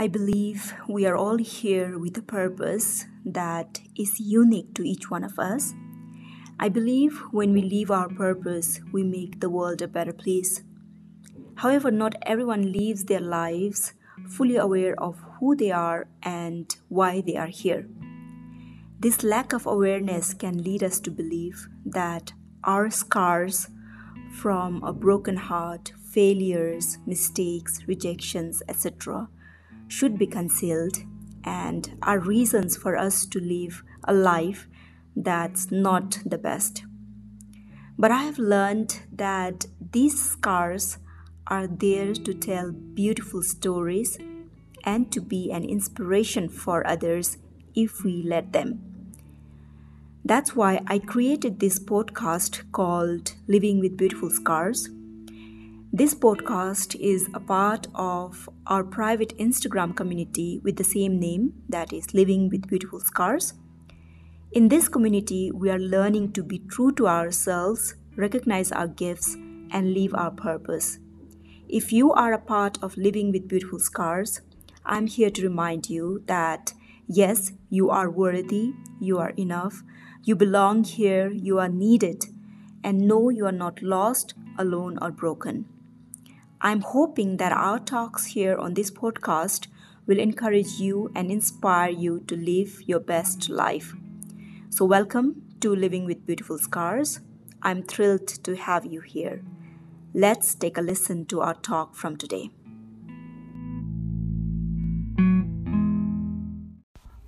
[0.00, 5.24] I believe we are all here with a purpose that is unique to each one
[5.24, 5.74] of us.
[6.60, 10.62] I believe when we live our purpose, we make the world a better place.
[11.56, 13.94] However, not everyone lives their lives
[14.28, 17.88] fully aware of who they are and why they are here.
[19.00, 23.66] This lack of awareness can lead us to believe that our scars
[24.32, 29.28] from a broken heart, failures, mistakes, rejections, etc.,
[29.88, 30.98] should be concealed
[31.44, 34.68] and are reasons for us to live a life
[35.16, 36.84] that's not the best.
[37.98, 40.98] But I have learned that these scars
[41.48, 44.18] are there to tell beautiful stories
[44.84, 47.38] and to be an inspiration for others
[47.74, 48.80] if we let them.
[50.24, 54.90] That's why I created this podcast called Living with Beautiful Scars
[55.90, 61.94] this podcast is a part of our private Instagram community with the same name, that
[61.94, 63.54] is Living with Beautiful Scars.
[64.52, 69.34] In this community, we are learning to be true to ourselves, recognize our gifts,
[69.70, 70.98] and live our purpose.
[71.70, 74.42] If you are a part of Living with Beautiful Scars,
[74.84, 76.74] I'm here to remind you that
[77.06, 79.82] yes, you are worthy, you are enough,
[80.22, 82.26] you belong here, you are needed,
[82.84, 85.64] and no, you are not lost, alone, or broken.
[86.60, 89.68] I'm hoping that our talks here on this podcast
[90.06, 93.94] will encourage you and inspire you to live your best life.
[94.68, 97.20] So, welcome to Living with Beautiful Scars.
[97.62, 99.44] I'm thrilled to have you here.
[100.12, 102.50] Let's take a listen to our talk from today.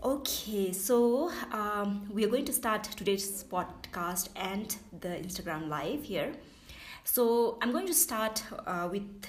[0.02, 6.32] Okay, so um, we are going to start today's podcast and the Instagram live here.
[7.04, 9.26] So I'm going to start uh, with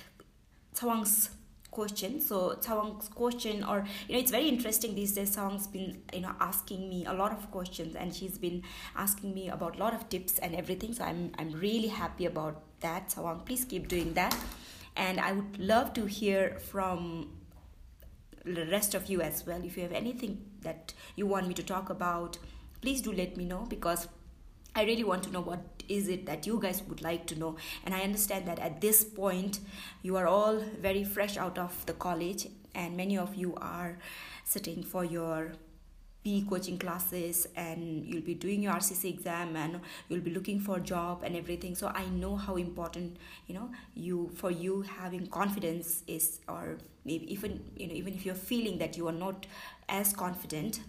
[0.75, 1.29] Tshewang's
[1.71, 2.19] question.
[2.21, 5.35] So Tshewang's question, or you know, it's very interesting these days.
[5.35, 8.63] Tshewang's been you know asking me a lot of questions, and she's been
[8.95, 10.93] asking me about a lot of tips and everything.
[10.93, 13.09] So I'm I'm really happy about that.
[13.09, 14.35] Tshewang, please keep doing that,
[14.95, 17.29] and I would love to hear from
[18.43, 19.63] the rest of you as well.
[19.63, 22.37] If you have anything that you want me to talk about,
[22.81, 24.07] please do let me know because
[24.75, 27.55] I really want to know what is it that you guys would like to know.
[27.85, 29.59] And I understand that at this point,
[30.01, 33.97] you are all very fresh out of the college, and many of you are
[34.43, 35.53] sitting for your
[36.23, 40.77] PE coaching classes and you'll be doing your RCC exam and you'll be looking for
[40.77, 41.73] a job and everything.
[41.73, 43.17] So I know how important
[43.47, 48.25] you know you for you having confidence is, or maybe even you know even if
[48.25, 49.47] you're feeling that you are not
[49.89, 50.81] as confident,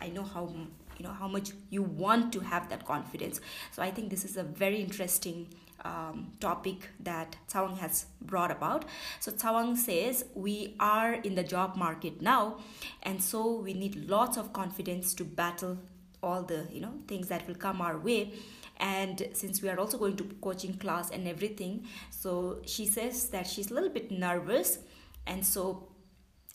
[0.00, 0.52] I know how
[0.98, 3.40] you know how much you want to have that confidence
[3.72, 5.46] so i think this is a very interesting
[5.84, 8.84] um, topic that Tshewang has brought about.
[9.20, 12.58] So Tshewang says we are in the job market now,
[13.02, 15.78] and so we need lots of confidence to battle
[16.22, 18.32] all the you know things that will come our way.
[18.78, 23.46] And since we are also going to coaching class and everything, so she says that
[23.46, 24.78] she's a little bit nervous,
[25.26, 25.88] and so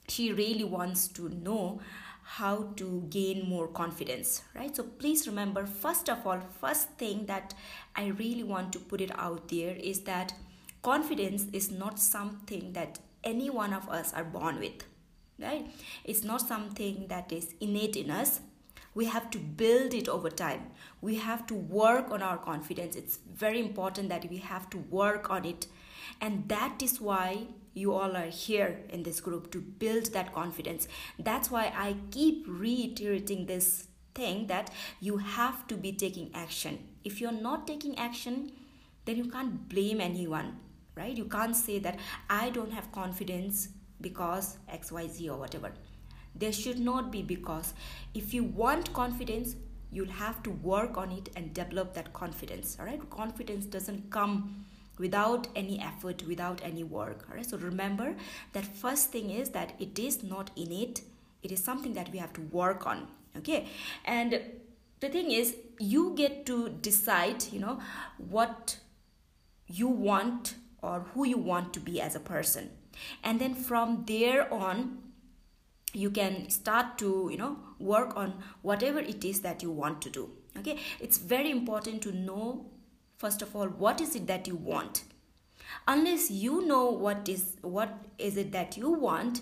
[0.07, 1.79] she really wants to know
[2.37, 4.75] how to gain more confidence right?
[4.75, 7.53] So please remember first of all first thing that
[7.95, 10.33] i really want to put it out there is that
[10.81, 14.85] confidence is not something that any one of us are born with
[15.41, 15.69] right?
[16.03, 18.41] It's not something that is innate in us.
[18.93, 20.71] We have to build it over time.
[21.01, 22.95] We have to work on our confidence.
[22.95, 25.67] It's very important that we have to work on it.
[26.19, 30.87] And that is why you all are here in this group to build that confidence.
[31.17, 36.79] That's why I keep reiterating this thing that you have to be taking action.
[37.03, 38.51] If you're not taking action,
[39.05, 40.57] then you can't blame anyone,
[40.95, 41.15] right?
[41.15, 41.97] You can't say that
[42.29, 43.69] I don't have confidence
[44.01, 45.71] because XYZ or whatever.
[46.35, 47.73] There should not be because
[48.13, 49.55] if you want confidence,
[49.91, 53.09] you'll have to work on it and develop that confidence, all right?
[53.09, 54.65] Confidence doesn't come
[55.01, 57.49] without any effort without any work all right?
[57.49, 58.15] So remember
[58.53, 61.01] that first thing is that it is not innate.
[61.43, 63.07] It is something that we have to work on
[63.37, 63.67] okay?
[64.05, 64.39] And
[64.99, 67.79] the thing is you get to decide you know
[68.17, 68.77] what
[69.67, 72.69] you want or who you want to be as a person.
[73.23, 74.99] And then from there on
[75.93, 80.09] you can start to you know work on whatever it is that you want to
[80.09, 80.77] do okay?
[80.99, 82.65] It's very important to know
[83.21, 85.03] first of all what is it that you want?
[85.87, 89.41] Unless you know what is what is it that you want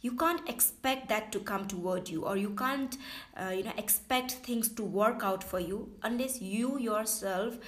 [0.00, 2.96] you can't expect that to come toward you or you can't
[3.36, 7.58] uh, you know expect things to work out for you unless you yourself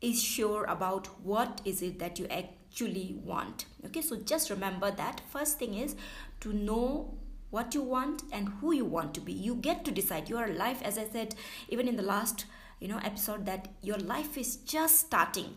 [0.00, 3.64] is sure about what is it that you actually want.
[3.86, 5.22] Okay so just remember that.
[5.28, 5.96] First thing is
[6.40, 7.14] to know
[7.50, 9.32] what you want and who you want to be.
[9.32, 10.28] You get to decide.
[10.28, 11.34] Your life as i said
[11.68, 12.44] even in the last
[12.80, 15.56] you know episode that your life is just starting.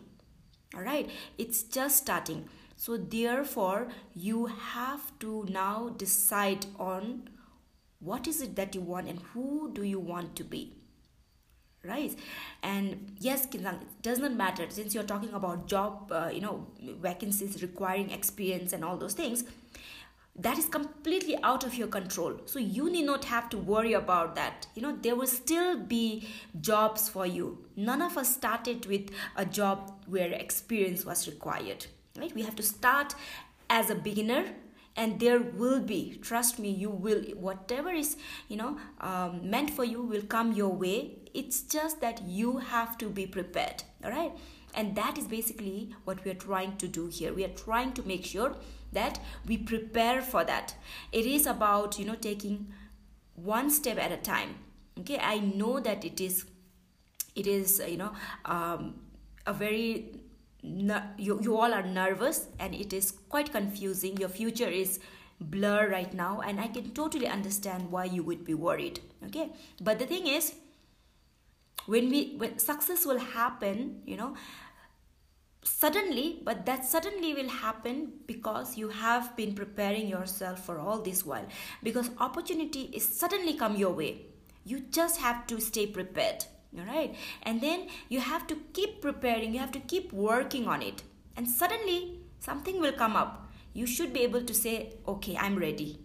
[0.75, 2.50] All right it's just starting.
[2.75, 7.30] So therefore you have to now decide on
[8.00, 10.75] what is it that you want and who do you want to be.
[11.86, 12.16] Right?
[12.62, 14.66] And yes Kinsang, it does not matter.
[14.69, 16.68] Since you're talking about job uh, you know
[17.02, 19.44] vacancies requiring experience and all those things
[20.35, 22.39] that is completely out of your control.
[22.45, 24.68] So you need not have to worry about that.
[24.75, 26.27] You know there will still be
[26.59, 27.65] jobs for you.
[27.75, 31.85] None of us started with a job where experience was required
[32.18, 32.33] right?
[32.33, 33.15] We have to start
[33.69, 34.45] as a beginner
[34.95, 38.15] and there will be trust me you will whatever is
[38.47, 41.19] you know um, meant for you will come your way.
[41.33, 44.31] It's just that you have to be prepared all right?
[44.75, 47.31] And that is basically what we are trying to do here.
[47.33, 48.56] We are trying to make sure
[48.94, 50.75] that we prepare for that.
[51.12, 52.68] It is about you know taking
[53.36, 54.56] one step at a time.
[55.00, 56.45] Okay i know that it is
[57.36, 58.12] it is you know
[58.45, 58.95] um,
[59.48, 60.19] a very
[60.63, 64.16] you, you all are nervous and it is quite confusing.
[64.18, 65.00] Your future is
[65.42, 69.00] blur right now and i can totally understand why you would be worried.
[69.25, 69.51] Okay
[69.81, 70.56] but the thing is
[71.86, 74.36] when we when success will happen you know
[75.63, 81.25] suddenly but that suddenly will happen because you have been preparing yourself for all this
[81.25, 81.45] while.
[81.81, 84.25] Because opportunity is suddenly come your way.
[84.65, 86.45] You just have to stay prepared
[86.77, 90.81] all right and then you have to keep preparing you have to keep working on
[90.81, 91.04] it.
[91.36, 93.51] And suddenly something will come up.
[93.74, 96.00] You should be able to say okay i'm ready.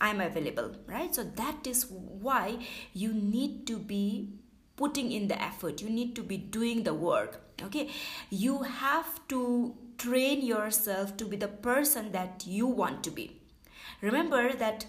[0.00, 1.14] I'm available right?
[1.14, 2.58] So that is why
[2.92, 4.30] you need to be
[4.76, 5.80] putting in the effort.
[5.80, 7.90] You need to be doing the work okay?
[8.30, 13.40] You have to train yourself to be the person that you want to be.
[14.00, 14.86] Remember that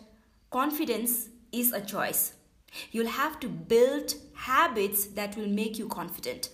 [0.49, 2.33] confidence is a choice.
[2.91, 6.49] You'll have to build habits that will make you confident.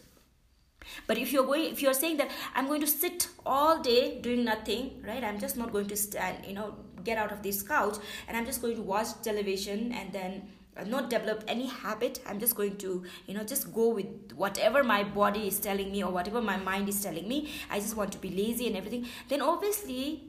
[1.07, 4.43] But if you're going if you're saying that i'm going to sit all day doing
[4.43, 5.23] nothing right?
[5.23, 6.73] I'm just not going to stand you know
[7.03, 7.97] get out of this couch
[8.27, 10.47] and i'm just going to watch television and then
[10.85, 12.19] not develop any habit.
[12.27, 16.03] I'm just going to you know just go with whatever my body is telling me
[16.03, 17.49] or whatever my mind is telling me.
[17.69, 19.05] I just want to be lazy and everything.
[19.27, 20.23] Then obviously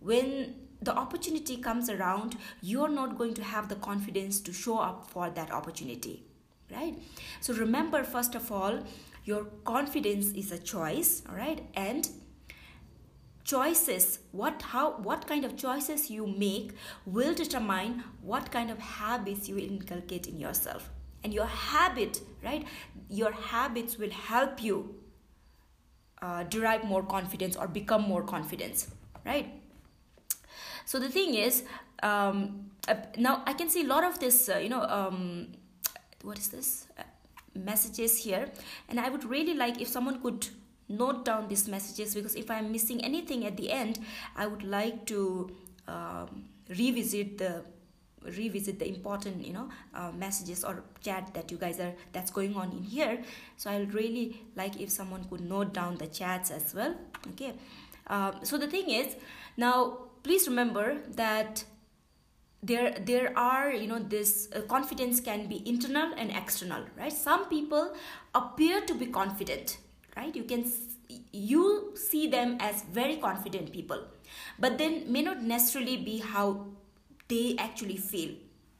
[0.00, 5.06] when the opportunity comes around you're not going to have the confidence to show up
[5.06, 6.22] for that opportunity
[6.70, 6.96] right?
[7.40, 8.80] So remember first of all
[9.24, 11.66] your confidence is a choice all right?
[11.74, 12.08] And
[13.50, 16.72] choices what how what kind of choices you make
[17.06, 20.90] will determine what kind of habits you inculcate in yourself.
[21.24, 22.64] And your habit right
[23.08, 24.94] your habits will help you
[26.22, 28.88] uh, derive more confidence or become more confidence
[29.24, 29.52] right?
[30.84, 31.64] So the thing is
[32.02, 35.48] um, uh, now i can see a lot of this uh, you know um,
[36.22, 36.86] what is this?
[36.98, 37.02] Uh,
[37.54, 38.48] messages here.
[38.88, 40.48] And i would really like if someone could
[40.90, 43.98] note down these messages because if I'm missing anything at the end,
[44.36, 45.50] I would like to
[45.88, 47.64] um, revisit the
[48.22, 52.54] revisit the important you know uh, messages or chat that you guys are that's going
[52.54, 53.22] on in here.
[53.56, 56.94] So i would really like if someone could note down the chats as well.
[57.30, 57.54] Okay.
[58.08, 59.16] Um, so the thing is
[59.56, 61.64] now please remember that
[62.62, 67.12] there there are you know this uh, confidence can be internal and external right?
[67.12, 67.94] Some people
[68.34, 69.78] appear to be confident
[70.16, 70.34] right?
[70.34, 70.70] You can
[71.32, 74.04] you see them as very confident people.
[74.58, 76.66] But then may not necessarily be how
[77.28, 78.34] they actually feel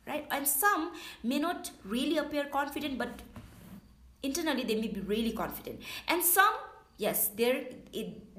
[0.06, 0.26] right?
[0.30, 3.22] And some may not really appear confident but
[4.22, 5.80] internally they may be really confident.
[6.08, 6.54] And some
[6.98, 7.64] yes there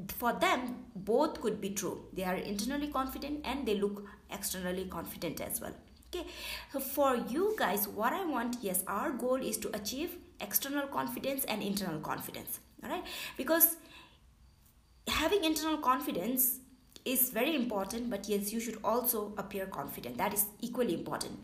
[0.08, 2.06] for them both could be true.
[2.14, 5.74] They are internally confident and they look externally confident as well.
[6.14, 6.28] Okay.
[6.74, 11.46] So for you guys what i want yes our goal is to achieve external confidence
[11.46, 13.04] and internal confidence all right
[13.38, 13.78] because
[15.08, 16.60] having internal confidence
[17.06, 20.18] is very important but yes you should also appear confident.
[20.18, 21.40] That is equally important.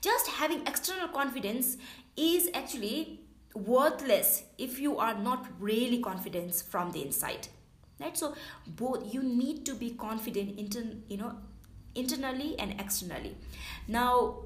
[0.00, 1.76] Just having external confidence
[2.16, 3.20] is actually
[3.54, 7.48] worthless if you are not really confident from the inside.
[8.00, 8.16] Right?
[8.16, 8.34] So
[8.66, 11.36] both you need to be confident intern you know
[11.94, 13.36] internally and externally.
[13.86, 14.42] Now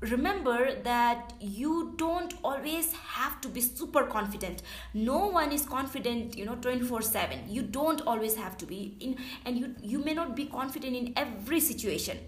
[0.00, 4.62] remember that you don't always have to be super confident.
[4.94, 9.16] No one is confident you know 24 7 you don't always have to be in
[9.44, 12.18] and you you may not be confident in every situation.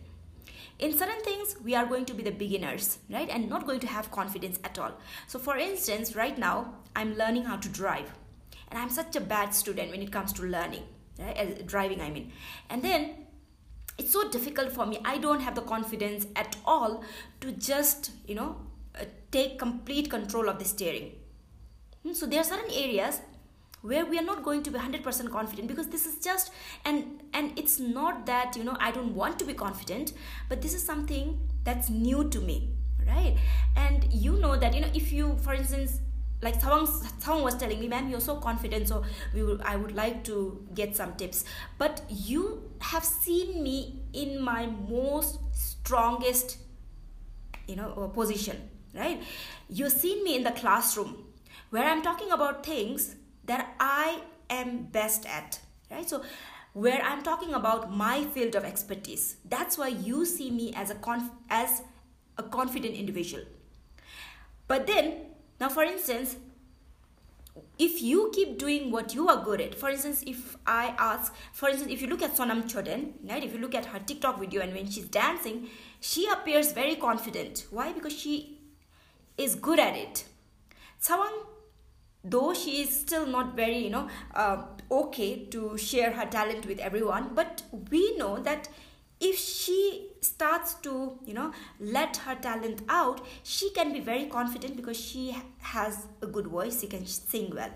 [0.79, 3.29] In certain things we are going to be the beginners right?
[3.29, 4.93] And not going to have confidence at all.
[5.27, 8.13] So for instance right now i'm learning how to drive.
[8.69, 10.85] And i'm such a bad student when it comes to learning
[11.19, 11.39] right?
[11.39, 12.33] Uh, driving i mean.
[12.69, 13.20] And then
[14.01, 14.99] it's so difficult for me.
[15.05, 17.03] I don't have the confidence at all
[17.41, 18.57] to just you know
[18.95, 21.13] uh, take complete control of the steering.
[22.03, 23.21] Hmm, so there are certain areas
[23.83, 26.53] where we are not going to be 100% confident because this is just
[26.85, 30.13] and and it's not that you know i don't want to be confident
[30.51, 31.31] but this is something
[31.65, 32.59] that's new to me
[33.07, 33.37] right?
[33.77, 36.01] And you know that you know if you for instance
[36.43, 36.87] like someone
[37.19, 39.03] someone was telling me ma'am you're so confident so
[39.35, 41.45] we will i would like to get some tips.
[41.79, 46.59] But you have seen me in my most strongest
[47.67, 49.23] you know uh, position right?
[49.69, 51.25] You've seen me in the classroom
[51.71, 56.09] where i'm talking about things that i am best at right?
[56.09, 56.23] So
[56.73, 59.37] where i'm talking about my field of expertise.
[59.49, 61.83] That's why you see me as a conf- as
[62.39, 63.45] a confident individual.
[64.67, 65.30] But then
[65.61, 66.37] now, for instance,
[67.79, 71.69] if you keep doing what you are good at, for instance, if I ask, for
[71.69, 74.63] instance, if you look at Sonam Choden, right, if you look at her TikTok video
[74.63, 75.69] and when she's dancing,
[76.01, 77.67] she appears very confident.
[77.71, 77.93] Why?
[77.93, 78.59] Because she
[79.37, 80.25] is good at it.
[80.99, 81.33] Someone,
[82.23, 86.79] though she is still not very, you know, uh, okay to share her talent with
[86.79, 88.69] everyone, but we know that
[89.21, 94.77] if she starts to you know let her talent out she can be very confident
[94.77, 97.71] because she has a good voice she can sing well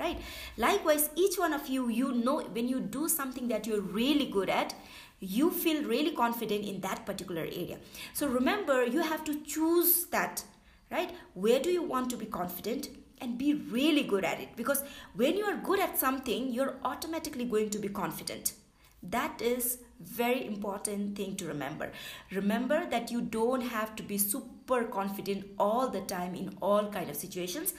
[0.00, 0.18] right?
[0.56, 4.48] Likewise each one of you you know when you do something that you're really good
[4.48, 4.74] at
[5.20, 7.76] you feel really confident in that particular area.
[8.14, 10.42] So remember you have to choose that
[10.90, 11.12] right?
[11.34, 12.88] Where do you want to be confident
[13.20, 14.48] and be really good at it?
[14.56, 14.82] Because
[15.14, 18.54] when you are good at something you're automatically going to be confident.
[19.02, 21.92] That is very important thing to remember.
[22.32, 27.10] Remember that you don't have to be super confident all the time in all kind
[27.10, 27.74] of situations.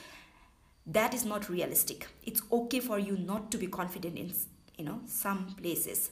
[0.86, 2.08] That is not realistic.
[2.24, 4.34] It's okay for you not to be confident in
[4.78, 6.12] you know some places.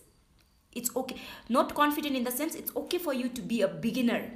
[0.71, 1.15] It's okay.
[1.47, 4.31] Not confident in the sense it's okay for you to be a beginner.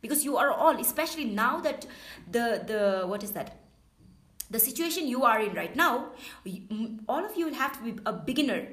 [0.00, 1.86] Because you are all especially now that
[2.30, 3.56] the the what is that?
[4.50, 6.12] The situation you are in right now
[7.08, 8.68] all of you will have to be a beginner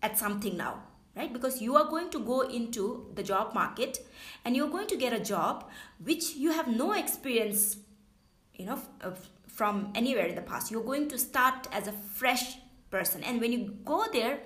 [0.00, 0.82] at something now
[1.18, 1.32] right?
[1.32, 3.98] Because you are going to go into the job market
[4.44, 5.68] and you're going to get a job
[6.02, 7.76] which you have no experience
[8.54, 9.10] you know uh,
[9.46, 10.70] from anywhere in the past.
[10.70, 12.58] You're going to start as a fresh
[12.90, 13.24] person.
[13.24, 14.38] And when you go there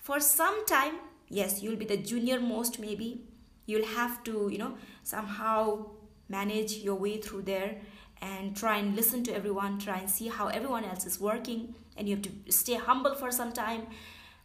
[0.00, 0.94] for some time
[1.28, 3.20] yes you'll be the junior most maybe.
[3.66, 5.86] You'll have to you know somehow
[6.28, 7.76] manage your way through there
[8.22, 11.74] and try and listen to everyone try and see how everyone else is working.
[11.96, 13.86] And you have to stay humble for some time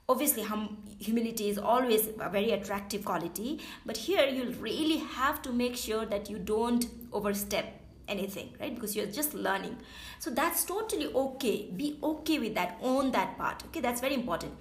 [0.10, 5.52] obviously hum- humility is always a very attractive quality but here you really have to
[5.52, 8.74] make sure that you don't overstep anything right?
[8.74, 9.78] Because you're just learning.
[10.20, 11.70] So that's totally okay.
[11.76, 13.80] Be okay with that own that part okay?
[13.80, 14.54] That's very important.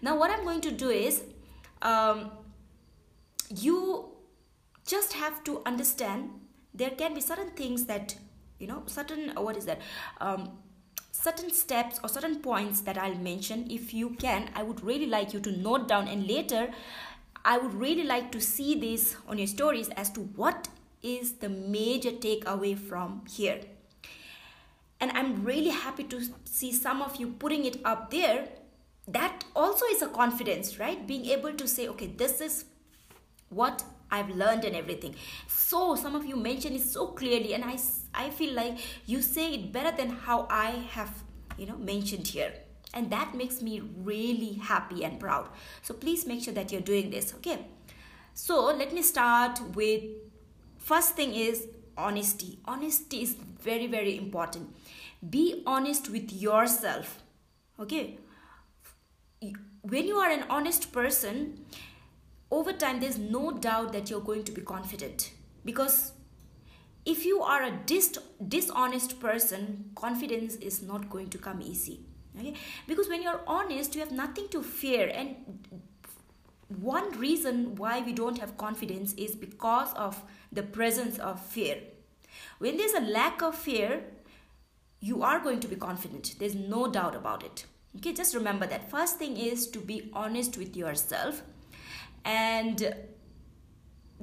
[0.00, 1.22] Now what i'm going to do is
[1.82, 2.30] um,
[3.54, 4.08] you
[4.86, 6.30] just have to understand
[6.74, 8.14] there can be certain things that
[8.58, 9.80] you know certain what is that?
[10.20, 10.50] Um,
[11.22, 13.70] certain steps or certain points that I'll mention.
[13.70, 16.70] If you can, I would really like you to note down, and later,
[17.44, 20.68] I would really like to see this on your stories as to what
[21.02, 23.60] is the major takeaway from here.
[25.00, 28.48] And I'm really happy to see some of you putting it up there.
[29.08, 31.04] That also is a confidence, right?
[31.06, 32.66] Being able to say, okay, this is
[33.48, 35.16] what I've learned and everything.
[35.48, 37.76] So some of you mention it so clearly, and I
[38.14, 41.22] I feel like you say it better than how I have
[41.56, 42.52] you know mentioned here,
[42.94, 45.48] and that makes me really happy and proud.
[45.82, 47.34] So please make sure that you're doing this.
[47.36, 47.66] Okay.
[48.34, 50.04] So let me start with
[50.78, 52.58] first thing is honesty.
[52.64, 54.74] Honesty is very very important.
[55.28, 57.22] Be honest with yourself.
[57.78, 58.18] Okay.
[59.82, 61.64] When you are an honest person,
[62.50, 65.32] over time there's no doubt that you're going to be confident
[65.64, 66.11] because
[67.04, 68.18] if you are a dis-
[68.48, 72.00] dishonest person confidence is not going to come easy
[72.38, 72.54] okay?
[72.86, 75.36] Because when you're honest you have nothing to fear and
[76.80, 81.78] one reason why we don't have confidence is because of the presence of fear.
[82.58, 84.04] When there's a lack of fear
[85.00, 86.36] you are going to be confident.
[86.38, 87.66] There's no doubt about it
[87.96, 88.12] okay?
[88.12, 88.90] Just remember that.
[88.90, 91.42] First thing is to be honest with yourself
[92.24, 92.94] and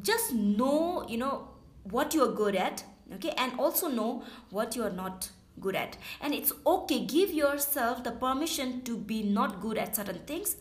[0.02, 1.49] just know you know
[1.84, 2.84] what you are good at
[3.14, 5.98] okay and also know what you are not good at.
[6.22, 10.56] And it's okay give yourself the permission to be not good at certain things.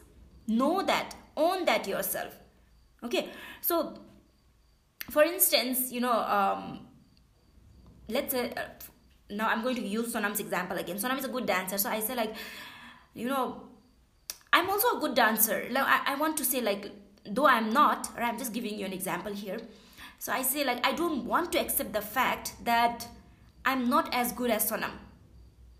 [0.46, 2.34] Know that own that yourself
[3.04, 3.28] okay.
[3.60, 3.98] So
[5.10, 6.80] for instance you know um,
[8.08, 8.62] let's say uh,
[9.30, 10.96] now i'm going to use sonam's example again.
[10.96, 12.34] Sonam is a good dancer so i say like
[13.14, 13.62] you know
[14.52, 15.66] i'm also a good dancer.
[15.70, 16.90] Like i, I want to say like
[17.26, 19.58] though i'm not or i'm just giving you an example here
[20.18, 23.06] so i say like i don't want to accept the fact that
[23.64, 24.90] i'm not as good as sonam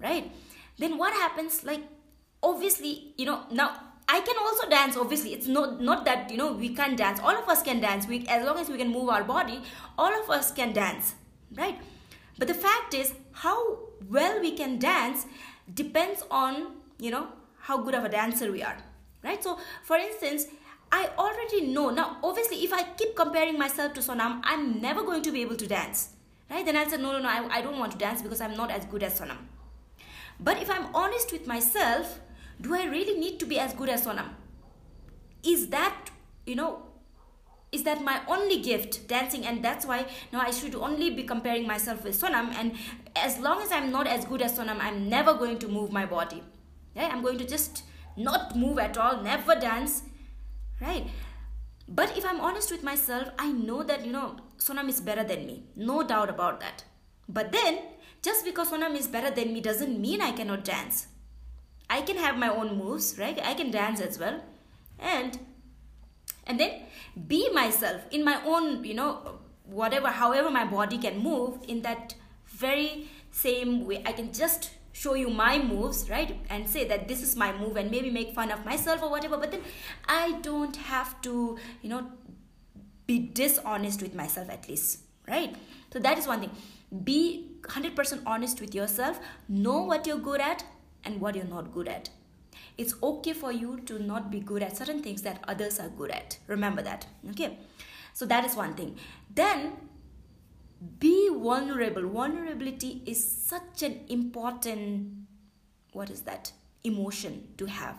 [0.01, 0.31] right?
[0.79, 1.83] Then what happens like
[2.43, 5.33] obviously you know now i can also dance obviously.
[5.35, 7.21] It's not not that you know we can't dance.
[7.21, 8.07] All of us can dance.
[8.07, 9.61] We as long as we can move our body
[9.99, 11.15] all of us can dance
[11.57, 11.79] right?
[12.39, 13.79] But the fact is how
[14.09, 15.27] well we can dance
[15.75, 17.27] depends on you know
[17.61, 18.77] how good of a dancer we are
[19.25, 19.43] right?
[19.43, 20.47] So for instance
[20.91, 21.91] i already know.
[21.91, 25.57] Now obviously if i keep comparing myself to sonam i'm never going to be able
[25.57, 26.11] to dance.
[26.51, 26.65] Right?
[26.65, 28.71] Then i'll say no no no I, I don't want to dance because i'm not
[28.71, 29.39] as good as sonam.
[30.41, 32.21] But if i'm honest with myself
[32.61, 34.31] do i really need to be as good as sonam?
[35.43, 36.11] Is that
[36.47, 36.83] you know
[37.71, 39.45] is that my only gift dancing?
[39.45, 42.53] And that's why now i should only be comparing myself with sonam.
[42.55, 42.73] And
[43.15, 46.07] as long as i'm not as good as sonam i'm never going to move my
[46.07, 46.43] body.
[46.97, 47.13] Right?
[47.13, 47.83] I'm going to just
[48.17, 50.03] not move at all never dance
[50.81, 51.07] right.
[51.89, 55.47] But if i'm honest with myself i know that you know sonam is better than
[55.47, 55.65] me.
[55.77, 56.85] No doubt about that.
[57.29, 57.79] But then
[58.23, 61.07] just because sonam is better than me doesn't mean i cannot dance.
[61.91, 63.39] I can have my own moves right?
[63.43, 64.41] I can dance as well.
[64.99, 65.39] And
[66.47, 66.83] and then
[67.27, 72.15] be myself in my own you know whatever however my body can move in that
[72.47, 74.03] very same way.
[74.05, 77.77] I can just show you my moves right and say that this is my move
[77.77, 79.61] and maybe make fun of myself or whatever but then
[80.09, 82.07] i don't have to you know
[83.07, 85.55] be dishonest with myself at least right?
[85.93, 86.51] So that is one thing.
[87.05, 90.65] Be 100% honest with yourself know what you're good at
[91.05, 92.11] and what you're not good at.
[92.77, 96.11] It's okay for you to not be good at certain things that others are good
[96.11, 96.39] at.
[96.47, 97.59] Remember that okay?
[98.15, 98.97] So that is one thing.
[99.35, 99.73] Then
[101.01, 102.07] be vulnerable.
[102.09, 105.27] Vulnerability is such an important
[105.93, 106.53] what is that?
[106.85, 107.97] Emotion to have.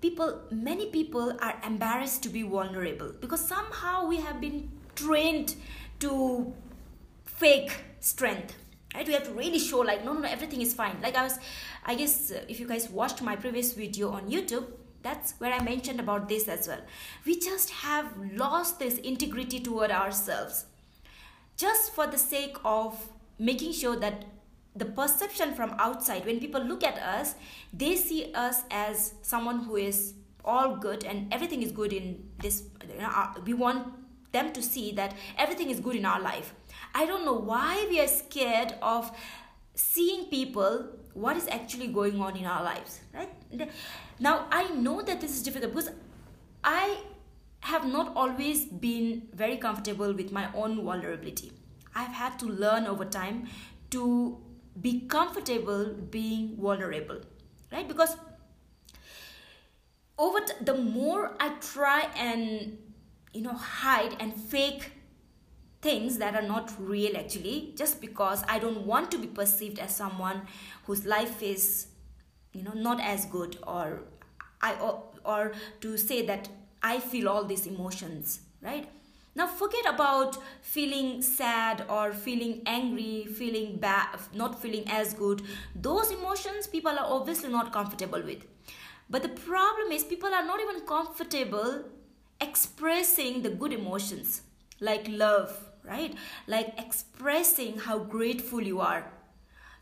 [0.00, 5.54] People many people are embarrassed to be vulnerable because somehow we have been trained
[6.00, 6.52] to
[7.24, 8.54] fake strength
[8.94, 9.06] right?
[9.06, 10.96] We have to really show like no no, no everything is fine.
[11.02, 11.38] Like i was
[11.84, 14.66] i guess uh, if you guys watched my previous video on youtube
[15.02, 16.80] that's where i mentioned about this as well.
[17.24, 20.66] We just have lost this integrity toward ourselves
[21.56, 24.24] just for the sake of making sure that
[24.74, 27.34] the perception from outside when people look at us
[27.72, 30.14] they see us as someone who is
[30.44, 33.88] all good and everything is good in this you know, we want
[34.32, 36.54] them to see that everything is good in our life
[36.94, 39.10] I don't know why we are scared of
[39.74, 43.30] seeing people what is actually going on in our lives, right?
[44.18, 45.90] Now, I know that this is difficult because
[46.64, 46.98] I
[47.60, 51.52] have not always been very comfortable with my own vulnerability.
[51.94, 53.48] I've had to learn over time
[53.90, 54.38] to
[54.80, 57.20] be comfortable being vulnerable,
[57.72, 57.88] right?
[57.88, 58.16] Because
[60.18, 62.78] over t- the more I try and
[63.32, 64.92] you know hide and fake
[65.82, 69.94] things that are not real actually just because i don't want to be perceived as
[69.94, 70.40] someone
[70.86, 71.88] whose life is
[72.52, 74.00] you know not as good or
[74.62, 76.48] i or, or to say that
[76.90, 78.88] i feel all these emotions right
[79.40, 80.38] now forget about
[80.74, 85.42] feeling sad or feeling angry feeling bad not feeling as good
[85.88, 88.44] those emotions people are obviously not comfortable with
[89.08, 91.84] but the problem is people are not even comfortable
[92.40, 94.42] expressing the good emotions
[94.80, 96.14] like love right?
[96.46, 99.10] Like expressing how grateful you are.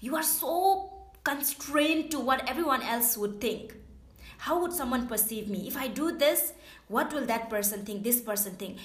[0.00, 0.92] You are so
[1.24, 3.74] constrained to what everyone else would think.
[4.38, 5.66] How would someone perceive me?
[5.66, 6.52] If I do this,
[6.88, 8.04] what will that person think?
[8.04, 8.78] This person think?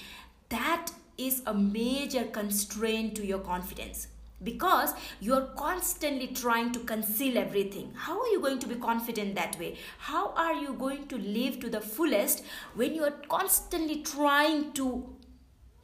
[0.48, 4.08] That is a major constraint to your confidence
[4.42, 7.92] because you're constantly trying to conceal everything.
[7.94, 9.76] How are you going to be confident that way?
[9.98, 12.42] How are you going to live to the fullest
[12.74, 15.16] when you're constantly trying to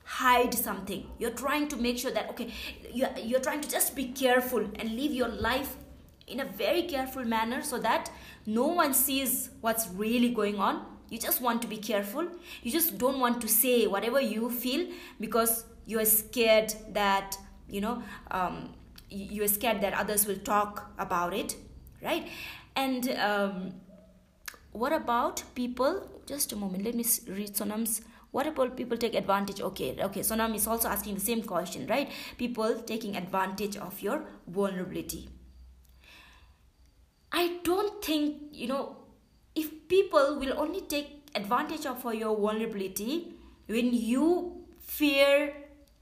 [0.06, 2.48] hide something you're trying to make sure that okay
[2.92, 5.74] you're, you're trying to just be careful and live your life
[6.28, 8.08] in a very careful manner so that
[8.46, 12.26] no one sees what's really going on you just want to be careful.
[12.62, 14.88] You just don't want to say whatever you feel
[15.20, 17.36] because you're scared that
[17.68, 18.74] you know um,
[19.08, 21.56] you're scared that others will talk about it
[22.02, 22.28] right?
[22.74, 23.74] And um,
[24.72, 28.00] what about people just a moment let me read sonam's
[28.32, 32.10] what about people take advantage okay okay sonam is also asking the same question right?
[32.36, 35.28] People taking advantage of your vulnerability.
[37.32, 38.96] I don't think you know
[39.56, 43.34] if people will only take advantage of your vulnerability
[43.66, 45.54] when you fear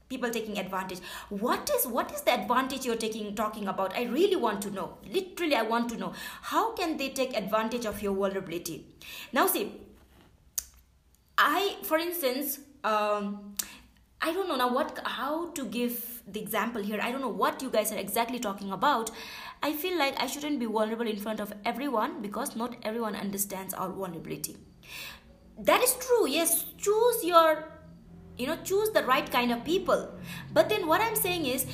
[0.07, 0.99] people taking advantage.
[1.29, 3.95] What is what is the advantage you're taking talking about?
[3.97, 4.97] I really want to know.
[5.11, 6.13] Literally i want to know.
[6.43, 8.85] How can they take advantage of your vulnerability?
[9.33, 9.71] Now see
[11.37, 13.55] I, for instance, um,
[14.21, 16.99] I don't know now what how to give the example here.
[17.01, 19.11] I don't know what you guys are exactly talking about.
[19.65, 23.73] I feel like I shouldn't be vulnerable in front of everyone because not everyone understands
[23.73, 24.57] our vulnerability.
[25.57, 26.27] That is true.
[26.27, 27.71] Yes, choose your
[28.37, 30.11] you know choose the right kind of people.
[30.53, 31.65] But then what I'm saying is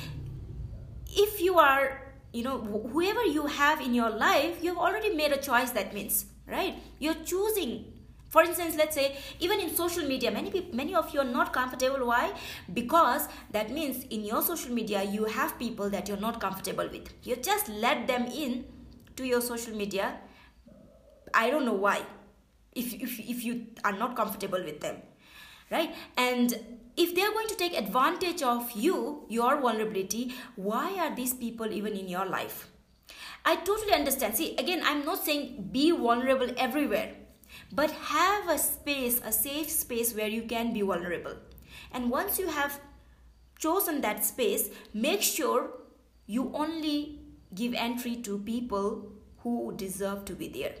[1.24, 5.42] if you are you know whoever you have in your life, you've already made a
[5.50, 6.82] choice that means, right?
[6.98, 7.91] You're choosing
[8.34, 9.06] for instance let's say
[9.46, 12.06] even in social media many people many of you are not comfortable.
[12.06, 12.32] Why?
[12.72, 17.12] Because that means in your social media you have people that you're not comfortable with.
[17.22, 18.64] You just let them in
[19.16, 20.18] to your social media.
[21.34, 22.02] I don't know why.
[22.74, 24.96] If, if, if you are not comfortable with them
[25.70, 25.94] right?
[26.16, 26.54] And
[26.96, 31.94] if they're going to take advantage of you your vulnerability why are these people even
[31.94, 32.68] in your life?
[33.44, 34.36] I totally understand.
[34.36, 37.12] See again i'm not saying be vulnerable everywhere
[37.72, 41.36] but have a space, a safe space where you can be vulnerable.
[41.92, 42.80] And once you have
[43.58, 45.70] chosen that space, make sure
[46.26, 47.20] you only
[47.54, 50.74] give entry to people who deserve to be there.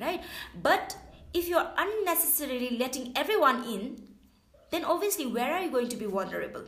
[0.00, 0.22] Right?
[0.62, 0.96] But
[1.34, 4.02] if you're unnecessarily letting everyone in,
[4.70, 6.64] then obviously, where are you going to be vulnerable?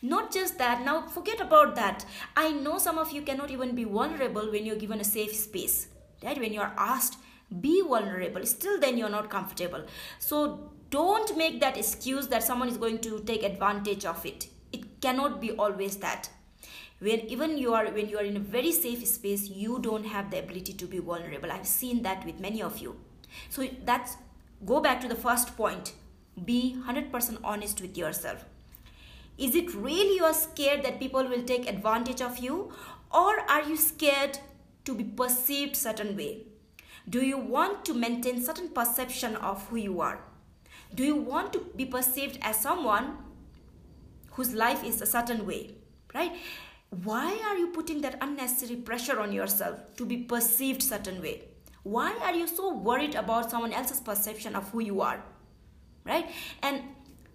[0.00, 2.04] Not just that, now forget about that.
[2.36, 5.88] I know some of you cannot even be vulnerable when you're given a safe space,
[6.22, 6.38] right?
[6.38, 7.18] When you're asked
[7.60, 8.44] be vulnerable.
[8.46, 9.84] Still then you're not comfortable.
[10.18, 14.48] So don't make that excuse that someone is going to take advantage of it.
[14.72, 16.28] It cannot be always that.
[16.98, 20.30] When even you are when you are in a very safe space you don't have
[20.30, 21.50] the ability to be vulnerable.
[21.50, 22.96] I've seen that with many of you.
[23.48, 24.16] So that's
[24.64, 25.94] go back to the first point.
[26.44, 28.44] Be 100% honest with yourself.
[29.36, 32.72] Is it really you are scared that people will take advantage of you
[33.10, 34.38] or are you scared
[34.84, 36.44] to be perceived certain way
[37.08, 40.20] do you want to maintain certain perception of who you are?
[40.94, 43.18] Do you want to be perceived as someone
[44.32, 45.74] whose life is a certain way?
[46.14, 46.32] Right?
[46.90, 51.44] Why are you putting that unnecessary pressure on yourself to be perceived certain way?
[51.82, 55.22] Why are you so worried about someone else's perception of who you are?
[56.04, 56.30] Right?
[56.62, 56.82] And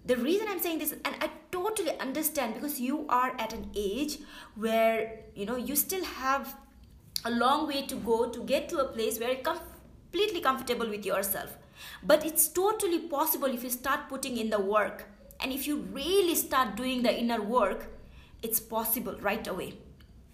[0.06, 4.18] the reason I'm saying this, and I totally understand because you are at an age
[4.54, 6.56] where you know you still have
[7.24, 11.04] a long way to go to get to a place where you're completely comfortable with
[11.04, 11.56] yourself.
[12.02, 15.06] But it's totally possible if you start putting in the work
[15.40, 17.86] and if you really start doing the inner work,
[18.42, 19.74] it's possible right away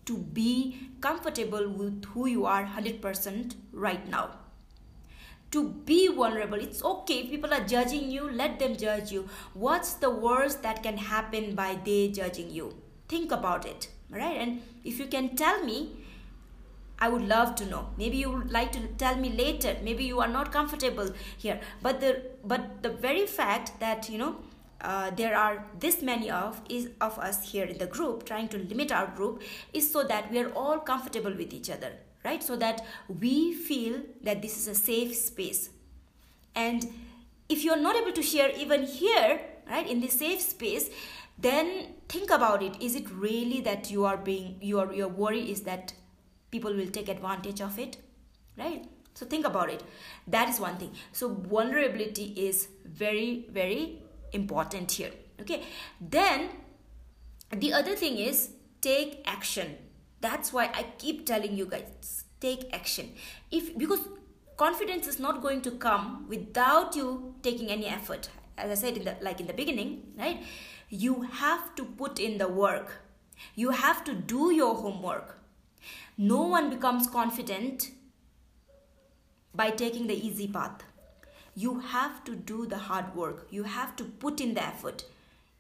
[0.07, 4.31] to be comfortable with who you are 100% right now.
[5.51, 9.29] To be vulnerable, it's okay if people are judging you, let them judge you.
[9.55, 12.75] What's the worst that can happen by they judging you?
[13.09, 14.37] Think about it, right?
[14.37, 16.04] And if you can tell me
[16.99, 17.89] I would love to know.
[17.99, 19.77] Maybe you would like to tell me later.
[19.83, 21.61] Maybe you are not comfortable here.
[21.83, 24.37] But the but the very fact that you know
[24.81, 28.59] uh, there are this many of is of us here in the group trying to
[28.59, 31.93] limit our group is so that we are all comfortable with each other,
[32.25, 32.43] right?
[32.43, 35.71] So that we feel that this is a safe space.
[36.55, 36.93] And
[37.49, 40.91] if you're not able to share even here, right, in this safe space,
[41.39, 42.81] then think about it.
[42.81, 45.95] Is it really that you are being your your worry is that
[46.55, 47.97] people will take advantage of it
[48.57, 48.85] right?
[49.15, 49.83] So think about it.
[50.27, 50.93] That is one thing.
[51.13, 55.63] So vulnerability is very very important here okay?
[56.01, 56.51] Then
[57.51, 59.77] the other thing is take action.
[60.21, 63.13] That's why i keep telling you guys take action.
[63.51, 64.01] If because
[64.57, 68.29] confidence is not going to come without you taking any effort.
[68.57, 70.43] As i said in the like in the beginning right?
[70.89, 73.01] You have to put in the work.
[73.55, 75.39] You have to do your homework
[76.17, 77.91] no one becomes confident
[79.55, 80.83] by taking the easy path.
[81.57, 83.47] You have to do the hard work.
[83.51, 85.05] You have to put in the effort.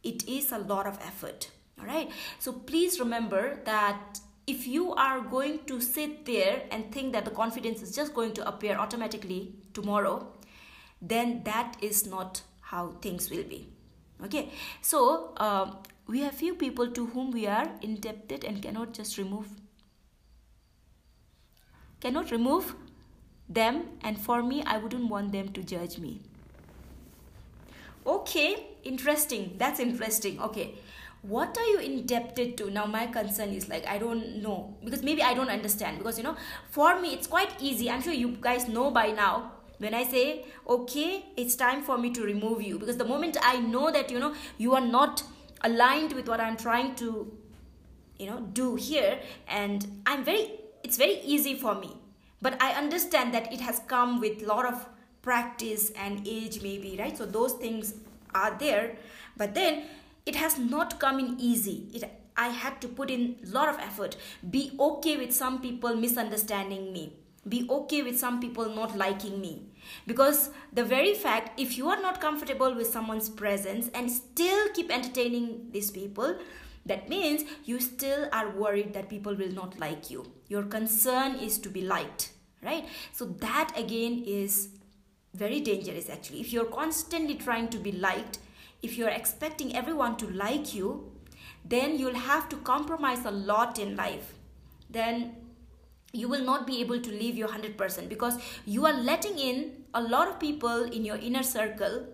[0.03, 1.51] It is a lot of effort.
[1.81, 2.11] All right.
[2.39, 7.31] So please remember that if you are going to sit there and think that the
[7.31, 10.29] confidence is just going to appear automatically tomorrow,
[11.01, 13.69] then that is not how things will be.
[14.25, 14.51] Okay.
[14.83, 15.73] So uh,
[16.07, 19.49] we have few people to whom we are indebted and cannot just remove
[22.05, 22.75] cannot remove
[23.49, 26.21] them and for me I wouldn't want them to judge me.
[28.07, 29.55] Okay, interesting.
[29.57, 30.41] That's interesting.
[30.41, 30.75] Okay.
[31.23, 32.71] What are you indebted to?
[32.71, 36.25] Now my concern is like I don't know because maybe I don't understand because you
[36.25, 36.37] know
[36.71, 37.91] for me it's quite easy.
[37.91, 42.11] I'm sure you guys know by now when I say okay it's time for me
[42.19, 45.23] to remove you because the moment I know that you know you are not
[45.63, 47.33] aligned with what I'm trying to
[48.19, 50.45] you know do here and I'm very
[50.85, 51.97] it's very easy for me.
[52.43, 54.87] But i understand that it has come with lot of
[55.23, 57.17] practice and age maybe right?
[57.17, 57.95] So those things
[58.35, 58.97] are there.
[59.37, 59.85] But then
[60.27, 61.89] it has not come in easy.
[61.95, 62.05] It
[62.37, 64.17] i had to put in a lot of effort.
[64.51, 67.13] Be okay with some people misunderstanding me.
[67.49, 69.53] Be okay with some people not liking me.
[70.07, 74.91] Because the very fact if you are not comfortable with someone's presence and still keep
[74.91, 76.37] entertaining these people
[76.87, 80.31] that means you still are worried that people will not like you.
[80.49, 82.31] Your concern is to be liked
[82.65, 82.87] right?
[83.13, 84.71] So that again is
[85.35, 86.41] very dangerous actually.
[86.41, 88.39] If you're constantly trying to be liked
[88.83, 91.11] if you're expecting everyone to like you
[91.65, 94.35] then you'll have to compromise a lot in life.
[94.91, 95.37] Then
[96.13, 100.03] you will not be able to live your 100% because you are letting in a
[100.03, 102.07] lot of people in your inner circle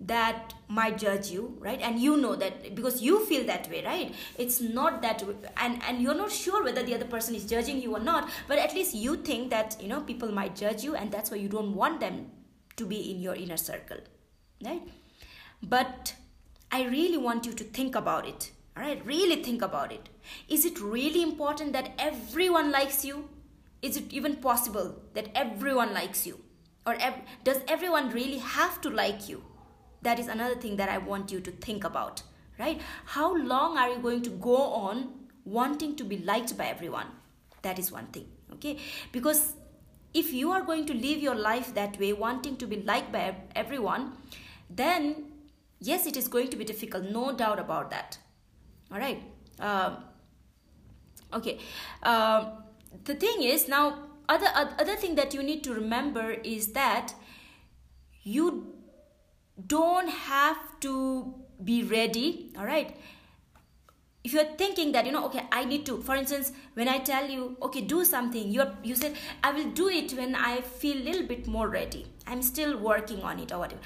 [0.00, 1.80] that might judge you right?
[1.80, 4.14] And you know that because you feel that way right?
[4.38, 5.22] It's not that
[5.56, 8.58] and and you're not sure whether the other person is judging you or not but
[8.58, 11.48] at least you think that you know people might judge you and that's why you
[11.48, 12.30] don't want them
[12.76, 13.98] to be in your inner circle
[14.64, 14.82] right?
[15.62, 16.14] But
[16.72, 19.04] i really want you to think about it all right?
[19.04, 20.08] Really think about it.
[20.48, 23.28] Is it really important that everyone likes you?
[23.82, 26.40] Is it even possible that everyone likes you?
[26.86, 29.42] Or ev- does everyone really have to like you
[30.02, 32.22] that is another thing that i want you to think about
[32.60, 32.80] right?
[33.06, 35.08] How long are you going to go on
[35.44, 37.06] wanting to be liked by everyone?
[37.62, 38.76] That is one thing okay?
[39.12, 39.54] Because
[40.12, 43.34] if you are going to live your life that way wanting to be liked by
[43.54, 44.12] everyone
[44.68, 45.26] then
[45.78, 48.18] yes it is going to be difficult no doubt about that
[48.90, 49.22] all right
[49.60, 49.94] uh,
[51.32, 51.58] okay
[52.02, 52.46] uh,
[53.04, 57.14] the thing is now other other thing that you need to remember is that
[58.24, 58.74] you
[59.66, 62.96] don't have to be ready all right
[64.22, 67.28] if you're thinking that you know okay i need to for instance when i tell
[67.28, 71.04] you okay do something you're you said i will do it when i feel a
[71.04, 72.06] little bit more ready.
[72.26, 73.80] I'm still working on it or whatever.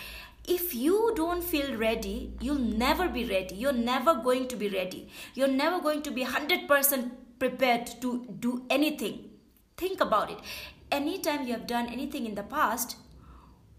[0.46, 3.54] If you don't feel ready you'll never be ready.
[3.54, 5.08] You're never going to be ready.
[5.34, 9.30] You're never going to be 100% prepared to do anything.
[9.78, 10.38] Think about it.
[10.92, 12.96] Anytime you have done anything in the past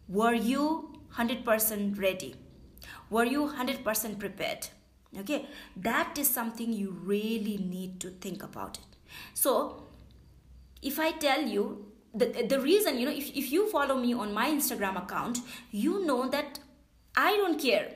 [0.08, 2.36] were you 100% ready?
[3.10, 4.67] Were you 100% prepared?
[5.17, 5.47] Okay,
[5.78, 8.97] that is something you really need to think about it.
[9.34, 9.88] So,
[10.82, 14.34] if I tell you the, the reason, you know, if, if you follow me on
[14.34, 15.39] my Instagram account,
[15.71, 16.60] you know that
[17.15, 17.93] I don't care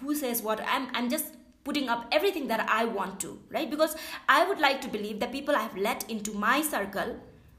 [0.00, 0.60] who says what.
[0.66, 3.70] I'm, I'm just putting up everything that I want to, right?
[3.70, 3.96] Because
[4.28, 7.16] I would like to believe that people I have let into my circle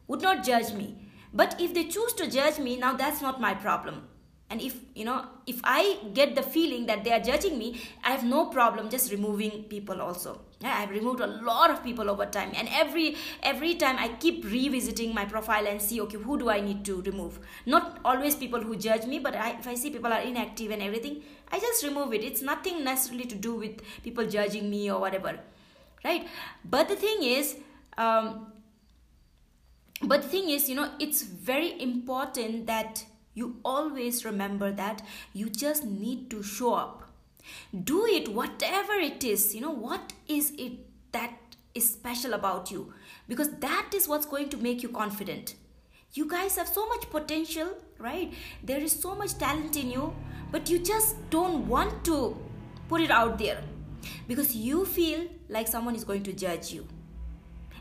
[0.08, 1.08] would not judge me.
[1.34, 4.04] But if they choose to judge me, now that's not my problem
[4.52, 8.12] and if you know if i get the feeling that they are judging me i
[8.12, 10.40] have no problem just removing people also.
[10.64, 12.52] I've removed a lot of people over time.
[12.56, 16.60] And every every time i keep revisiting my profile and see okay who do i
[16.62, 17.40] need to remove?
[17.66, 20.82] Not always people who judge me but I, if i see people are inactive and
[20.82, 22.24] everything i just remove it.
[22.24, 25.40] It's nothing necessarily to do with people judging me or whatever.
[26.06, 26.28] Right?
[26.64, 27.56] But the thing is
[27.98, 28.52] um,
[30.02, 35.02] but the thing is you know it's very important that you always remember that
[35.34, 37.10] you just need to show up.
[37.84, 39.56] Do it, whatever it is.
[39.56, 40.74] You know, what is it
[41.12, 41.34] that
[41.74, 42.94] is special about you?
[43.28, 45.56] Because that is what's going to make you confident.
[46.14, 48.34] You guys have so much potential, right?
[48.64, 50.14] There is so much talent in you,
[50.52, 52.38] but you just don't want to
[52.90, 53.64] put it out there
[54.28, 56.86] because you feel like someone is going to judge you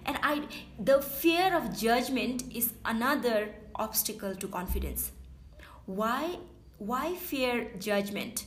[0.06, 0.42] and i
[0.78, 5.10] the fear of judgment is another obstacle to confidence
[5.86, 6.38] why
[6.78, 8.46] why fear judgment?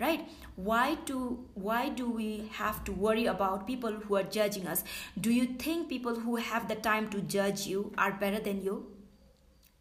[0.00, 0.28] Right?
[0.56, 4.84] Why do why do we have to worry about people who are judging us?
[5.20, 8.86] Do you think people who have the time to judge you are better than you?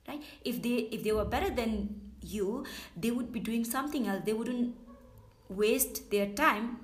[0.07, 0.23] Right?
[0.43, 2.65] If they if they were better than you
[2.97, 4.23] they would be doing something else.
[4.25, 4.75] They wouldn't
[5.49, 6.79] waste their time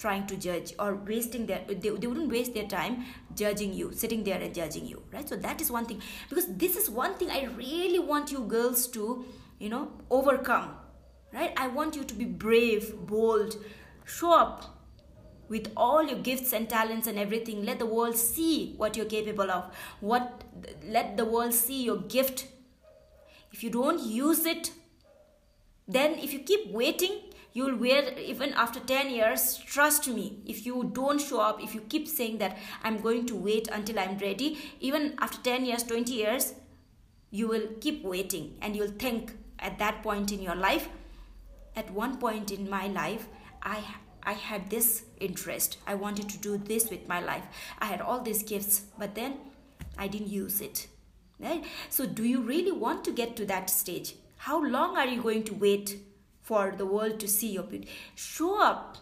[0.00, 3.04] trying to judge or wasting their they, they wouldn't waste their time
[3.36, 5.28] judging you sitting there and judging you right?
[5.28, 6.00] So that is one thing.
[6.28, 9.24] Because this is one thing i really want you girls to
[9.58, 10.70] you know overcome
[11.32, 11.52] right?
[11.56, 13.56] I want you to be brave bold
[14.04, 14.76] show up
[15.48, 17.64] with all your gifts and talents and everything.
[17.64, 19.74] Let the world see what you're capable of.
[20.00, 20.44] What
[20.86, 22.46] let the world see your gift.
[23.52, 24.72] If you don't use it
[25.88, 27.18] then if you keep waiting
[27.52, 31.74] you will wear even after 10 years trust me if you don't show up if
[31.74, 35.82] you keep saying that i'm going to wait until i'm ready even after 10 years
[35.82, 36.54] 20 years
[37.30, 40.88] you will keep waiting and you'll think at that point in your life
[41.76, 43.26] at one point in my life
[43.62, 43.82] i
[44.22, 45.78] i had this interest.
[45.86, 47.44] I wanted to do this with my life.
[47.78, 49.38] I had all these gifts but then
[49.98, 50.86] i didn't use it.
[51.38, 51.64] Right?
[51.88, 54.14] So do you really want to get to that stage?
[54.36, 55.96] How long are you going to wait
[56.40, 57.88] for the world to see your beauty.
[58.14, 58.96] Show up.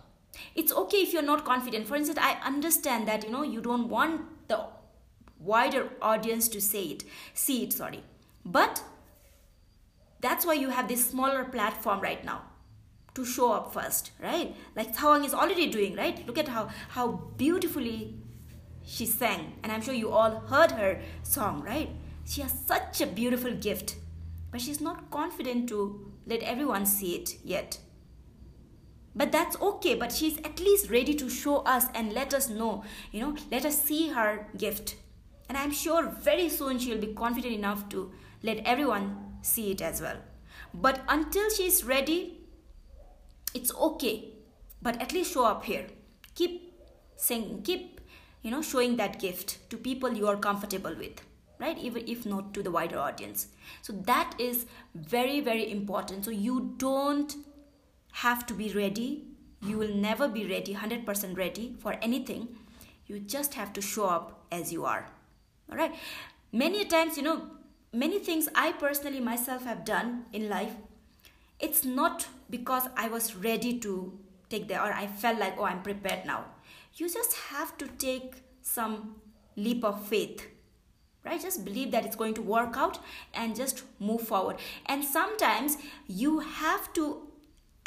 [0.54, 1.86] It's okay if you're not confident.
[1.86, 4.66] For instance i understand that you know you don't want the
[5.38, 8.02] wider audience to say it see it sorry.
[8.44, 8.82] But
[10.20, 12.42] that's why you have this smaller platform right now
[13.14, 14.54] to show up first right?
[14.76, 16.26] Like Tshewang is already doing right?
[16.26, 18.14] Look at how how beautifully
[18.84, 19.54] she sang.
[19.62, 21.90] And i'm sure you all heard her song right?
[22.24, 23.96] She has such a beautiful gift.
[24.50, 27.78] But she's not confident to let everyone see it yet.
[29.16, 32.84] But that's okay but she's at least ready to show us and let us know
[33.10, 34.96] you know let us see her gift.
[35.48, 38.12] And i'm sure very soon she'll be confident enough to
[38.42, 40.18] let everyone see it as well.
[40.74, 42.38] But until she's ready
[43.54, 44.34] it's okay.
[44.82, 45.86] But at least show up here.
[46.34, 46.68] Keep
[47.16, 48.00] singing keep
[48.42, 51.20] you know showing that gift to people you are comfortable with
[51.58, 51.78] right?
[51.78, 53.48] Even if not to the wider audience.
[53.82, 56.24] So that is very very important.
[56.24, 57.34] So you don't
[58.12, 59.24] have to be ready.
[59.62, 62.48] You will never be ready 100% ready for anything.
[63.06, 65.06] You just have to show up as you are.
[65.70, 65.94] All right
[66.52, 67.42] many times you know
[67.92, 70.74] many things i personally myself have done in life
[71.60, 74.18] it's not because i was ready to
[74.48, 76.44] take the or i felt like oh i'm prepared now.
[76.94, 79.16] You just have to take some
[79.56, 80.48] leap of faith
[81.28, 81.40] right?
[81.40, 82.98] Just believe that it's going to work out
[83.34, 84.56] and just move forward.
[84.86, 87.28] And sometimes you have to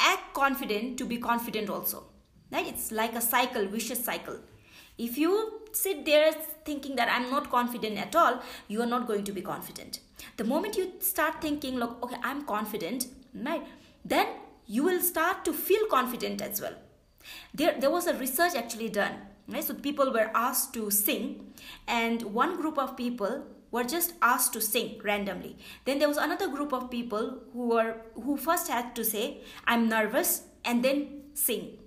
[0.00, 2.04] act confident to be confident also
[2.52, 2.68] right?
[2.68, 4.38] It's like a cycle vicious cycle.
[4.98, 6.32] If you sit there
[6.66, 10.00] thinking that i'm not confident at all you are not going to be confident.
[10.36, 13.66] The moment you start thinking look okay i'm confident right?
[14.04, 14.26] Then
[14.66, 16.74] you will start to feel confident as well.
[17.54, 19.14] There there was a research actually done
[19.48, 19.64] right?
[19.64, 21.52] So people were asked to sing
[21.86, 25.56] and one group of people were just asked to sing randomly.
[25.84, 29.88] Then there was another group of people who were who first had to say i'm
[29.88, 31.78] nervous and then sing.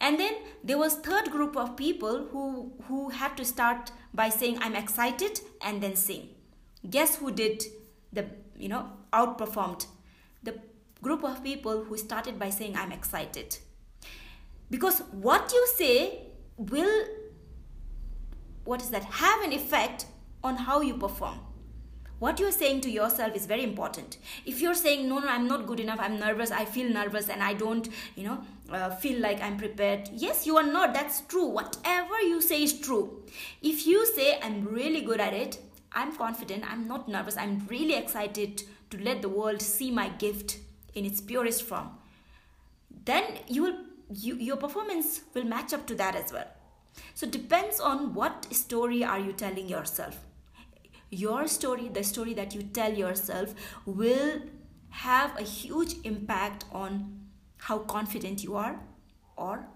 [0.00, 4.58] And then there was third group of people who who had to start by saying
[4.60, 6.28] i'm excited and then sing.
[6.88, 7.64] Guess who did
[8.12, 9.86] the you know outperformed?
[10.44, 10.54] The
[11.02, 13.58] group of people who started by saying i'm excited.
[14.70, 15.98] Because what you say
[16.56, 17.06] will
[18.64, 20.06] what is that have an effect
[20.42, 21.40] on how you perform.
[22.18, 24.18] What you're saying to yourself is very important.
[24.46, 27.42] If you're saying no no i'm not good enough i'm nervous i feel nervous and
[27.42, 28.38] i don't you know
[28.70, 31.46] uh, feel like i'm prepared yes you are not that's true.
[31.46, 33.22] Whatever you say is true.
[33.62, 35.58] If you say i'm really good at it
[35.92, 40.58] i'm confident i'm not nervous i'm really excited to let the world see my gift
[40.94, 41.90] in its purest form
[43.04, 43.76] then you will
[44.10, 46.46] you, your performance will match up to that as well.
[47.14, 50.24] So depends on what story are you telling yourself.
[51.10, 54.42] Your story the story that you tell yourself will
[54.90, 57.20] have a huge impact on
[57.58, 58.80] how confident you are
[59.36, 59.66] or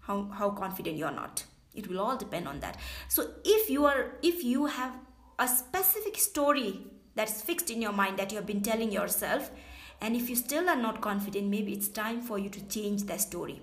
[0.00, 1.44] how, how confident you're not.
[1.74, 2.78] It will all depend on that.
[3.08, 4.98] So if you are if you have
[5.38, 9.50] a specific story that's fixed in your mind that you have been telling yourself
[10.00, 13.20] and if you still are not confident maybe it's time for you to change that
[13.20, 13.60] story.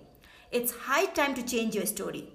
[0.52, 2.30] It's high time to change your story.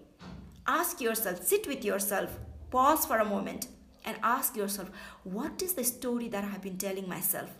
[0.67, 2.39] Ask yourself sit with yourself
[2.71, 3.69] pause for a moment
[4.05, 4.91] and ask yourself
[5.25, 7.51] what is the story that i have been telling myself?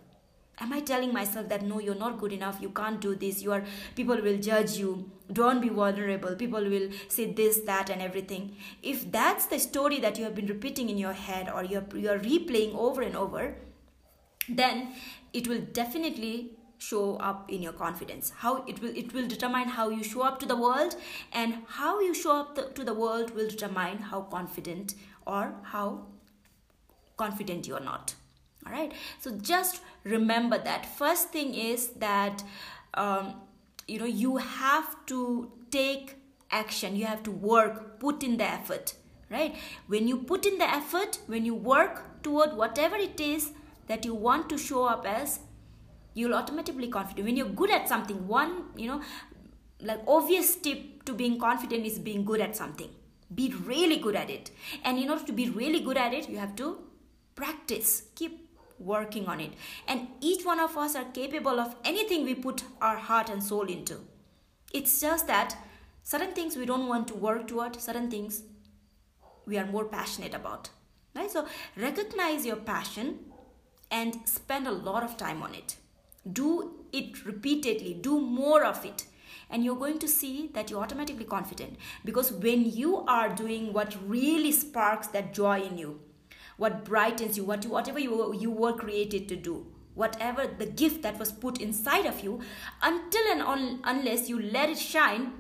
[0.61, 3.53] Am i telling myself that no you're not good enough you can't do this you
[3.53, 8.57] are people will judge you don't be vulnerable people will say this that and everything.
[8.83, 12.19] If that's the story that you have been repeating in your head or you're, you're
[12.19, 13.55] replaying over and over
[14.49, 14.89] then
[15.33, 18.33] it will definitely show up in your confidence.
[18.37, 20.97] How it will it will determine how you show up to the world
[21.33, 24.95] and how you show up the, to the world will determine how confident
[25.27, 26.07] or how
[27.17, 28.15] confident you're not.
[28.65, 30.87] All right so just remember that.
[30.87, 32.45] First thing is that
[32.95, 33.35] um,
[33.89, 36.17] you know you have to take
[36.51, 36.97] action.
[36.97, 37.99] You have to work.
[37.99, 38.95] Put in the effort.
[39.31, 39.57] Right?
[39.89, 43.53] When you put in the effort when you work toward whatever it is
[43.89, 45.41] that you want to show up as
[46.15, 47.27] you'll automatically confident.
[47.27, 49.01] When you're good at something one you know
[49.81, 52.91] like obvious tip to being confident is being good at something.
[53.35, 54.51] Be really good at it.
[54.85, 56.79] And in order to be really good at it you have to
[57.35, 58.05] practice.
[58.15, 59.53] Keep working on it.
[59.87, 63.63] And each one of us are capable of anything we put our heart and soul
[63.63, 63.99] into.
[64.73, 65.57] It's just that
[66.03, 68.43] certain things we don't want to work toward certain things
[69.47, 70.71] we are more passionate about.
[71.15, 71.31] Right?
[71.31, 73.19] So recognize your passion
[73.91, 75.77] and spend a lot of time on it.
[76.31, 77.95] Do it repeatedly.
[77.95, 79.07] Do more of it.
[79.51, 81.79] And you're going to see that you're automatically confident.
[82.05, 86.01] Because when you are doing what really sparks that joy in you
[86.59, 91.03] what brightens you, what you, whatever you, you were created to do, whatever the gift
[91.03, 92.41] that was put inside of you,
[92.83, 95.33] until and un, unless you let it shine,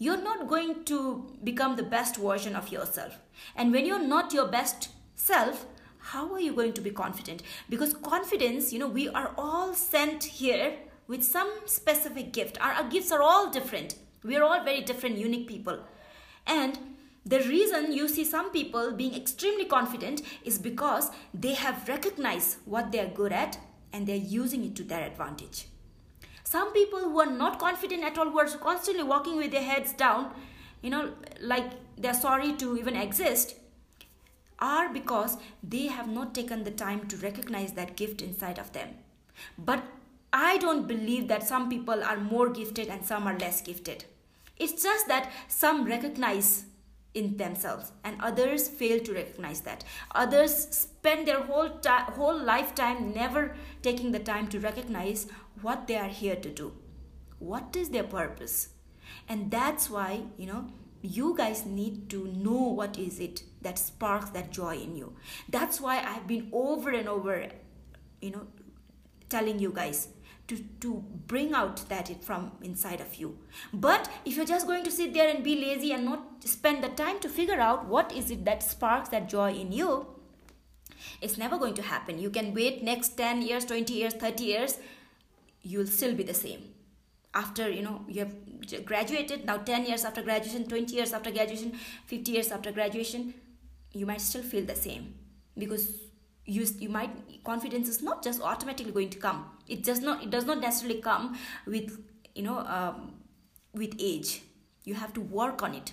[0.00, 3.18] you're not going to become the best version of yourself.
[3.54, 5.66] And when you're not your best self,
[6.12, 7.42] how are you going to be confident?
[7.68, 12.58] Because confidence, you know, we are all sent here with some specific gift.
[12.60, 13.96] Our, our gifts are all different.
[14.22, 15.80] We are all very different, unique people.
[16.46, 16.78] And
[17.26, 22.90] the reason you see some people being extremely confident is because they have recognized what
[22.90, 23.58] they are good at
[23.92, 25.66] and they're using it to their advantage.
[26.42, 29.92] Some people who are not confident at all, who are constantly walking with their heads
[29.92, 30.32] down,
[30.80, 33.56] you know, like they're sorry to even exist,
[34.58, 38.88] are because they have not taken the time to recognize that gift inside of them.
[39.56, 39.84] But
[40.32, 44.04] I don't believe that some people are more gifted and some are less gifted.
[44.56, 46.64] It's just that some recognize
[47.14, 49.84] in themselves and others fail to recognize that
[50.14, 55.26] others spend their whole ti- whole lifetime never taking the time to recognize
[55.62, 56.72] what they are here to do
[57.38, 58.68] what is their purpose
[59.28, 60.66] and that's why you know
[61.02, 65.14] you guys need to know what is it that sparks that joy in you.
[65.48, 67.46] That's why i've been over and over
[68.20, 68.46] you know
[69.28, 70.08] telling you guys
[70.48, 73.38] to, to bring out that it from inside of you.
[73.72, 76.88] But if you're just going to sit there and be lazy and not spend the
[76.88, 80.06] time to figure out what is it that sparks that joy in you
[81.20, 82.18] it's never going to happen.
[82.18, 84.78] You can wait next 10 years 20 years 30 years
[85.62, 86.70] you'll still be the same
[87.34, 91.72] after you know you have graduated now 10 years after graduation 20 years after graduation
[92.06, 93.34] 50 years after graduation
[93.92, 95.14] you might still feel the same.
[95.56, 95.90] Because
[96.44, 97.10] you you might
[97.44, 99.44] confidence is not just automatically going to come.
[99.66, 102.00] It does not it does not necessarily come with
[102.34, 103.14] you know um,
[103.74, 104.42] with age.
[104.84, 105.92] You have to work on it.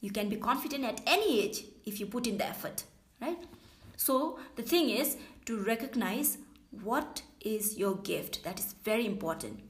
[0.00, 2.84] You can be confident at any age if you put in the effort
[3.20, 3.38] right?
[3.96, 6.38] So the thing is to recognize
[6.70, 9.60] what is your gift that is very important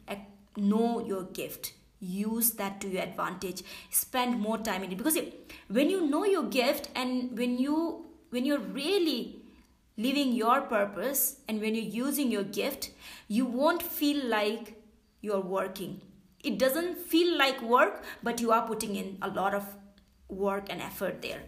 [0.57, 5.19] know your gift use that to your advantage spend more time in it because
[5.69, 9.41] when you know your gift and when you when you're really
[9.97, 12.91] living your purpose and when you're using your gift,
[13.29, 14.83] you won't feel like
[15.21, 16.01] you're working.
[16.43, 19.65] It doesn't feel like work, but you are putting in a lot of
[20.29, 21.43] work and effort there.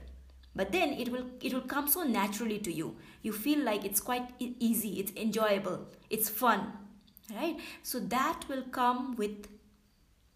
[0.55, 2.97] But then it will it will come so naturally to you.
[3.23, 6.73] You feel like it's quite easy, it's enjoyable, it's fun,
[7.35, 7.59] right?
[7.83, 9.49] So that will come with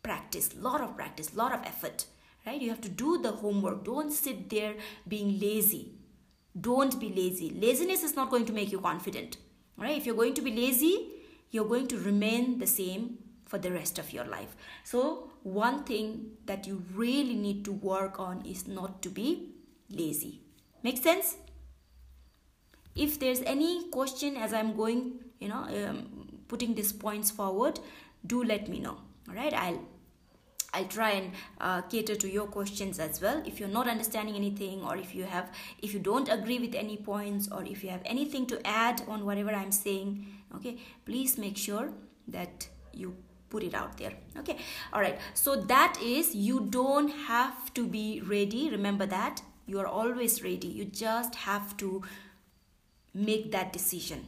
[0.02, 2.06] practice, lot of practice, lot of effort,
[2.46, 2.60] right?
[2.60, 3.84] You have to do the homework.
[3.84, 4.74] Don't sit there
[5.08, 5.96] being lazy
[6.60, 9.36] don't be lazy laziness is not going to make you confident
[9.76, 11.08] right if you're going to be lazy
[11.50, 16.30] you're going to remain the same for the rest of your life so one thing
[16.46, 19.50] that you really need to work on is not to be
[19.90, 20.40] lazy
[20.82, 21.36] make sense
[22.94, 27.80] if there's any question as i'm going you know um, putting these points forward
[28.26, 29.80] do let me know all right i'll
[30.76, 33.42] I'll try and uh, cater to your questions as well.
[33.46, 35.50] If you're not understanding anything, or if you have,
[35.82, 39.24] if you don't agree with any points, or if you have anything to add on
[39.24, 40.76] whatever I'm saying, okay,
[41.06, 41.92] please make sure
[42.28, 43.16] that you
[43.48, 44.12] put it out there.
[44.38, 44.58] Okay,
[44.92, 45.18] all right.
[45.32, 48.68] So that is, you don't have to be ready.
[48.70, 50.68] Remember that you are always ready.
[50.68, 52.02] You just have to
[53.14, 54.26] make that decision.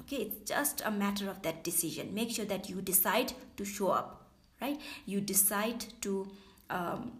[0.00, 2.14] Okay, it's just a matter of that decision.
[2.14, 4.18] Make sure that you decide to show up
[4.60, 4.80] right?
[5.06, 6.28] You decide to
[6.70, 7.12] um,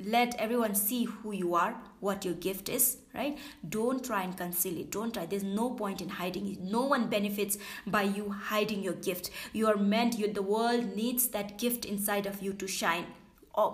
[0.00, 3.38] let everyone see who you are what your gift is right?
[3.68, 4.90] Don't try and conceal it.
[4.90, 5.26] Don't try.
[5.26, 6.60] There's no point in hiding it.
[6.60, 9.30] No one benefits by you hiding your gift.
[9.52, 13.06] You are meant you the world needs that gift inside of you to shine.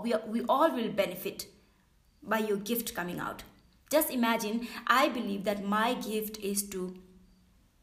[0.03, 1.46] We, are, we all will benefit
[2.22, 3.44] by your gift coming out.
[3.90, 6.94] Just imagine i believe that my gift is to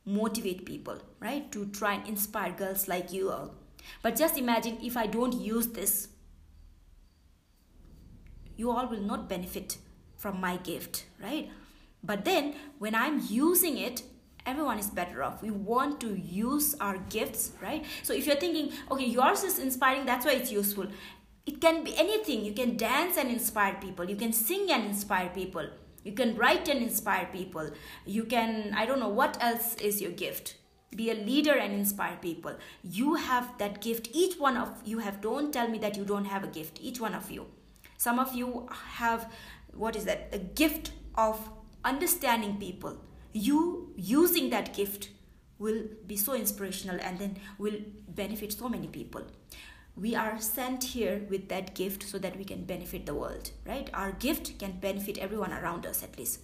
[0.08, 3.54] motivate people right to try and inspire girls like you all
[4.02, 6.10] but just imagine if I don't use this,
[8.56, 9.78] you all will not benefit
[10.16, 11.50] from my gift, right?
[12.04, 14.02] But then when I'm using it,
[14.46, 15.42] everyone is better off.
[15.42, 17.86] We want to use our gifts, right?
[18.04, 20.88] So if you're thinking, okay, yours is inspiring, that's why it's useful.
[21.46, 22.44] It can be anything.
[22.44, 24.10] You can dance and inspire people.
[24.10, 25.70] You can sing and inspire people.
[26.08, 27.70] You can write and inspire people.
[28.06, 30.56] You can, I don't know, what else is your gift?
[30.96, 32.56] be a leader and inspire people.
[32.82, 34.10] You have that gift.
[34.14, 36.80] Each one of you have don't tell me that you don't have a gift.
[36.82, 37.46] Each one of you.
[37.98, 39.32] Some of you have
[39.74, 40.30] what is that?
[40.32, 41.50] A gift of
[41.84, 42.98] understanding people.
[43.34, 45.10] You using that gift
[45.60, 47.76] will be so inspirational and then will
[48.08, 49.24] benefit so many people
[50.00, 53.90] we are sent here with that gift so that we can benefit the world right?
[53.94, 56.42] Our gift can benefit everyone around us at least.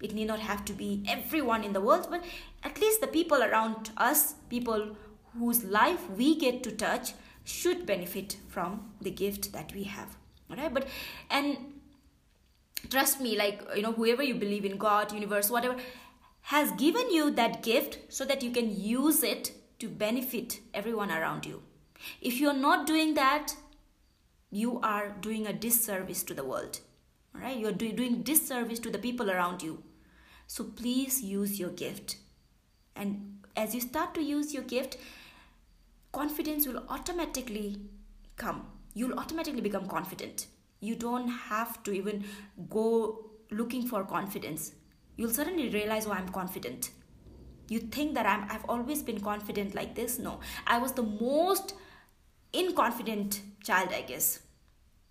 [0.00, 2.24] It need not have to be everyone in the world but
[2.62, 4.96] at least the people around us people
[5.38, 7.12] whose life we get to touch
[7.44, 10.16] should benefit from the gift that we have
[10.50, 10.86] all right but
[11.30, 11.56] and
[12.88, 15.76] trust me like you know whoever you believe in god universe whatever
[16.42, 21.46] has given you that gift so that you can use it to benefit everyone around
[21.46, 21.62] you
[22.20, 23.56] if you're not doing that
[24.50, 26.80] you are doing a disservice to the world.
[27.34, 29.82] All right you're do- doing disservice to the people around you.
[30.46, 32.16] So please use your gift.
[32.96, 34.96] And as you start to use your gift
[36.12, 37.80] confidence will automatically
[38.36, 38.66] come.
[38.94, 40.46] You'll automatically become confident.
[40.80, 42.24] You don't have to even
[42.68, 44.72] go looking for confidence.
[45.16, 46.90] You'll suddenly realize oh i'm confident.
[47.68, 50.18] You think that I'm, i've always been confident like this?
[50.18, 50.40] No.
[50.66, 51.74] I was the most
[52.52, 54.40] inconfident child i guess.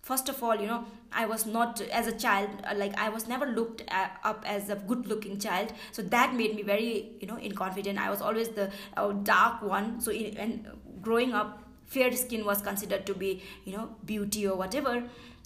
[0.02, 3.26] First of all you know i was not as a child uh, like i was
[3.28, 5.72] never looked up as a good looking child.
[5.92, 7.98] So that made me very you know inconfident.
[7.98, 10.00] I was always the uh, dark one.
[10.00, 10.68] So in, and
[11.02, 15.02] growing up fair skin was considered to be you know beauty or whatever.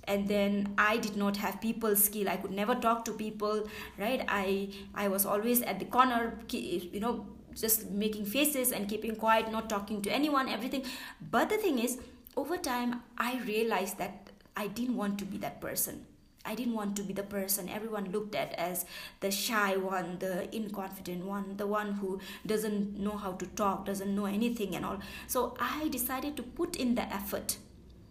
[0.06, 2.28] And then i did not have people skill.
[2.28, 3.66] I could never talk to people
[3.98, 4.24] right?
[4.28, 9.50] I i was always at the corner you know just making faces and keeping quiet
[9.50, 10.84] not talking to anyone everything.
[11.30, 11.98] But the thing is
[12.36, 16.06] over time i realized that i didn't want to be that person.
[16.46, 18.84] I didn't want to be the person everyone looked at as
[19.20, 24.14] the shy one, the inconfident one, the one who doesn't know how to talk, doesn't
[24.14, 24.98] know anything and all.
[25.26, 27.56] So I decided to put in the effort.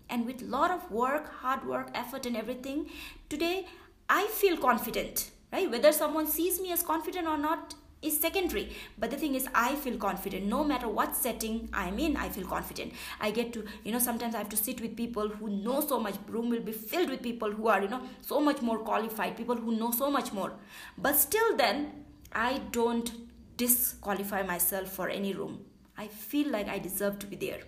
[0.10, 2.90] And with lot of work hard work effort and everything
[3.30, 3.66] today
[4.10, 5.70] i feel confident right?
[5.70, 8.64] Whether someone sees me as confident or not is secondary
[8.98, 12.46] but the thing is i feel confident no matter what setting i'm in i feel
[12.46, 15.82] confident i get to you know sometimes i have to sit with people who know
[15.82, 18.80] so much room will be filled with people who are you know so much more
[18.80, 20.54] qualified people who know so much more
[20.98, 21.92] but still then
[22.34, 23.14] i don't
[23.58, 25.60] disqualify myself for any room
[25.98, 27.62] i feel like i deserve to be there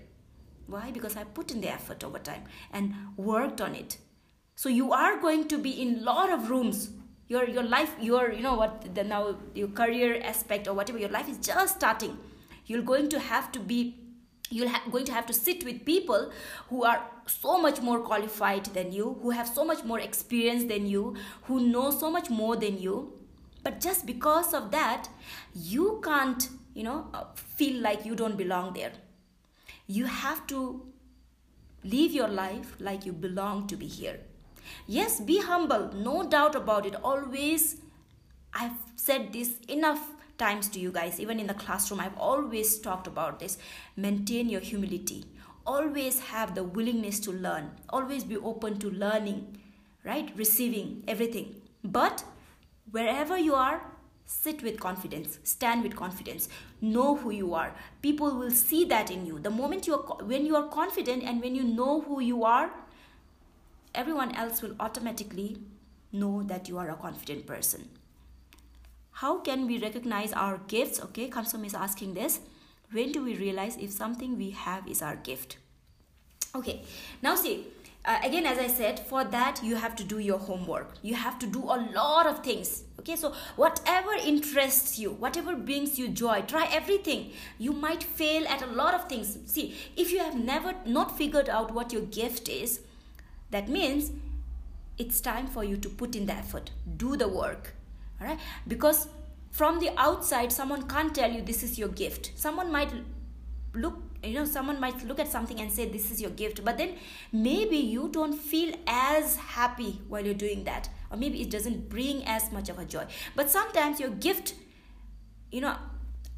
[0.67, 0.91] why?
[0.91, 3.97] Because I put in the effort over time and worked on it.
[4.55, 6.89] So you are going to be in lot of rooms.
[7.27, 11.09] Your your life, your you know what the now your career aspect or whatever your
[11.09, 12.17] life is just starting.
[12.65, 13.95] You're going to have to be
[14.51, 16.31] you're ha- going to have to sit with people
[16.69, 20.85] who are so much more qualified than you, who have so much more experience than
[20.85, 23.13] you, who know so much more than you.
[23.63, 25.09] But just because of that,
[25.55, 28.91] you can't, you know, uh, feel like you don't belong there
[29.87, 30.81] you have to
[31.83, 34.19] live your life like you belong to be here.
[34.87, 36.95] Yes, be humble, no doubt about it.
[37.03, 37.77] Always,
[38.53, 43.07] I've said this enough times to you guys, even in the classroom, I've always talked
[43.07, 43.57] about this.
[43.95, 45.25] Maintain your humility.
[45.65, 47.71] Always have the willingness to learn.
[47.89, 49.57] Always be open to learning,
[50.03, 50.31] right?
[50.35, 51.55] Receiving everything.
[51.83, 52.23] But
[52.91, 53.81] wherever you are,
[54.27, 56.49] sit with confidence stand with confidence
[56.81, 60.45] know who you are people will see that in you the moment you are when
[60.45, 62.71] you are confident and when you know who you are
[63.95, 65.57] everyone else will automatically
[66.11, 67.89] know that you are a confident person.
[69.11, 71.01] How can we recognize our gifts?
[71.05, 72.39] Okay kamsom is asking this.
[72.91, 75.57] When do we realize if something we have is our gift?
[76.53, 76.81] Okay
[77.21, 77.67] now see
[78.05, 80.91] uh, again as i said for that you have to do your homework.
[81.01, 82.83] You have to do a lot of things.
[82.99, 87.31] Okay so whatever interests you whatever brings you joy try everything.
[87.57, 89.37] You might fail at a lot of things.
[89.45, 92.81] See if you have never not figured out what your gift is
[93.51, 94.11] that means
[94.97, 96.71] it's time for you to put in the effort.
[96.97, 97.73] Do the work.
[98.19, 99.07] All right because
[99.51, 102.31] from the outside someone can't tell you this is your gift.
[102.35, 102.91] Someone might
[103.73, 106.63] look you know someone might look at something and say this is your gift.
[106.63, 106.95] But then
[107.31, 110.89] maybe you don't feel as happy while you're doing that.
[111.11, 113.05] Or maybe it doesn't bring as much of a joy.
[113.35, 114.55] But sometimes your gift
[115.51, 115.75] you know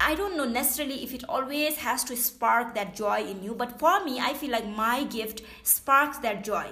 [0.00, 3.80] I don't know necessarily if it always has to spark that joy in you, but
[3.80, 6.66] for me, I feel like my gift sparks that joy.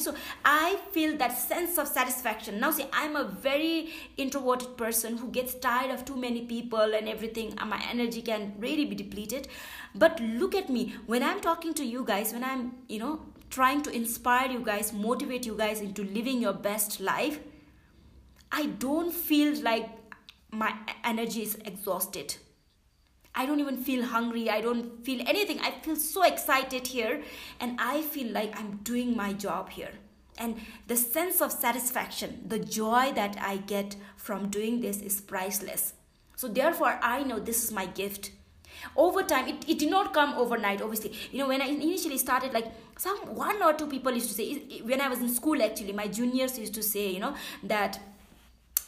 [0.00, 0.14] So
[0.44, 2.60] I feel that sense of satisfaction.
[2.60, 7.08] Now, see, I'm a very introverted person who gets tired of too many people and
[7.08, 7.54] everything.
[7.58, 9.48] Uh, my energy can really be depleted.
[9.94, 13.20] But look at me when I'm talking to you guys, when I'm, you know,
[13.50, 17.38] trying to inspire you guys, motivate you guys into living your best life.
[18.50, 19.88] I don't feel like
[20.50, 20.74] my
[21.04, 22.36] energy is exhausted.
[23.34, 24.48] I don't even feel hungry.
[24.48, 25.58] I don't feel anything.
[25.60, 27.22] I feel so excited here
[27.60, 29.92] and I feel like I'm doing my job here.
[30.38, 35.94] And the sense of satisfaction, the joy that I get from doing this is priceless.
[36.36, 38.32] So, therefore, I know this is my gift.
[38.96, 41.12] Over time, it, it did not come overnight, obviously.
[41.30, 42.66] You know, when I initially started, like
[42.98, 46.08] some one or two people used to say, when I was in school, actually, my
[46.08, 48.00] juniors used to say, you know, that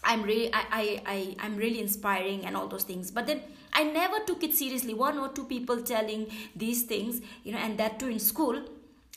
[0.04, 3.42] i'm really I, I i i'm really inspiring and all those things but then
[3.80, 4.94] i never took it seriously.
[4.94, 6.26] One or two people telling
[6.64, 8.60] these things you know and that too in school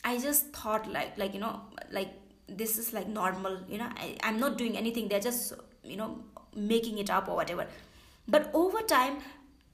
[0.04, 1.60] i just thought like like you know
[1.98, 2.14] like
[2.48, 3.90] this is like normal you know.
[3.96, 5.08] I, i'm not doing anything.
[5.08, 5.52] They're just
[5.84, 6.18] you know
[6.54, 7.66] making it up or whatever.
[8.28, 9.18] But over time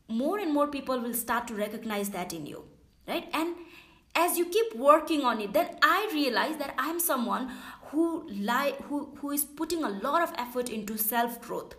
[0.08, 2.64] more and more people will start to recognize that in you
[3.08, 3.28] right?
[3.32, 3.54] And
[4.16, 7.50] as you keep working on it then i realize that i'm someone
[7.88, 11.74] who lie who, who is putting a lot of effort into self growth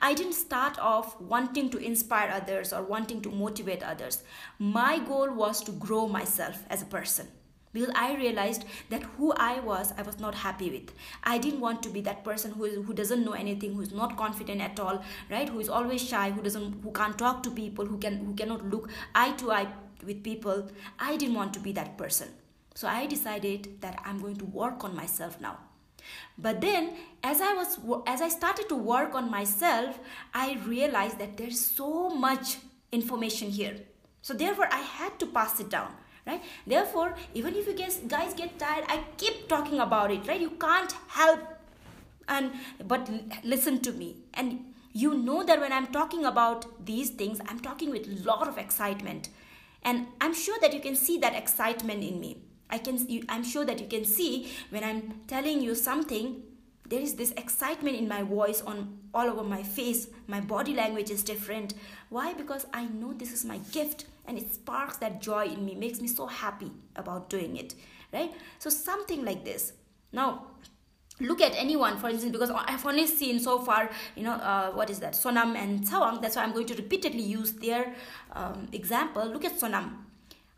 [0.00, 4.22] i didn't start off wanting to inspire others or wanting to motivate others.
[4.58, 7.28] My goal was to grow myself as a person.
[7.72, 10.92] Because i realized that who i was i was not happy with.
[11.22, 13.92] I didn't want to be that person who, is, who doesn't know anything who is
[13.92, 15.48] not confident at all right?
[15.48, 18.64] Who is always shy who doesn't who can't talk to people who can who cannot
[18.68, 19.68] look eye to eye
[20.04, 20.68] with people.
[20.98, 22.28] I didn't want to be that person.
[22.74, 25.56] So i decided that i'm going to work on myself now
[26.36, 26.90] but then
[27.22, 29.98] as i was as i started to work on myself
[30.34, 32.58] i realized that there's so much
[32.92, 33.76] information here.
[34.22, 35.92] So therefore i had to pass it down
[36.26, 36.42] right?
[36.66, 40.40] Therefore even if you guys guys get tired i keep talking about it right?
[40.40, 41.40] You can't help
[42.28, 42.52] and
[42.84, 43.10] but
[43.44, 44.16] listen to me.
[44.34, 48.48] And you know that when i'm talking about these things i'm talking with a lot
[48.48, 49.28] of excitement.
[49.82, 52.38] And i'm sure that you can see that excitement in me
[52.70, 52.98] i can
[53.28, 56.42] i'm sure that you can see when i'm telling you something
[56.88, 60.08] there is this excitement in my voice on all over my face.
[60.26, 61.74] My body language is different.
[62.08, 62.32] Why?
[62.32, 66.00] Because i know this is my gift and it sparks that joy in me makes
[66.00, 67.74] me so happy about doing it
[68.12, 68.32] right?
[68.58, 69.72] So something like this.
[70.12, 70.46] Now
[71.20, 74.88] look at anyone for instance because i've only seen so far you know uh, what
[74.88, 75.14] is that?
[75.14, 76.22] Sonam and Tshewang.
[76.22, 77.94] that's why i'm going to repeatedly use their
[78.32, 79.26] um, example.
[79.26, 80.07] Look at sonam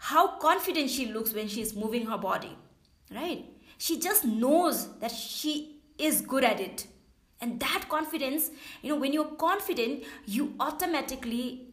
[0.09, 2.57] how confident she looks when she's moving her body
[3.11, 3.45] right?
[3.79, 6.87] She just knows that she is good at it.
[7.41, 8.51] And that confidence
[8.83, 11.73] you know when you're confident you automatically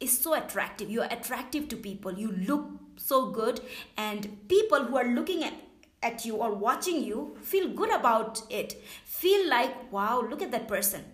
[0.00, 0.90] is so attractive.
[0.90, 2.12] You're attractive to people.
[2.12, 3.60] You look so good.
[3.96, 5.54] And people who are looking at
[6.00, 8.80] at you or watching you feel good about it.
[9.04, 11.04] Feel like wow look at that person.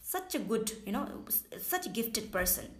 [0.00, 1.06] Such a good you know
[1.60, 2.70] such a gifted person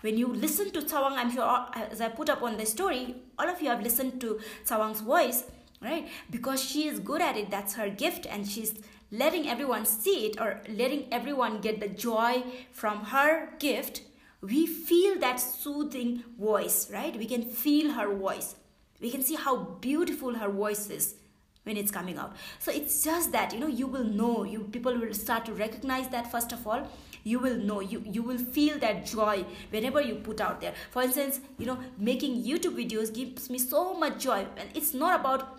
[0.00, 3.16] when you listen to Tshewang, I'm sure uh, as I put up on the story,
[3.38, 5.44] all of you have listened to Tshewang's voice,
[5.80, 6.08] right?
[6.30, 8.74] Because she is good at it, that's her gift, and she's
[9.10, 12.42] letting everyone see it or letting everyone get the joy
[12.72, 14.02] from her gift.
[14.40, 17.16] We feel that soothing voice, right?
[17.16, 18.56] We can feel her voice.
[19.00, 21.16] We can see how beautiful her voice is
[21.64, 22.34] when it's coming out.
[22.58, 26.08] So it's just that, you know, you will know, you people will start to recognize
[26.08, 26.88] that first of all
[27.24, 30.74] you will know you you will feel that joy whenever you put out there.
[30.90, 34.46] For instance you know making youtube videos gives me so much joy.
[34.56, 35.58] And it's not about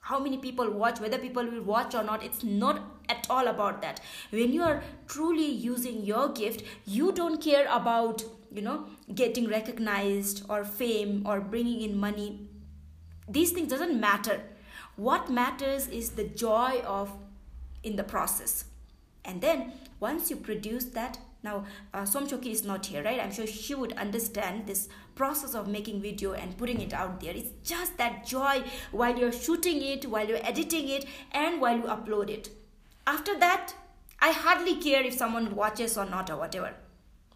[0.00, 2.24] how many people watch whether people will watch or not.
[2.24, 4.00] It's not at all about that.
[4.30, 10.44] When you are truly using your gift you don't care about you know getting recognized
[10.48, 12.48] or fame or bringing in money.
[13.28, 14.40] These things doesn't matter.
[14.96, 17.12] What matters is the joy of
[17.82, 18.64] in the process.
[19.24, 19.72] And then
[20.02, 23.20] once you produce that now uh, somchoki is not here right?
[23.20, 27.34] I'm sure she would understand this process of making video and putting it out there.
[27.34, 31.84] It's just that joy while you're shooting it while you're editing it and while you
[31.84, 32.50] upload it.
[33.06, 33.74] After that
[34.20, 36.74] i hardly care if someone watches or not or whatever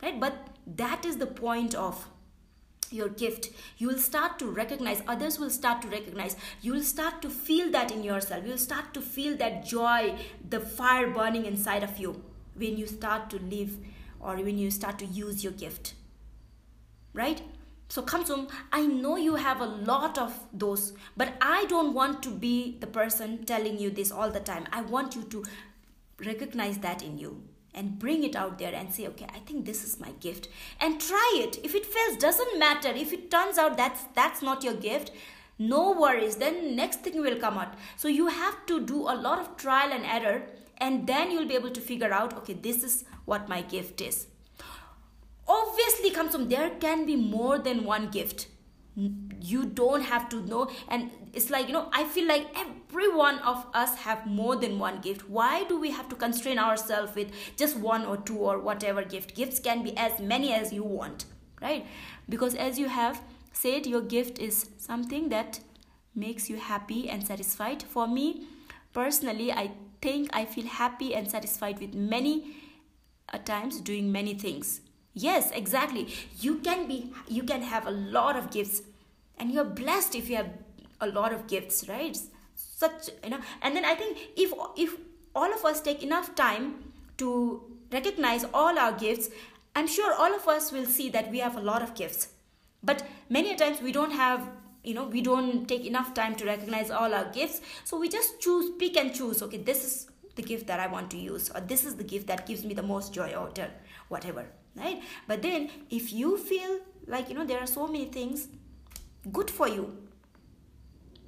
[0.03, 0.21] right?
[0.21, 0.49] But
[0.83, 2.07] that is the point of
[2.91, 3.51] your gift.
[3.79, 6.37] You will start to recognize others will start to recognize.
[6.61, 8.45] You will start to feel that in yourself.
[8.45, 10.17] You will start to feel that joy
[10.49, 12.23] the fire burning inside of you
[12.57, 13.77] when you start to live
[14.21, 15.95] or when you start to use your gift.
[17.13, 17.43] Right?
[17.89, 22.31] So Kamsum, I know you have a lot of those, but I don't want to
[22.31, 24.67] be the person telling you this all the time.
[24.73, 25.45] I want you to
[26.25, 27.43] recognize that in you
[27.75, 30.49] and bring it out there and say okay i think this is my gift.
[30.81, 31.59] And try it.
[31.63, 32.89] If it fails doesn't matter.
[32.89, 35.13] If it turns out that's that's not your gift
[35.59, 36.37] no worries.
[36.37, 37.75] Then next thing will come out.
[37.97, 40.43] So you have to do a lot of trial and error
[40.79, 44.27] and then you'll be able to figure out okay this is what my gift is.
[45.49, 48.49] Obviously comes from there can be more than one gift.
[48.97, 53.39] You don't have to know and it's like you know i feel like every one
[53.41, 55.29] of us have more than one gift.
[55.29, 59.35] Why do we have to constrain ourselves with just one or two or whatever gift?
[59.35, 61.27] Gifts can be as many as you want
[61.61, 61.87] right?
[62.29, 63.23] Because as you have
[63.53, 65.61] said your gift is something that
[66.15, 67.83] makes you happy and satisfied.
[67.83, 68.47] For me
[68.93, 69.71] personally i
[70.01, 72.57] think i feel happy and satisfied with many
[73.33, 74.81] at times doing many things.
[75.15, 76.15] Yes exactly.
[76.41, 78.83] You can be you can have a lot of gifts
[79.39, 80.51] and you're blessed if you have
[81.01, 82.19] a lot of gifts right?
[82.55, 84.97] Such you know and then i think if if
[85.35, 89.29] all of us take enough time to recognize all our gifts,
[89.75, 92.29] I'm sure all of us will see that we have a lot of gifts.
[92.83, 94.49] But many times we don't have
[94.87, 97.61] you know we don't take enough time to recognize all our gifts.
[97.85, 100.07] So we just choose pick and choose okay this is
[100.37, 102.75] the gift that i want to use or this is the gift that gives me
[102.75, 103.51] the most joy or
[104.09, 105.03] whatever right?
[105.27, 108.49] But then if you feel like you know there are so many things
[109.33, 109.97] good for you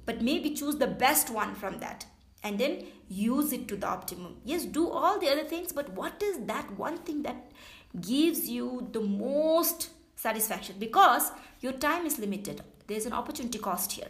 [0.05, 2.05] but maybe choose the best one from that
[2.43, 4.37] and then use it to the optimum.
[4.45, 7.51] Yes do all the other things but what is that one thing that
[7.99, 10.75] gives you the most satisfaction?
[10.77, 11.31] Because
[11.61, 14.09] your time is limited there's an opportunity cost here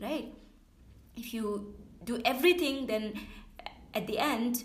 [0.00, 0.32] right?
[1.16, 3.14] If you do everything then
[3.92, 4.64] at the end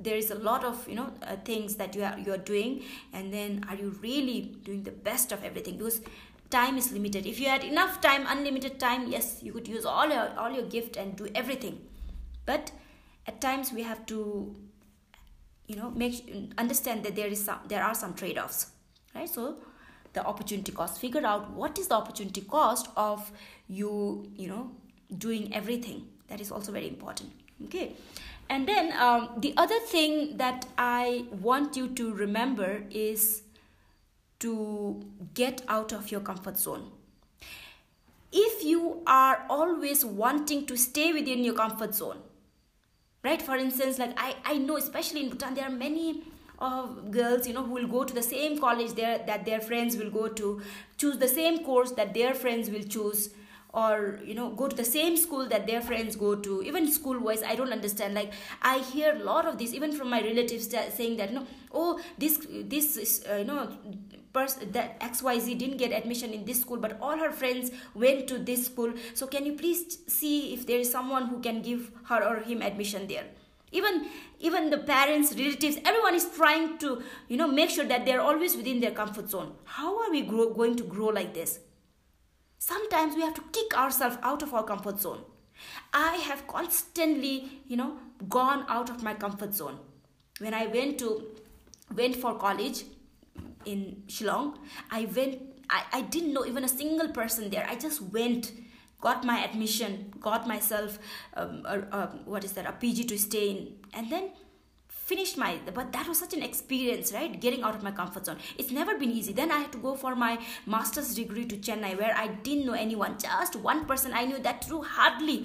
[0.00, 2.82] there is a lot of you know uh, things that you are you are doing
[3.12, 5.78] and then are you really doing the best of everything?
[5.78, 6.00] Because
[6.50, 7.26] time is limited.
[7.26, 10.64] If you had enough time unlimited time yes you could use all your all your
[10.64, 11.80] gift and do everything.
[12.46, 12.72] But
[13.26, 14.54] at times we have to
[15.66, 18.66] you know make understand that there is some there are some trade-offs
[19.14, 19.28] right?
[19.28, 19.58] So
[20.14, 21.00] the opportunity cost.
[21.00, 23.30] Figure out what is the opportunity cost of
[23.68, 24.70] you you know
[25.18, 26.08] doing everything.
[26.28, 27.32] That is also very important.
[27.66, 27.92] Okay.
[28.48, 33.42] And then um, the other thing that i want you to remember is
[34.40, 35.02] to
[35.32, 36.90] get out of your comfort zone.
[38.32, 42.18] If you are always wanting to stay within your comfort zone
[43.24, 43.40] right?
[43.40, 46.22] For instance like i i know especially in bhutan there are many
[46.64, 49.96] of girls you know who will go to the same college there that their friends
[49.96, 50.60] will go to
[50.98, 53.30] choose the same course that their friends will choose
[53.74, 56.62] or you know go to the same school that their friends go to.
[56.62, 58.14] Even school wise i don't understand.
[58.14, 61.46] Like i hear a lot of this even from my relatives saying that you know
[61.72, 63.68] oh this this is uh, you know
[64.32, 68.38] person that xyz didn't get admission in this school but all her friends went to
[68.38, 68.92] this school.
[69.14, 72.62] So can you please see if there is someone who can give her or him
[72.62, 73.26] admission there
[73.80, 74.06] even
[74.48, 76.90] even the parents relatives everyone is trying to
[77.28, 79.52] you know make sure that they're always within their comfort zone.
[79.64, 81.60] How are we grow, going to grow like this?
[82.58, 85.22] Sometimes we have to kick ourselves out of our comfort zone.
[85.92, 87.98] I have constantly you know
[88.28, 89.78] gone out of my comfort zone.
[90.38, 91.08] When i went to
[91.94, 92.84] went for college
[93.72, 93.82] in
[94.14, 94.56] shillong
[94.90, 97.66] i went I, I didn't know even a single person there.
[97.68, 98.52] I just went
[99.06, 100.98] got my admission, got myself
[101.34, 103.60] um, a, a, what is that a PG to stay in,
[103.92, 104.30] and then
[104.88, 107.40] finished my but that was such an experience right?
[107.40, 108.38] Getting out of my comfort zone.
[108.56, 109.34] It's never been easy.
[109.40, 110.38] Then i had to go for my
[110.74, 113.18] master's degree to chennai where i didn't know anyone.
[113.26, 115.38] Just one person i knew that through hardly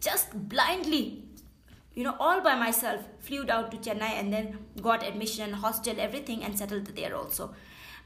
[0.00, 1.04] just blindly
[1.94, 4.58] you know all by myself flew out to chennai and then
[4.88, 7.46] got admission hostel everything and settled there also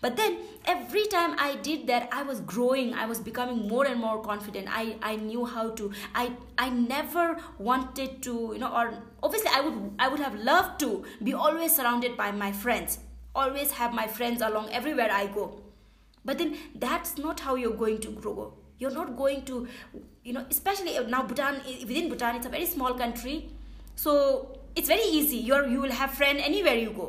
[0.00, 2.94] but then every time i did that i was growing.
[2.94, 4.68] I was becoming more and more confident.
[4.70, 9.60] I i knew how to i i never wanted to you know or obviously i
[9.60, 12.98] would i would have loved to be always surrounded by my friends.
[13.34, 15.60] Always have my friends along everywhere i go.
[16.24, 18.52] But then that's not how you're going to grow.
[18.78, 19.66] You're not going to
[20.24, 23.50] you know especially now bhutan within bhutan it's a very small country.
[23.96, 25.36] So it's very easy.
[25.36, 27.08] You're you will have friend anywhere you go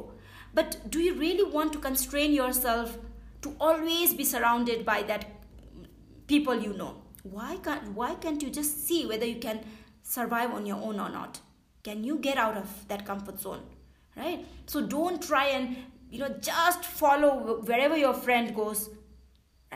[0.54, 2.97] but do you really want to constrain yourself
[3.41, 5.26] to always be surrounded by that
[6.28, 6.95] people you know?
[7.24, 9.62] Why can't why can't you just see whether you can
[10.04, 11.39] survive on your own or not?
[11.84, 13.62] Can you get out of that comfort zone?
[14.16, 14.45] Right?
[14.66, 15.78] So don't try and
[16.10, 18.89] you know just follow wherever your friend goes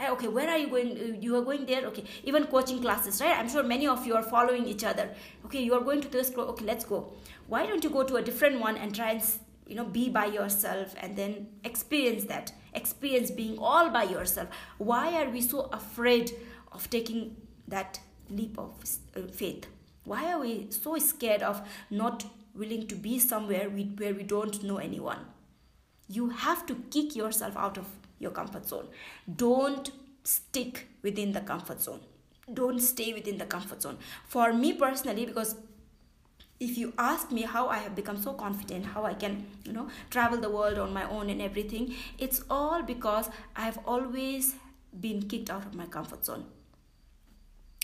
[0.10, 3.38] okay where are you going uh, you are going there okay even coaching classes right
[3.38, 5.10] i'm sure many of you are following each other
[5.46, 7.14] okay you are going to this okay let's go
[7.48, 9.24] why don't you go to a different one and try and
[9.68, 12.52] you know be by yourself and then experience that.
[12.74, 14.50] Experience being all by yourself.
[14.78, 16.32] Why are we so afraid
[16.72, 17.38] of taking
[17.68, 18.00] that
[18.30, 18.72] leap of
[19.16, 19.68] uh, faith?
[20.04, 24.78] Why are we so scared of not willing to be somewhere where we don't know
[24.78, 25.20] anyone?
[26.08, 27.88] You have to kick yourself out of
[28.20, 28.88] your comfort zone.
[29.36, 29.92] Don't
[30.24, 32.02] stick within the comfort zone.
[32.54, 33.98] Don't stay within the comfort zone.
[34.28, 35.56] For me personally because
[36.60, 39.88] if you ask me how i have become so confident how i can you know
[40.10, 44.56] travel the world on my own and everything it's all because i have always
[45.00, 46.46] been kicked out of my comfort zone.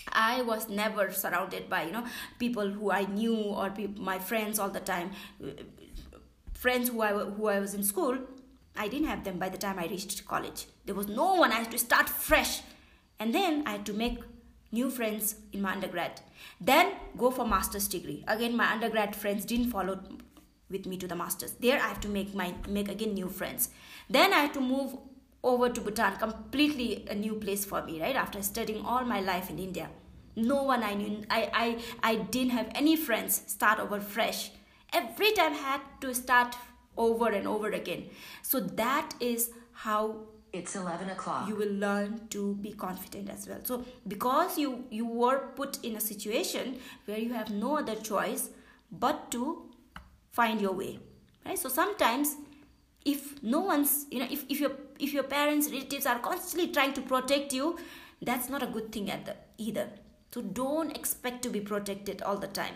[0.08, 2.04] I was never surrounded by you know
[2.38, 5.10] people who i knew or my friends all the time.
[6.54, 8.18] Friends who i who i was in school
[8.76, 10.66] i didn't have them by the time i reached college.
[10.86, 11.52] There was no one.
[11.52, 12.62] I had to start fresh.
[13.20, 14.18] And then i had to make
[14.72, 16.20] new friends in my undergrad
[16.60, 18.24] then go for master's degree.
[18.26, 20.00] Again my undergrad friends didn't follow
[20.70, 21.52] with me to the masters.
[21.60, 23.70] There i have to make my make again new friends.
[24.08, 24.96] Then i had to move
[25.44, 29.50] over to bhutan completely a new place for me right after studying all my life
[29.50, 29.88] in india.
[30.36, 31.66] No one i knew i i,
[32.10, 34.50] I didn't have any friends start over fresh.
[34.92, 36.54] Every time i had to start
[36.96, 38.04] over and over again.
[38.42, 41.48] So that is how It's 11 o'clock.
[41.48, 43.60] you will learn to be confident as well.
[43.62, 48.50] So because you you were put in a situation where you have no other choice
[48.90, 49.70] but to
[50.30, 50.98] find your way
[51.46, 51.58] right?
[51.58, 52.36] So sometimes
[53.04, 56.92] if no one's you know if, if your if your parents relatives are constantly trying
[56.94, 57.76] to protect you
[58.20, 59.88] that's not a good thing at the, either.
[60.32, 62.74] So don't expect to be protected all the time.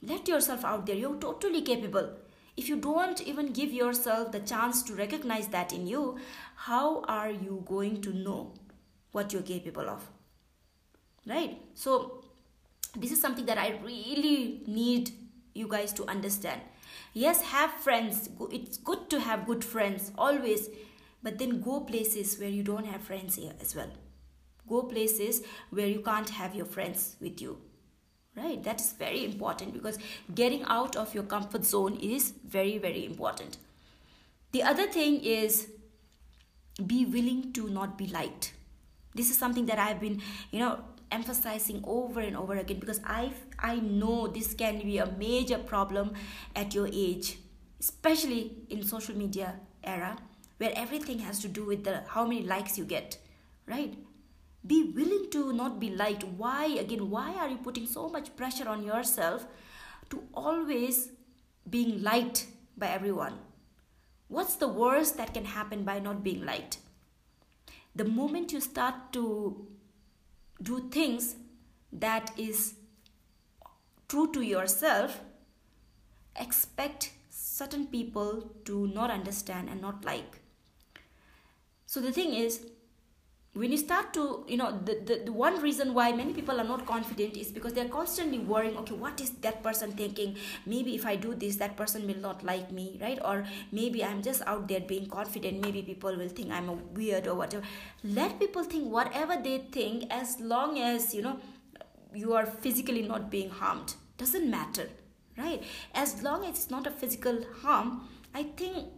[0.00, 0.94] Let yourself out there.
[0.94, 2.12] You're totally capable.
[2.56, 6.18] If you don't even give yourself the chance to recognize that in you
[6.56, 8.52] how are you going to know
[9.12, 10.08] what you're capable of?
[11.26, 11.60] Right?
[11.74, 12.22] So
[12.96, 15.10] this is something that i really need
[15.54, 16.60] you guys to understand.
[17.12, 18.28] Yes have friends.
[18.50, 20.68] It's good to have good friends always.
[21.22, 23.90] But then go places where you don't have friends here as well.
[24.68, 27.58] Go places where you can't have your friends with you.
[28.36, 28.62] Right?
[28.62, 29.98] That is very important because
[30.34, 33.58] getting out of your comfort zone is very very important.
[34.52, 35.68] The other thing is
[36.84, 38.52] be willing to not be liked.
[39.14, 40.20] This is something that i've been
[40.50, 40.78] you know
[41.10, 46.12] emphasizing over and over again because i i know this can be a major problem
[46.54, 47.38] at your age
[47.80, 49.54] especially in social media
[49.84, 50.16] era
[50.58, 53.18] where everything has to do with the how many likes you get
[53.66, 53.94] right?
[54.66, 56.24] Be willing to not be liked.
[56.24, 59.46] Why again why are you putting so much pressure on yourself
[60.10, 61.10] to always
[61.68, 62.46] being liked
[62.76, 63.38] by everyone
[64.28, 66.78] what's the worst that can happen by not being liked?
[67.94, 69.66] The moment you start to
[70.62, 71.36] do things
[71.92, 72.74] that is
[74.08, 75.20] true to yourself
[76.38, 80.40] expect certain people to not understand and not like.
[81.86, 82.66] So the thing is
[83.56, 86.68] when you start to you know the, the, the one reason why many people are
[86.70, 90.36] not confident is because they're constantly worrying okay what is that person thinking?
[90.66, 93.18] Maybe if i do this that person will not like me right?
[93.24, 95.60] Or maybe i'm just out there being confident.
[95.62, 97.64] Maybe people will think i'm a weird or whatever.
[98.04, 101.38] Let people think whatever they think as long as you know
[102.14, 103.94] you are physically not being harmed.
[104.18, 104.88] Doesn't matter
[105.38, 105.62] right?
[105.94, 108.88] As long as it's not a physical harm i think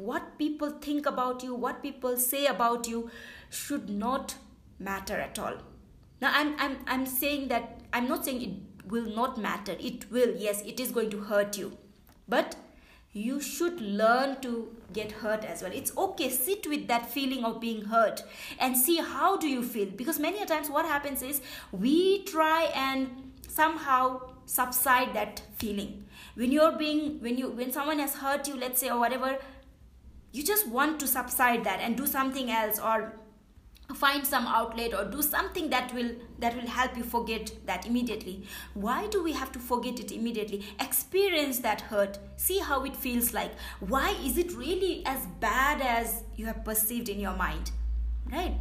[0.00, 3.10] what people think about you what people say about you
[3.50, 4.34] should not
[4.78, 5.54] matter at all.
[6.20, 9.76] Now i'm i'm, I'm saying that i'm not saying it will not matter.
[9.78, 11.76] It will yes it is going to hurt you.
[12.28, 12.56] But
[13.12, 15.72] you should learn to get hurt as well.
[15.74, 16.28] It's okay.
[16.30, 18.22] Sit with that feeling of being hurt
[18.58, 19.86] and see how do you feel.
[19.86, 21.40] Because many times what happens is
[21.72, 26.04] we try and somehow subside that feeling.
[26.34, 29.38] When you're being when you when someone has hurt you let's say or whatever
[30.32, 33.14] you just want to subside that and do something else or
[33.94, 38.44] find some outlet or do something that will that will help you forget that immediately.
[38.74, 40.64] Why do we have to forget it immediately?
[40.78, 42.18] Experience that hurt.
[42.36, 43.52] See how it feels like.
[43.80, 47.72] Why is it really as bad as you have perceived in your mind?
[48.30, 48.54] Right?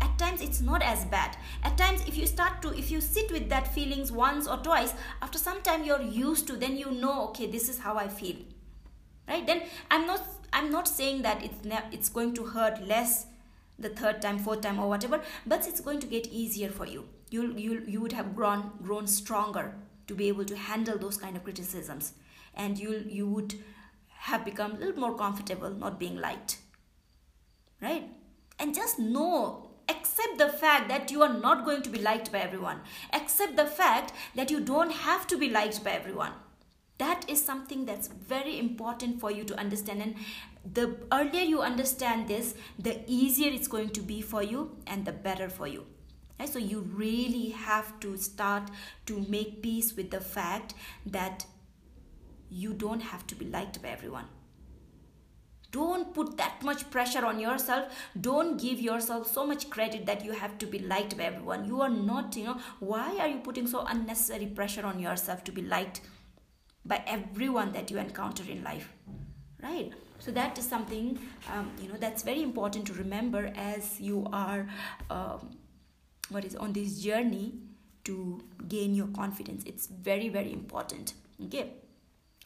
[0.00, 1.36] At times it's not as bad.
[1.62, 4.94] At times if you start to if you sit with that feelings once or twice
[5.22, 8.36] after some time you're used to then you know okay this is how i feel.
[9.28, 9.46] Right?
[9.46, 10.22] Then i'm not
[10.54, 13.26] i'm not saying that it's ne- it's going to hurt less
[13.78, 17.08] the third time fourth time or whatever but it's going to get easier for you.
[17.30, 19.74] You you you would have grown grown stronger
[20.06, 22.12] to be able to handle those kind of criticisms.
[22.54, 23.54] And you you would
[24.30, 26.58] have become a little more comfortable not being liked.
[27.80, 28.08] Right?
[28.58, 32.38] And just know accept the fact that you are not going to be liked by
[32.38, 32.80] everyone.
[33.12, 36.32] Accept the fact that you don't have to be liked by everyone
[36.98, 40.02] that is something that's very important for you to understand.
[40.02, 40.14] And
[40.72, 45.12] the earlier you understand this the easier it's going to be for you and the
[45.12, 45.86] better for you.
[46.46, 48.70] So you really have to start
[49.06, 50.74] to make peace with the fact
[51.06, 51.46] that
[52.50, 54.26] you don't have to be liked by everyone.
[55.70, 57.92] Don't put that much pressure on yourself.
[58.20, 61.64] Don't give yourself so much credit that you have to be liked by everyone.
[61.64, 65.52] You are not you know why are you putting so unnecessary pressure on yourself to
[65.52, 66.02] be liked
[66.84, 68.92] by everyone that you encounter in life
[69.64, 69.92] right?
[70.18, 71.18] So that is something
[71.52, 74.66] um, you know that's very important to remember as you are
[75.10, 75.50] um,
[76.28, 77.54] what is on this journey
[78.04, 79.64] to gain your confidence.
[79.66, 81.14] It's very very important
[81.46, 81.72] okay?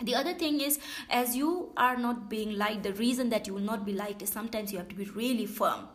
[0.00, 0.78] The other thing is
[1.10, 4.30] as you are not being liked the reason that you will not be liked is
[4.30, 5.88] sometimes you have to be really firm.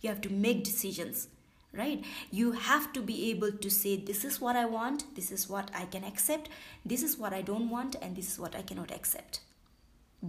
[0.00, 1.28] You have to make decisions
[1.72, 2.04] right?
[2.30, 5.70] You have to be able to say this is what i want this is what
[5.74, 6.48] i can accept
[6.84, 9.40] this is what i don't want and this is what i cannot accept.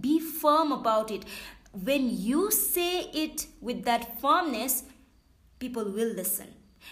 [0.00, 1.24] Be firm about it.
[1.72, 4.84] When you say it with that firmness
[5.58, 6.48] people will listen.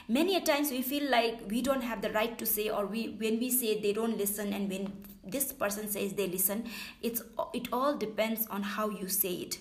[0.09, 3.16] Many a times we feel like we don't have the right to say or we
[3.18, 4.92] when we say they don't listen and when
[5.24, 6.64] this person says they listen
[7.00, 7.22] it's
[7.53, 9.59] it all depends on how you say it.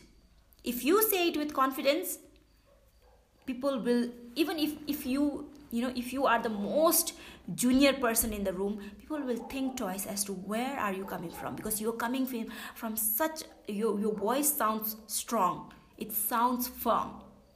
[0.63, 2.19] If you say it with confidence
[3.51, 4.03] people will
[4.35, 5.25] even if if you
[5.71, 7.13] you know if you are the most
[7.55, 11.31] junior person in the room people will think twice as to where are you coming
[11.31, 12.45] from because you're coming from
[12.75, 15.71] from such your your voice sounds strong.
[15.97, 17.11] It sounds firm.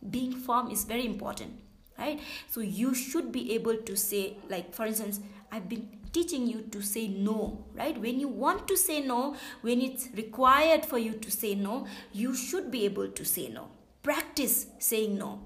[0.10, 1.54] Being firm is very important
[1.98, 2.20] right?
[2.48, 5.20] So you should be able to say like for instance
[5.52, 7.98] i've been teaching you to say no right?
[8.00, 12.36] When you want to say no when it's required for you to say no you
[12.36, 13.68] should be able to say no.
[14.04, 15.46] Practice saying no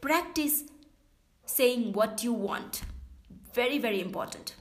[0.00, 0.64] practice
[1.46, 2.82] saying what you want.
[3.52, 4.54] Very very important.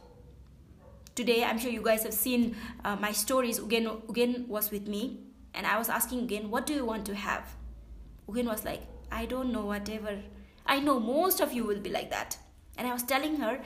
[1.16, 3.60] Today i'm sure you guys have seen uh, my stories.
[3.60, 5.20] Ugen, Ugen was with me
[5.54, 7.56] and i was asking Ugen what do you want to have?
[8.28, 10.20] Ugen was like i don't know whatever.
[10.66, 12.38] I know most of you will be like that.
[12.78, 13.62] And i was telling her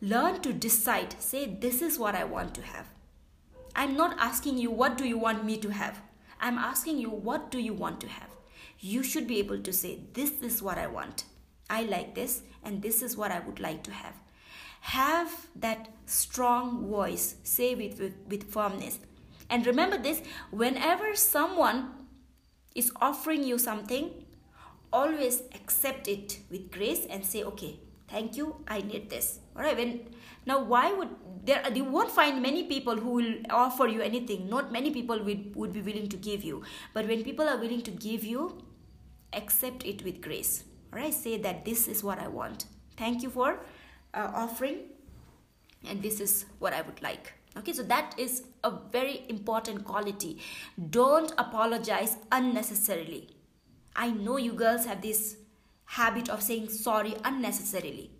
[0.00, 1.20] learn to decide.
[1.20, 2.86] Say this is what i want to have
[3.76, 6.00] i'm not asking you what do you want me to have?
[6.40, 8.37] I'm asking you what do you want to have
[8.80, 11.24] you should be able to say this is what i want.
[11.70, 14.14] I like this and this is what i would like to have.
[14.80, 17.36] Have that strong voice.
[17.42, 18.98] Say it with, with firmness.
[19.50, 21.90] And remember this whenever someone
[22.74, 24.10] is offering you something
[24.92, 28.56] always accept it with grace and say okay thank you.
[28.66, 29.40] I need this.
[29.56, 30.00] All right when
[30.46, 31.10] now why would
[31.44, 34.48] there you won't find many people who will offer you anything.
[34.48, 36.62] Not many people would, would be willing to give you.
[36.94, 38.62] But when people are willing to give you
[39.32, 40.64] accept it with grace.
[40.92, 42.66] All right say that this is what i want.
[42.96, 43.60] Thank you for
[44.14, 44.78] uh, offering
[45.88, 47.32] and this is what i would like.
[47.56, 50.38] Okay so that is a very important quality.
[50.90, 53.28] Don't apologize unnecessarily.
[53.94, 55.36] I know you girls have this
[55.84, 58.10] habit of saying sorry unnecessarily.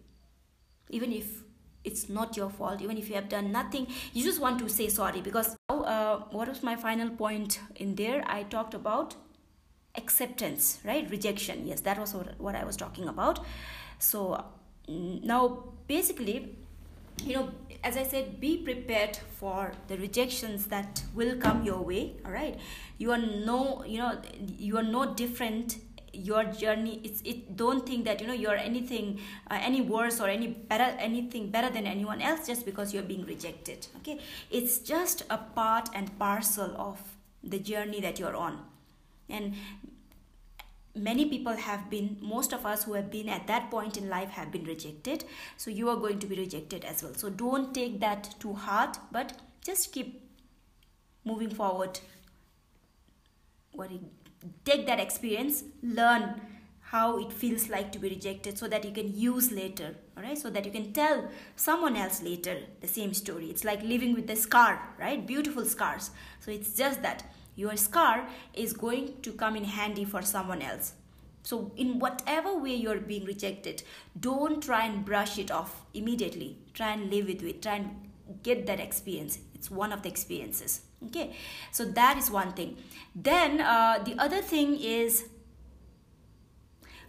[0.90, 1.42] Even if
[1.84, 4.88] it's not your fault even if you have done nothing you just want to say
[4.88, 8.22] sorry because uh, what was my final point in there?
[8.26, 9.14] I talked about
[9.96, 11.10] acceptance right?
[11.10, 11.66] Rejection.
[11.66, 13.40] Yes that was what i was talking about.
[13.98, 14.44] So
[14.88, 16.56] now basically
[17.24, 17.50] you know
[17.84, 22.58] as i said be prepared for the rejections that will come your way all right?
[22.98, 24.20] You are no you know
[24.58, 25.78] you are no different.
[26.12, 29.20] Your journey it's it don't think that you know you're anything
[29.50, 33.24] uh, any worse or any better anything better than anyone else just because you're being
[33.26, 34.18] rejected okay?
[34.50, 36.98] It's just a part and parcel of
[37.44, 38.58] the journey that you're on
[39.28, 39.54] and
[40.94, 44.30] many people have been most of us who have been at that point in life
[44.30, 45.24] have been rejected.
[45.56, 47.14] So you are going to be rejected as well.
[47.14, 50.22] So don't take that to heart but just keep
[51.24, 52.00] moving forward.
[53.72, 53.90] What
[54.64, 56.40] take that experience learn
[56.80, 60.38] how it feels like to be rejected so that you can use later all right
[60.38, 63.50] so that you can tell someone else later the same story.
[63.50, 65.26] It's like living with the scar right?
[65.26, 66.10] Beautiful scars.
[66.40, 67.24] So it's just that
[67.58, 70.92] your scar is going to come in handy for someone else.
[71.42, 73.82] So in whatever way you're being rejected
[74.18, 76.58] don't try and brush it off immediately.
[76.72, 77.62] Try and live with it.
[77.62, 79.40] Try and get that experience.
[79.54, 80.82] It's one of the experiences.
[81.06, 81.34] Okay?
[81.72, 82.76] So that is one thing.
[83.14, 85.28] Then uh, the other thing is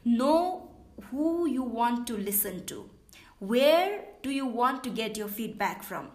[0.04, 0.72] know
[1.12, 2.90] who you want to listen to.
[3.38, 6.08] Where do you want to get your feedback from?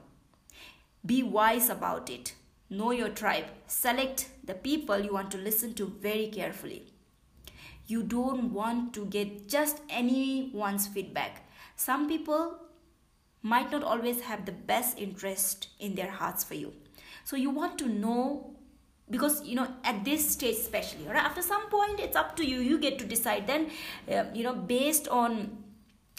[1.06, 2.34] Be wise about it
[2.70, 3.44] Know your tribe.
[3.66, 6.86] Select the people you want to listen to very carefully.
[7.86, 11.46] You don't want to get just anyone's feedback.
[11.76, 12.58] Some people
[13.42, 16.72] might not always have the best interest in their hearts for you.
[17.24, 18.54] So you want to know
[19.10, 22.60] because you know at this stage especially right after some point it's up to you
[22.60, 23.70] you get to decide then
[24.10, 25.58] uh, you know based on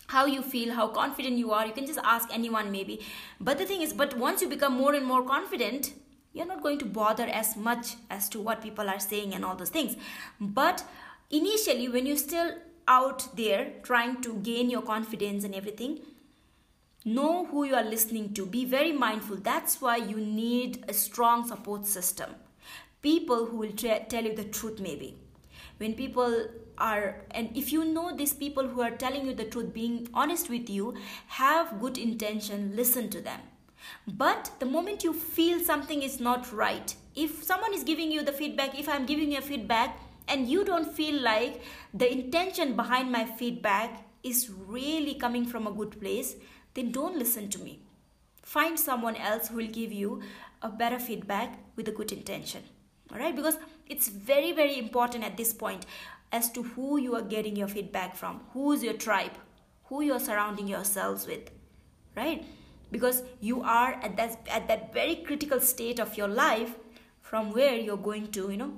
[0.08, 3.00] how you feel how confident you are you can just ask anyone maybe
[3.40, 5.94] but the thing is but once you become more and more confident
[6.36, 9.56] you're not going to bother as much as to what people are saying and all
[9.56, 9.96] those things.
[10.40, 10.84] But
[11.32, 12.52] initially when you're still
[12.88, 16.02] out there trying to gain your confidence and everything
[17.06, 18.46] know who you are listening to.
[18.46, 19.38] Be very mindful.
[19.38, 22.32] That's why you need a strong support system.
[23.02, 25.16] People who will tra- tell you the truth maybe.
[25.78, 29.74] When people are and if you know these people who are telling you the truth
[29.74, 30.94] being honest with you
[31.28, 33.40] have good intention listen to them
[34.08, 38.32] but the moment you feel something is not right, if someone is giving you the
[38.32, 41.62] feedback, if I'm giving you a feedback and you don't feel like
[41.94, 46.36] the intention behind my feedback is really coming from a good place,
[46.74, 47.80] then don't listen to me.
[48.42, 50.22] Find someone else who will give you
[50.62, 52.64] a better feedback with a good intention.
[53.12, 53.58] All right, because
[53.88, 55.86] it's very, very important at this point
[56.32, 59.32] as to who you are getting your feedback from, who's your tribe,
[59.86, 61.52] who you're surrounding yourselves with,
[62.16, 62.46] right?
[62.92, 66.76] Because you are at that at that very critical state of your life
[67.22, 68.74] from where you're going to you know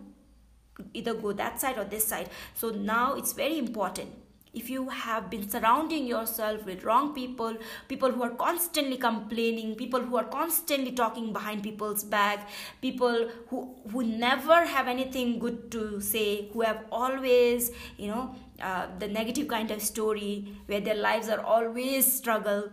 [0.93, 2.29] either go that side or this side.
[2.53, 4.09] So now it's very important.
[4.53, 10.01] If you have been surrounding yourself with wrong people people who are constantly complaining people
[10.01, 12.49] who are constantly talking behind people's back
[12.81, 18.87] people who who never have anything good to say who have always you know uh,
[18.97, 22.71] the negative kind of story where their lives are always struggle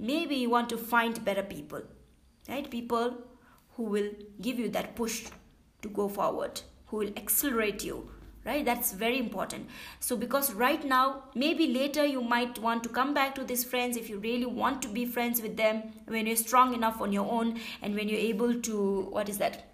[0.00, 1.82] maybe you want to find better people
[2.48, 2.70] right?
[2.70, 3.18] People
[3.76, 5.26] who will give you that push
[5.82, 8.10] to go forward who will accelerate you
[8.44, 8.64] right?
[8.64, 9.68] That's very important.
[10.00, 13.96] So because right now maybe later you might want to come back to these friends
[13.96, 17.30] if you really want to be friends with them when you're strong enough on your
[17.30, 19.69] own and when you're able to what is that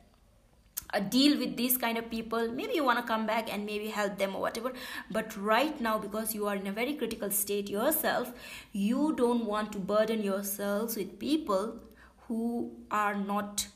[0.95, 2.51] a deal with these kind of people.
[2.53, 4.73] Maybe you want to come back and maybe help them or whatever.
[5.11, 8.33] But right now because you are in a very critical state yourself
[8.73, 11.81] you don't want to burden yourselves with people
[12.27, 13.67] who are not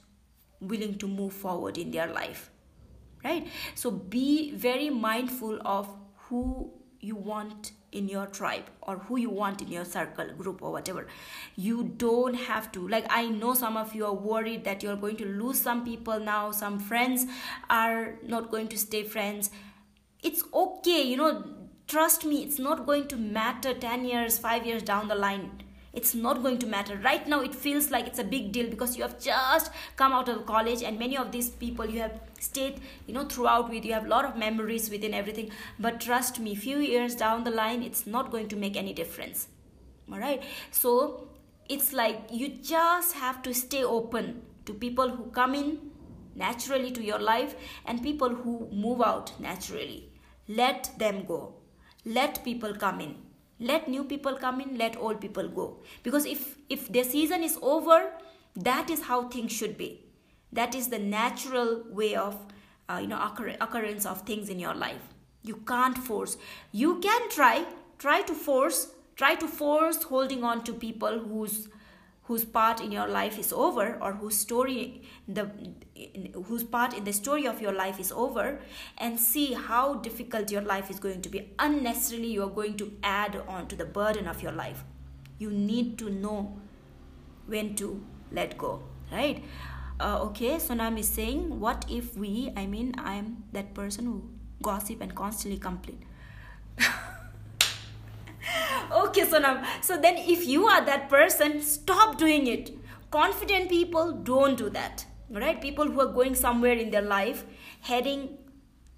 [0.60, 2.50] willing to move forward in their life.
[3.24, 3.46] Right?
[3.74, 5.88] So be very mindful of
[6.28, 10.72] who you want in your tribe or who you want in your circle group or
[10.72, 11.06] whatever.
[11.56, 15.16] You don't have to like i know some of you are worried that you're going
[15.16, 17.26] to lose some people now some friends
[17.68, 19.50] are not going to stay friends.
[20.22, 21.44] It's okay you know
[21.88, 25.50] trust me it's not going to matter 10 years 5 years down the line
[25.92, 26.96] it's not going to matter.
[26.96, 30.28] Right now it feels like it's a big deal because you have just come out
[30.28, 33.92] of college and many of these people you have stayed you know throughout with you
[33.92, 35.50] have a lot of memories within everything.
[35.78, 39.48] But trust me few years down the line it's not going to make any difference.
[40.12, 41.28] All right so
[41.68, 45.78] it's like you just have to stay open to people who come in
[46.36, 50.12] naturally to your life and people who move out naturally.
[50.46, 51.54] Let them go.
[52.04, 53.29] Let people come in
[53.60, 55.78] let new people come in let old people go.
[56.02, 58.10] Because if if the season is over
[58.56, 60.04] that is how things should be.
[60.52, 62.36] That is the natural way of
[62.88, 65.02] uh, you know occur- occurrence of things in your life.
[65.42, 66.36] You can't force.
[66.72, 67.64] You can try
[67.98, 71.68] try to force try to force holding on to people whose
[72.30, 75.02] whose part in your life is over or whose story
[75.38, 75.46] the
[76.50, 78.60] whose part in the story of your life is over
[78.98, 81.40] and see how difficult your life is going to be.
[81.58, 84.84] Unnecessarily you are going to add on to the burden of your life.
[85.38, 86.56] You need to know
[87.46, 88.00] when to
[88.30, 89.44] let go right?
[89.98, 94.14] Uh, okay sonam is saying what if we i mean i'm that person who
[94.62, 96.06] gossip and constantly complain
[99.04, 99.64] okay sonam.
[99.82, 102.70] So then if you are that person stop doing it.
[103.10, 105.60] Confident people don't do that right?
[105.60, 107.44] People who are going somewhere in their life
[107.80, 108.38] heading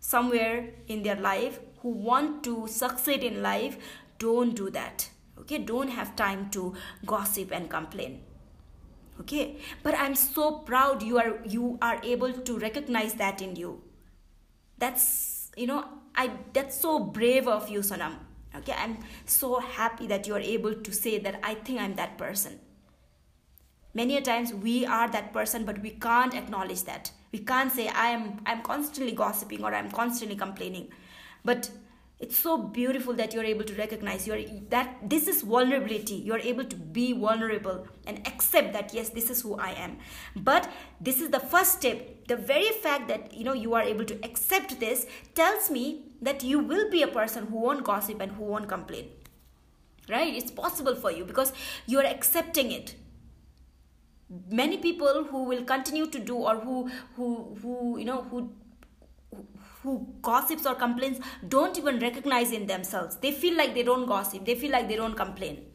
[0.00, 3.76] somewhere in their life who want to succeed in life
[4.18, 5.58] don't do that okay?
[5.58, 6.74] Don't have time to
[7.06, 8.22] gossip and complain
[9.20, 9.58] okay?
[9.82, 13.82] But i'm so proud you are you are able to recognize that in you.
[14.78, 15.84] That's you know
[16.14, 18.16] i that's so brave of you sonam
[18.56, 22.18] okay i'm so happy that you are able to say that i think i'm that
[22.18, 22.60] person.
[23.94, 27.10] Many a times we are that person but we can't acknowledge that.
[27.30, 30.88] We can't say i am i'm constantly gossiping or i'm constantly complaining.
[31.44, 31.70] But
[32.22, 34.38] it's so beautiful that you're able to recognize your
[34.70, 36.14] that this is vulnerability.
[36.14, 39.98] You're able to be vulnerable and accept that yes this is who i am.
[40.36, 40.70] But
[41.00, 42.28] this is the first step.
[42.28, 46.42] The very fact that you know you are able to accept this tells me that
[46.42, 49.10] you will be a person who won't gossip and who won't complain.
[50.08, 50.34] Right?
[50.34, 51.52] It's possible for you because
[51.86, 52.94] you are accepting it.
[54.50, 58.50] Many people who will continue to do or who who who you know who
[59.82, 63.16] who gossips or complains don't even recognize in themselves.
[63.16, 64.46] They feel like they don't gossip.
[64.46, 65.66] They feel like they don't complain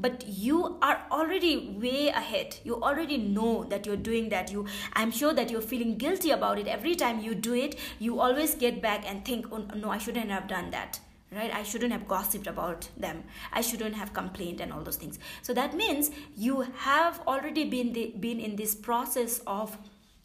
[0.00, 2.56] but you are already way ahead.
[2.64, 4.50] You already know that you're doing that.
[4.50, 6.66] You i'm sure that you're feeling guilty about it.
[6.66, 10.30] Every time you do it you always get back and think oh no i shouldn't
[10.30, 11.00] have done that.
[11.32, 11.54] Right?
[11.54, 13.22] I shouldn't have gossiped about them.
[13.52, 15.20] I shouldn't have complained and all those things.
[15.42, 19.78] So that means you have already been the, been in this process of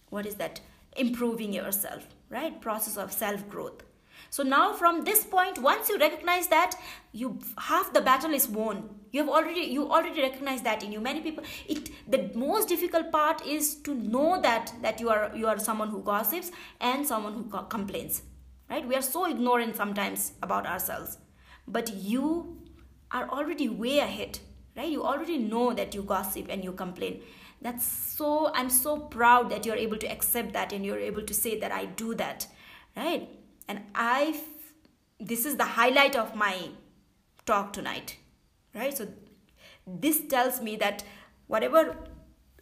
[0.10, 0.62] what is that?
[0.98, 2.08] Improving yourself.
[2.32, 2.60] Right?
[2.60, 3.84] Process of self growth
[4.30, 6.76] so now from this point once you recognize that
[7.12, 11.00] you half the battle is won you have already you already recognize that in you.
[11.00, 11.44] Many people
[11.74, 15.90] it the most difficult part is to know that that you are you are someone
[15.90, 16.52] who gossips
[16.82, 18.24] and someone who co- complains
[18.70, 18.86] right?
[18.86, 21.18] We are so ignorant sometimes about ourselves.
[21.68, 22.58] But you
[23.12, 24.40] are already way ahead
[24.76, 24.90] right?
[24.90, 27.22] You already know that you gossip and you complain.
[27.62, 31.34] That's so i'm so proud that you're able to accept that and you're able to
[31.34, 32.48] say that i do that
[32.98, 33.30] right?
[33.70, 34.42] And i
[35.32, 36.54] this is the highlight of my
[37.46, 38.18] talk tonight
[38.76, 38.96] right?
[38.96, 39.08] So
[39.88, 41.04] this tells me that
[41.48, 41.98] whatever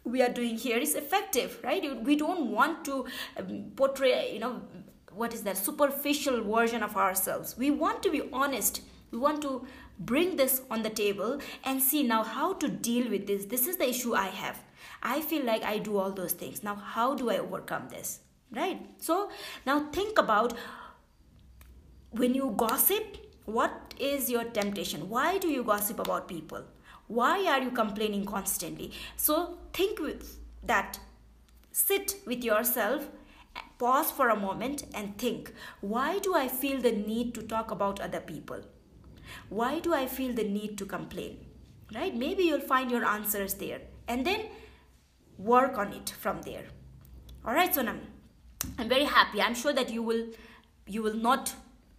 [0.04, 2.02] we are doing here is effective right?
[2.02, 4.62] We don't want to um, portray you know
[5.10, 7.56] what is that superficial version of ourselves.
[7.56, 8.82] We want to be honest.
[9.12, 9.64] We want to
[9.98, 13.44] bring this on the table and see now how to deal with this.
[13.44, 14.58] This is the issue i have.
[15.02, 16.62] I feel like i do all those things.
[16.62, 18.20] Now how do i overcome this
[18.54, 18.86] right?
[18.98, 19.30] So
[19.66, 20.54] now think about
[22.10, 25.08] when you gossip what is your temptation?
[25.08, 26.64] Why do you gossip about people?
[27.06, 28.92] Why are you complaining constantly?
[29.16, 30.98] So think with that.
[31.70, 33.08] Sit with yourself
[33.78, 38.00] pause for a moment and think why do i feel the need to talk about
[38.00, 38.60] other people?
[39.48, 41.38] Why do i feel the need to complain?
[41.94, 42.14] Right?
[42.16, 44.46] Maybe you'll find your answers there and then
[45.38, 46.64] work on it from there.
[47.44, 48.00] All right sonam.
[48.78, 49.42] I'm very happy.
[49.42, 50.26] I'm sure that you will
[50.86, 51.54] you will not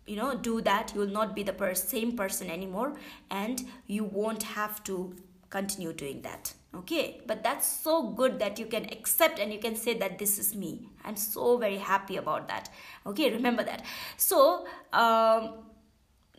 [0.06, 2.94] you know do that you will not be the per- same person anymore
[3.30, 5.16] and you won't have to
[5.50, 7.22] continue doing that okay?
[7.26, 10.56] But that's so good that you can accept and you can say that this is
[10.56, 10.90] me.
[11.04, 12.70] I'm so very happy about that
[13.06, 13.32] okay?
[13.32, 13.84] Remember that.
[14.18, 15.54] So um,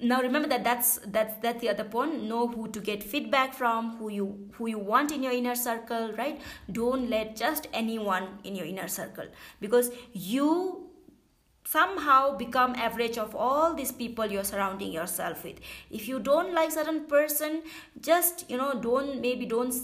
[0.01, 2.22] now remember that that's that's that's the other point.
[2.24, 6.12] Know who to get feedback from who you who you want in your inner circle
[6.18, 6.40] right?
[6.70, 9.26] Don't let just anyone in your inner circle
[9.60, 10.85] because you
[11.66, 15.59] somehow become average of all these people you're surrounding yourself with.
[15.90, 17.62] If you don't like certain person
[18.01, 19.74] just you know don't maybe don't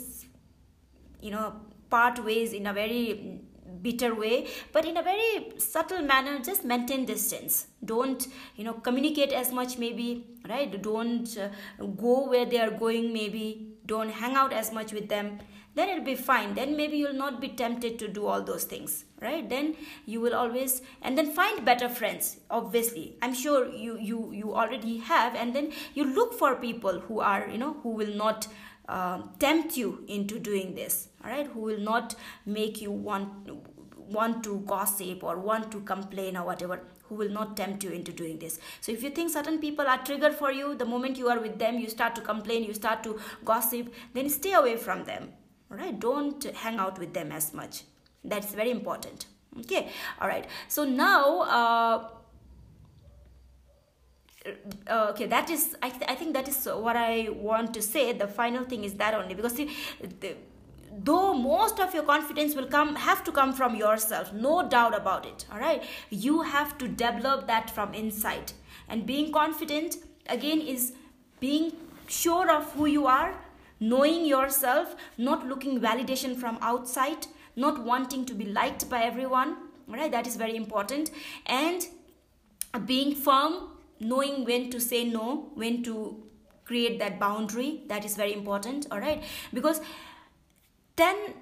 [1.20, 1.54] you know
[1.90, 3.40] part ways in a very
[3.82, 7.66] bitter way but in a very subtle manner just maintain distance.
[7.84, 10.80] Don't you know communicate as much maybe right?
[10.80, 11.48] Don't uh,
[12.04, 13.68] go where they are going maybe.
[13.86, 15.40] Don't hang out as much with them.
[15.74, 16.54] Then it'll be fine.
[16.54, 19.48] Then maybe you'll not be tempted to do all those things right?
[19.48, 19.76] Then
[20.06, 23.16] you will always and then find better friends obviously.
[23.22, 25.34] I'm sure you you you already have.
[25.34, 28.48] And then you look for people who are you know who will not
[28.88, 33.48] uh, tempt you into doing this all right who will not make you want
[34.12, 36.80] want to gossip or want to complain or whatever.
[37.04, 38.58] Who will not tempt you into doing this.
[38.80, 41.58] So if you think certain people are trigger for you the moment you are with
[41.58, 45.32] them you start to complain you start to gossip then stay away from them
[45.70, 47.82] all right don't hang out with them as much
[48.24, 49.26] that's very important.
[49.60, 49.88] Okay
[50.20, 52.08] all right so now uh,
[54.88, 58.12] uh, okay that is I, th- I think that is what i want to say.
[58.12, 59.34] The final thing is that only.
[59.34, 59.70] Because see,
[60.20, 60.36] the,
[60.92, 65.24] though most of your confidence will come have to come from yourself no doubt about
[65.24, 68.52] it all right you have to develop that from inside.
[68.88, 69.96] And being confident
[70.28, 70.92] again is
[71.40, 71.72] being
[72.08, 73.34] sure of who you are
[73.80, 77.26] knowing yourself not looking validation from outside
[77.56, 79.56] not wanting to be liked by everyone
[79.88, 80.10] right?
[80.10, 81.10] That is very important.
[81.46, 81.86] And
[82.86, 83.68] being firm
[84.00, 86.22] knowing when to say no when to
[86.64, 89.22] create that boundary that is very important all right?
[89.52, 89.80] Because
[90.96, 91.34] 10%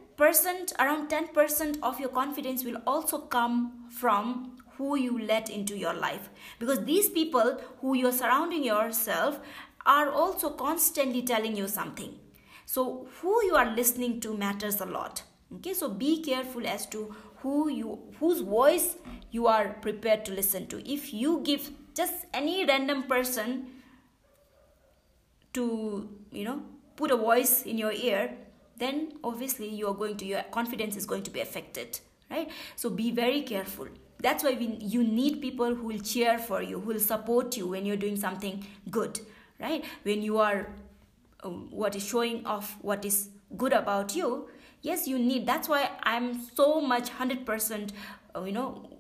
[0.79, 6.31] around 10% of your confidence will also come from who you let into your life.
[6.59, 9.41] Because these people who you're surrounding yourself
[9.87, 12.19] are also constantly telling you something.
[12.67, 15.23] So who you are listening to matters a lot
[15.55, 18.97] okay so be careful as to who you whose voice
[19.31, 20.79] you are prepared to listen to.
[20.91, 23.67] If you give just any random person
[25.53, 26.63] to you know
[26.97, 28.31] put a voice in your ear
[28.77, 31.99] then obviously you are going to your confidence is going to be affected
[32.31, 32.49] right?
[32.77, 33.89] So be very careful.
[34.21, 37.69] That's why we, you need people who will cheer for you who will support you
[37.69, 39.21] when you're doing something good
[39.59, 39.85] right?
[40.03, 40.69] When you are
[41.43, 44.49] um, what is showing off what is good about you
[44.83, 47.91] yes you need that's why i'm so much 100%
[48.35, 48.91] uh, you know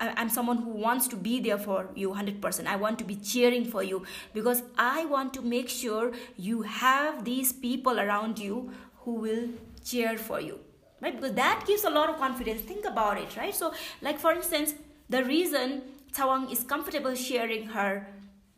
[0.00, 2.66] I'm someone who wants to be there for you 100%.
[2.66, 7.24] I want to be cheering for you because I want to make sure you have
[7.24, 8.70] these people around you
[9.00, 9.48] who will
[9.84, 10.60] cheer for you.
[11.00, 11.14] Right?
[11.14, 12.62] Because that gives a lot of confidence.
[12.62, 13.54] Think about it, right?
[13.54, 14.74] So, like for instance,
[15.08, 15.82] the reason
[16.12, 18.06] Tshewang is comfortable sharing her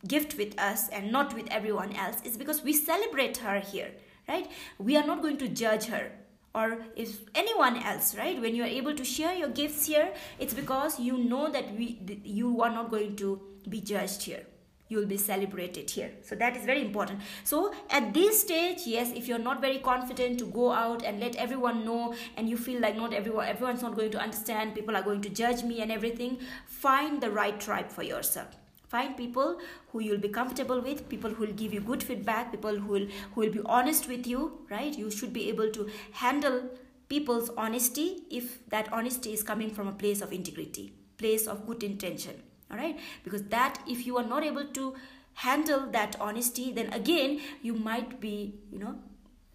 [0.07, 3.91] gift with us and not with everyone else is because we celebrate her here,
[4.27, 4.49] right?
[4.79, 6.11] We are not going to judge her
[6.53, 8.39] or if anyone else right?
[8.41, 11.99] When you are able to share your gifts here it's because you know that we
[12.23, 14.45] you are not going to be judged here.
[14.87, 16.11] You will be celebrated here.
[16.21, 17.21] So that is very important.
[17.45, 21.35] So at this stage yes if you're not very confident to go out and let
[21.35, 25.03] everyone know and you feel like not everyone everyone's not going to understand people are
[25.03, 28.60] going to judge me and everything find the right tribe for yourself
[28.91, 29.57] find people
[29.91, 33.07] who you'll be comfortable with people who will give you good feedback people who will
[33.33, 34.97] who will be honest with you right?
[34.97, 36.63] You should be able to handle
[37.09, 41.83] people's honesty if that honesty is coming from a place of integrity place of good
[41.83, 42.41] intention
[42.71, 42.99] all right?
[43.23, 44.95] Because that if you are not able to
[45.33, 48.95] handle that honesty then again you might be you know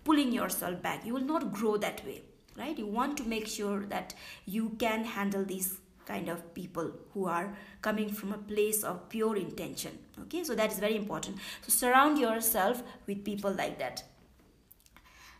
[0.04, 1.04] pulling yourself back.
[1.04, 2.22] You will not grow that way
[2.56, 2.78] right?
[2.78, 4.14] You want to make sure that
[4.46, 9.36] you can handle these kind of people who are coming from a place of pure
[9.36, 9.98] intention.
[10.22, 11.36] Okay so that is very important.
[11.62, 14.04] So surround yourself with people like that.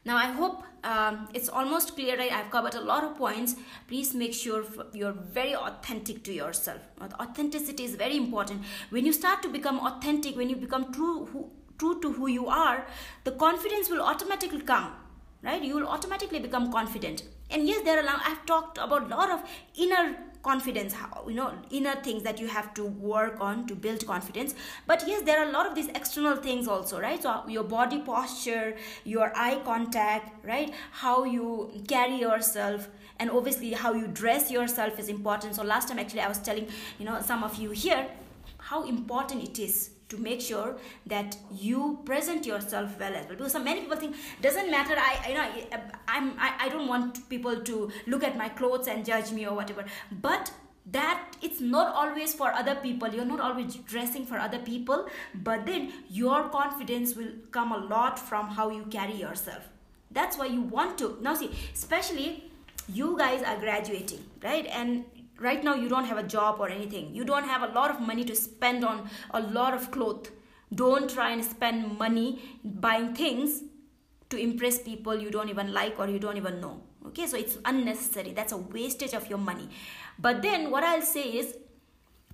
[0.04, 2.32] Now i hope um, it's almost clear right?
[2.32, 3.56] i've covered a lot of points.
[3.88, 6.80] Please make sure you're very authentic to yourself.
[7.20, 8.62] Authenticity is very important.
[8.90, 12.86] When you start to become authentic when you become true true to who you are
[13.24, 14.92] the confidence will automatically come
[15.42, 15.62] right?
[15.62, 17.22] You will automatically become confident.
[17.50, 19.42] And yes there are i've talked about a lot of
[19.74, 20.16] inner
[20.48, 24.54] confidence how you know inner things that you have to work on to build confidence.
[24.86, 27.22] But yes there are a lot of these external things also right?
[27.22, 30.72] So your body posture your eye contact right?
[30.92, 31.48] How you
[31.88, 35.56] carry yourself and obviously how you dress yourself is important.
[35.56, 36.68] So last time actually i was telling
[36.98, 38.06] you know some of you here
[38.58, 40.76] how important it is to make sure
[41.06, 43.36] that you present yourself well as well.
[43.36, 47.60] Because many people think doesn't matter i you know i'm I, I don't want people
[47.62, 49.84] to look at my clothes and judge me or whatever.
[50.12, 50.52] But
[50.88, 53.08] that it's not always for other people.
[53.08, 58.18] You're not always dressing for other people but then your confidence will come a lot
[58.18, 59.68] from how you carry yourself.
[60.12, 62.50] That's why you want to now see especially
[62.88, 64.66] you guys are graduating right?
[64.66, 65.04] And
[65.38, 67.14] right now you don't have a job or anything.
[67.14, 70.30] You don't have a lot of money to spend on a lot of clothes.
[70.74, 73.62] Don't try and spend money buying things
[74.30, 76.82] to impress people you don't even like or you don't even know.
[77.06, 78.32] Okay so it's unnecessary.
[78.32, 79.68] That's a wastage of your money.
[80.18, 81.56] But then what i'll say is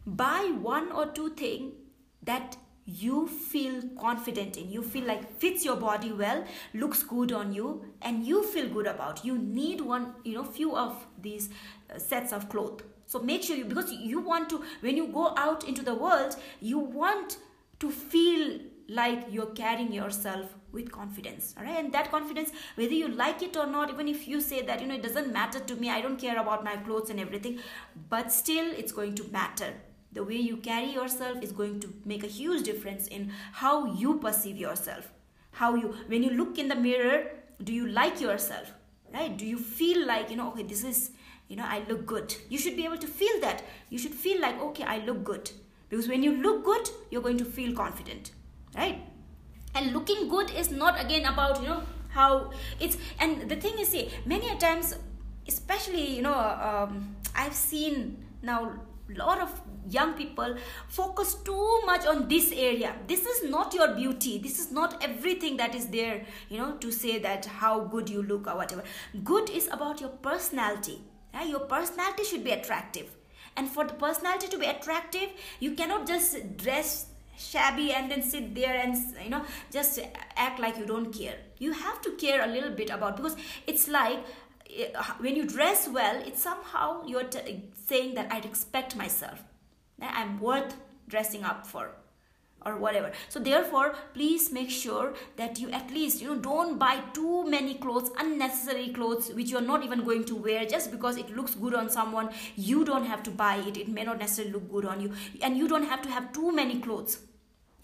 [0.06, 1.74] buy one or two things
[2.22, 4.70] that you feel confident in.
[4.70, 8.86] You feel like fits your body well looks good on you and you feel good
[8.86, 9.24] about.
[9.24, 11.50] You need one you know few of these
[11.94, 12.82] uh, sets of clothes
[13.12, 16.34] so make sure you, because you want to, when you go out into the world,
[16.60, 17.36] you want
[17.80, 18.59] to feel
[18.89, 21.78] like you're carrying yourself with confidence all right?
[21.78, 24.86] And that confidence whether you like it or not even if you say that you
[24.86, 27.59] know it doesn't matter to me i don't care about my clothes and everything
[28.09, 29.74] but still it's going to matter.
[30.12, 34.18] The way you carry yourself is going to make a huge difference in how you
[34.18, 35.12] perceive yourself.
[35.52, 37.26] How you when you look in the mirror
[37.62, 38.72] do you like yourself
[39.12, 39.36] right?
[39.36, 41.10] Do you feel like you know okay this is
[41.52, 42.34] you know, I look good.
[42.48, 43.62] You should be able to feel that.
[43.90, 45.50] You should feel like, okay, I look good.
[45.90, 48.30] Because when you look good, you're going to feel confident,
[48.74, 49.02] right?
[49.74, 53.88] And looking good is not again about, you know, how it's, and the thing is,
[53.88, 54.96] see, many a times,
[55.46, 58.72] especially, you know, um, I've seen now
[59.14, 59.60] a lot of
[59.90, 60.56] young people
[60.88, 65.56] focus too much on this area this is not your beauty this is not everything
[65.56, 68.82] that is there you know to say that how good you look or whatever
[69.24, 71.00] good is about your personality
[71.32, 73.10] yeah, your personality should be attractive.
[73.56, 75.28] And for the personality to be attractive
[75.60, 77.06] you cannot just dress
[77.36, 79.98] shabby and then sit there and you know just
[80.36, 81.36] act like you don't care.
[81.59, 83.36] You have to care a little bit about because
[83.66, 84.18] it's like
[84.70, 84.88] eh,
[85.18, 87.28] when you dress well it's somehow you're
[87.86, 89.42] saying that i respect myself
[90.00, 90.74] i'm worth
[91.09, 91.90] dressing up for
[92.64, 93.12] or whatever.
[93.28, 97.74] So therefore please make sure that you at least you know don't buy too many
[97.74, 101.74] clothes unnecessary clothes which you're not even going to wear just because it looks good
[101.74, 102.30] on someone.
[102.56, 103.76] You don't have to buy it.
[103.76, 105.12] It may not necessarily look good on you.
[105.40, 107.18] And you don't have to have too many clothes.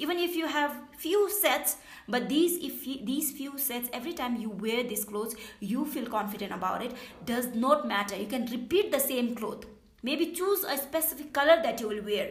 [0.01, 1.77] Even if you have few sets
[2.09, 6.53] but these if these few sets every time you wear these clothes you feel confident
[6.53, 6.93] about it.
[7.25, 8.17] Does not matter.
[8.17, 9.67] You can repeat the same cloth.
[10.03, 12.31] Maybe choose a specific color that you will wear.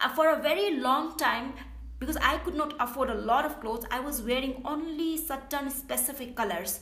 [0.00, 1.52] Uh, for a very long time
[1.98, 6.34] because I could not afford a lot of clothes, I was wearing only certain specific
[6.34, 6.80] colors.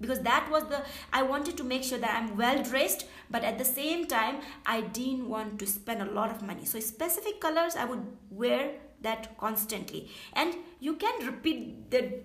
[0.00, 3.58] Because that was the, I wanted to make sure that I'm well dressed, but at
[3.58, 6.64] the same time, I didn't want to spend a lot of money.
[6.64, 10.08] So, specific colors, I would wear that constantly.
[10.34, 12.20] And you can repeat the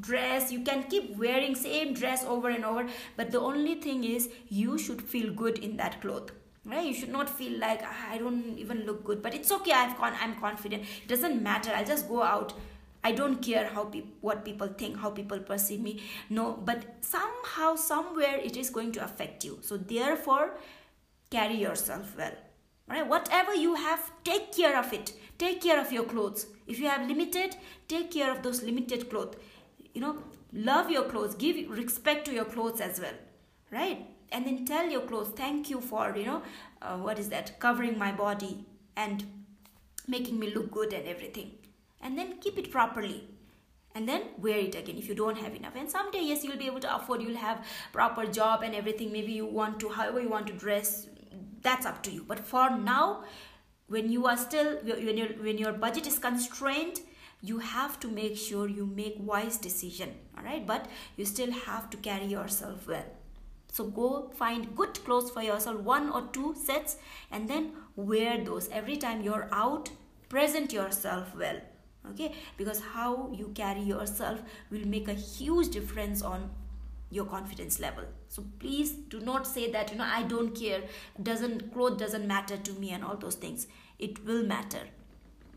[0.00, 4.30] dress, you can keep wearing same dress over and over, but the only thing is,
[4.48, 6.30] you should feel good in that cloth
[6.68, 6.86] right?
[6.86, 9.22] You should not feel like ah, i don't even look good.
[9.22, 10.82] But it's okay i've con- i'm confident.
[10.82, 11.72] It doesn't matter.
[11.74, 12.52] I'll just go out.
[13.04, 16.02] I don't care how pe- what people think how people perceive me.
[16.30, 19.58] No but somehow somewhere it is going to affect you.
[19.62, 20.50] So therefore
[21.30, 22.36] carry yourself well.
[22.88, 23.06] Right?
[23.06, 25.12] Whatever you have take care of it.
[25.38, 26.46] Take care of your clothes.
[26.66, 27.56] If you have limited
[27.88, 29.36] take care of those limited clothes.
[29.94, 30.18] You know
[30.52, 31.34] love your clothes.
[31.34, 33.18] Give respect to your clothes as well.
[33.70, 36.42] Right and then tell your clothes thank you for you know
[36.82, 37.58] uh, what is that?
[37.58, 38.64] covering my body
[38.96, 39.24] and
[40.06, 41.52] making me look good and everything.
[42.00, 43.28] And then keep it properly.
[43.94, 45.74] And then wear it again if you don't have enough.
[45.76, 49.12] And someday yes you'll be able to afford you'll have proper job and everything.
[49.12, 51.08] Maybe you want to however you want to dress
[51.62, 52.24] that's up to you.
[52.26, 53.24] But for now
[53.88, 57.00] when you are still when your when your budget is constrained
[57.40, 60.66] you have to make sure you make wise decision all right?
[60.66, 60.86] But
[61.16, 63.17] you still have to carry yourself well
[63.70, 66.96] so go find good clothes for yourself one or two sets
[67.30, 68.68] and then wear those.
[68.70, 69.90] Every time you're out
[70.28, 71.60] present yourself well
[72.10, 72.32] okay?
[72.56, 74.40] Because how you carry yourself
[74.70, 76.50] will make a huge difference on
[77.10, 78.04] your confidence level.
[78.28, 80.82] So please do not say that you know i don't care.
[81.22, 83.66] Doesn't clothes doesn't matter to me and all those things.
[83.98, 84.84] It will matter.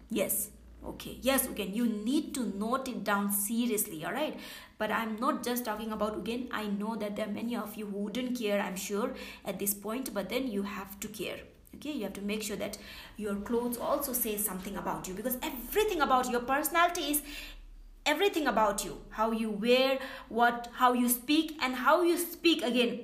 [0.10, 0.50] Yes
[0.86, 4.40] okay yes again you need to note it down seriously all right
[4.78, 7.86] but i'm not just talking about again i know that there are many of you
[7.86, 9.14] who wouldn't care i'm sure
[9.46, 11.40] at this point but then you have to care
[11.76, 11.92] okay?
[11.92, 12.78] You have to make sure that
[13.18, 17.22] your clothes also say something about you because everything about your personality is
[18.06, 19.02] everything about you.
[19.10, 20.00] How you wear
[20.30, 23.00] what how you speak and how you speak again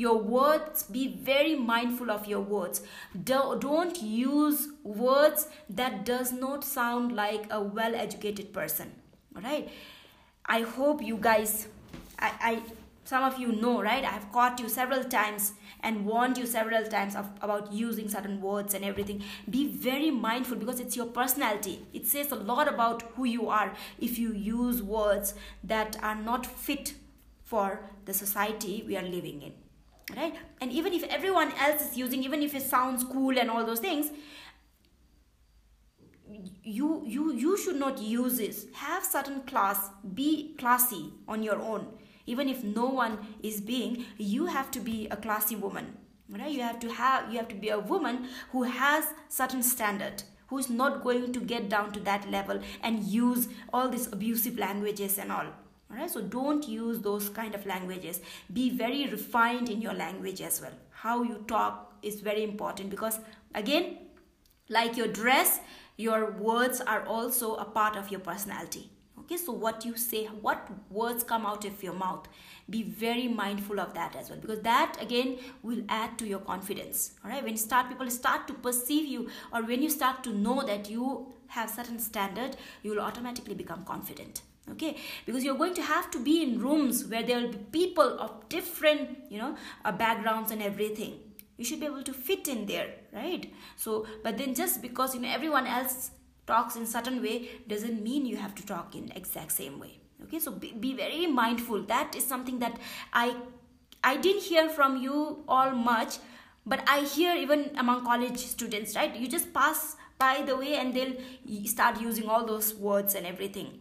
[0.00, 2.80] your words be very mindful of your words.
[3.22, 8.92] Don't use words that does not sound like a well educated person
[9.36, 9.68] all right
[10.46, 11.68] i hope you guys
[12.18, 12.62] i i
[13.10, 14.04] some of you know right?
[14.04, 18.40] I have caught you several times and warned you several times of, about using certain
[18.40, 19.24] words and everything.
[19.48, 21.80] Be very mindful because it's your personality.
[21.92, 25.34] It says a lot about who you are if you use words
[25.64, 26.94] that are not fit
[27.42, 29.52] for the society we are living in
[30.16, 33.64] right and even if everyone else is using even if it sounds cool and all
[33.64, 34.10] those things
[36.62, 38.66] you you you should not use this.
[38.74, 41.86] Have certain class be classy on your own.
[42.26, 45.96] Even if no one is being you have to be a classy woman.
[46.28, 46.52] Right?
[46.52, 50.58] You have to have you have to be a woman who has certain standard who
[50.58, 55.16] is not going to get down to that level and use all these abusive languages
[55.16, 55.46] and all.
[55.46, 56.10] All right?
[56.10, 58.20] So don't use those kind of languages.
[58.52, 60.72] Be very refined in your language as well.
[60.90, 63.20] How you talk is very important because
[63.54, 63.98] again
[64.68, 65.60] like your dress
[66.00, 68.90] your words are also a part of your personality.
[69.18, 72.26] Okay so what you say what words come out of your mouth
[72.68, 77.12] be very mindful of that as well because that again will add to your confidence.
[77.24, 80.62] All right when start people start to perceive you or when you start to know
[80.62, 84.42] that you have certain standard you will automatically become confident.
[84.70, 84.96] Okay
[85.26, 88.48] because you're going to have to be in rooms where there will be people of
[88.48, 89.54] different you know
[89.84, 91.18] uh, backgrounds and everything
[91.60, 93.52] you should be able to fit in there right?
[93.76, 96.10] So but then just because you know everyone else
[96.46, 100.38] talks in certain way doesn't mean you have to talk in exact same way okay?
[100.38, 101.82] So be, be very mindful.
[101.82, 102.78] That is something that
[103.12, 103.36] i
[104.02, 106.14] i didn't hear from you all much
[106.64, 109.14] but i hear even among college students right?
[109.14, 111.14] You just pass by the way and they'll
[111.66, 113.80] start using all those words and everything.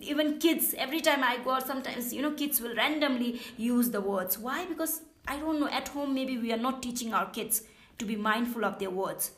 [0.00, 4.00] Even kids every time i go out sometimes you know kids will randomly use the
[4.00, 4.38] words.
[4.38, 4.64] Why?
[4.66, 7.62] Because i don't know at home maybe we are not teaching our kids
[7.98, 9.32] to be mindful of their words.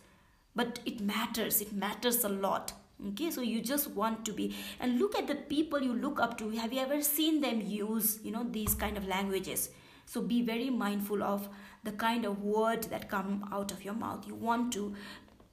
[0.55, 2.73] But it matters it matters a lot.
[3.09, 6.37] Okay so you just want to be and look at the people you look up
[6.39, 6.51] to.
[6.51, 9.71] Have you ever seen them use you know these kind of languages?
[10.07, 11.49] So be very mindful of
[11.85, 14.27] the kind of word that come out of your mouth.
[14.27, 14.95] You want to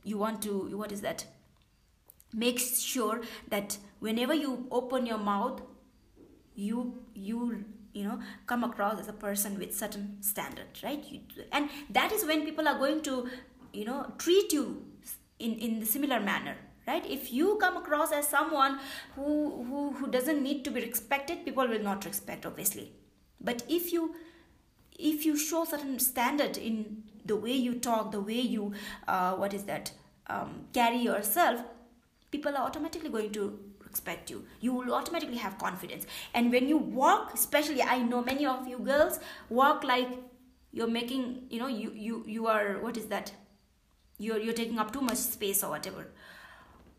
[0.03, 1.26] you want to what is that?
[2.34, 5.61] Make sure that whenever you open your mouth
[6.55, 7.64] you you
[7.98, 11.03] you know come across as a person with certain standard right?
[11.10, 11.22] You,
[11.52, 13.28] and that is when people are going to
[13.74, 14.86] you know treat you
[15.40, 16.56] in in the similar manner
[16.88, 17.06] right?
[17.06, 18.80] If you come across as someone
[19.15, 22.91] who who who doesn't need to be respected people will not respect obviously.
[23.40, 24.15] But if you
[24.98, 28.74] if you show certain standard in the way you talk the way you
[29.07, 29.91] uh, what is that
[30.28, 31.61] um, carry yourself
[32.32, 33.60] people are automatically going to
[33.98, 34.45] respect you.
[34.61, 36.06] You will automatically have confidence.
[36.34, 39.19] And when you walk especially i know many of you girls
[39.49, 40.10] walk like
[40.72, 43.32] you're making you know you you you are what is that?
[44.19, 46.07] You're you're taking up too much space or whatever.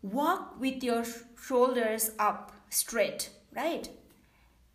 [0.01, 1.03] Walk with your
[1.47, 3.89] shoulders up straight right?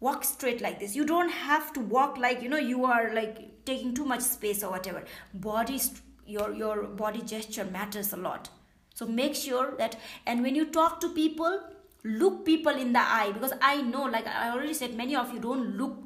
[0.01, 0.97] Walk straight like this.
[0.97, 4.63] You don't have to walk like you know you are like taking too much space
[4.63, 5.05] or whatever.
[5.35, 5.81] Body
[6.27, 8.51] your your body gesture matters a lot.
[8.95, 9.97] So make sure that
[10.27, 11.61] and when you talk to people
[12.05, 15.41] look people in the eye because i know like i already said many of you
[15.41, 15.97] don't look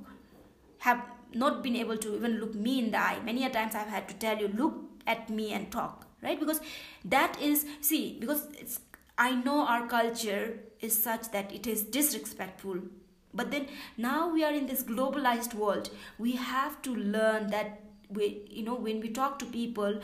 [0.78, 1.02] have
[1.34, 3.18] not been able to even look me in the eye.
[3.24, 4.76] Many a times i've had to tell you look
[5.06, 6.38] at me and talk right?
[6.38, 6.60] Because
[7.04, 8.80] that is see because it's
[9.18, 12.78] i know our culture is such that it is disrespectful.
[13.34, 13.66] But then
[13.96, 15.90] now we are in this globalized world.
[16.18, 20.00] We have to learn that we you know when we talk to people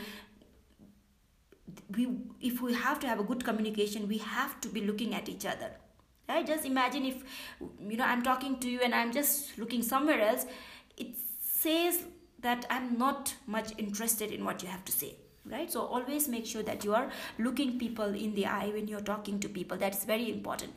[1.95, 2.07] we
[2.41, 5.45] if we have to have a good communication we have to be looking at each
[5.45, 5.71] other
[6.27, 6.45] right?
[6.45, 7.23] Just imagine if
[7.79, 10.45] you know i'm talking to you and i'm just looking somewhere else
[10.97, 12.03] it says
[12.39, 15.15] that i'm not much interested in what you have to say.
[15.47, 15.71] Right?
[15.71, 19.39] So always make sure that you are looking people in the eye when you're talking
[19.41, 19.77] to people.
[19.77, 20.73] That's very important.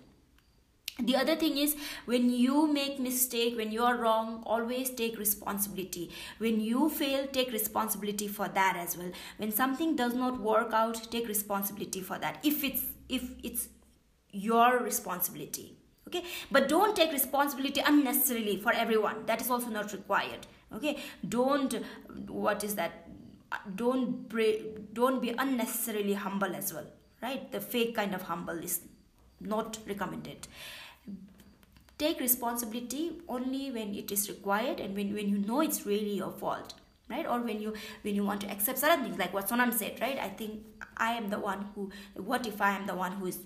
[0.98, 6.10] The other thing is when you make mistake when you are wrong always take responsibility.
[6.38, 9.10] When you fail take responsibility for that as well.
[9.38, 12.38] When something does not work out take responsibility for that.
[12.42, 13.68] If it's if it's
[14.46, 16.24] your responsibility okay?
[16.50, 19.26] But don't take responsibility unnecessarily for everyone.
[19.26, 20.98] That is also not required okay?
[21.28, 21.74] Don't
[22.28, 23.08] what is that?
[23.76, 24.28] Don't
[24.94, 26.86] don't be unnecessarily humble as well
[27.22, 27.50] right?
[27.50, 28.80] The fake kind of humble is
[29.40, 30.48] not recommended.
[31.96, 36.30] Take responsibility only when it is required and when, when you know it's really your
[36.30, 36.74] fault
[37.10, 37.26] right?
[37.26, 40.18] Or when you when you want to accept certain things like what sonam said right?
[40.18, 40.62] I think
[40.96, 43.38] i am the one who what if i am the one who is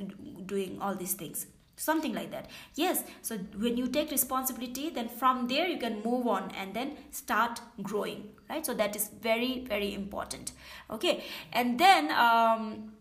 [0.47, 1.47] doing all these things?
[1.77, 2.51] Something like that.
[2.75, 6.97] Yes so when you take responsibility then from there you can move on and then
[7.11, 8.65] start growing right?
[8.65, 10.53] So that is very very important.
[10.91, 12.93] Okay and then um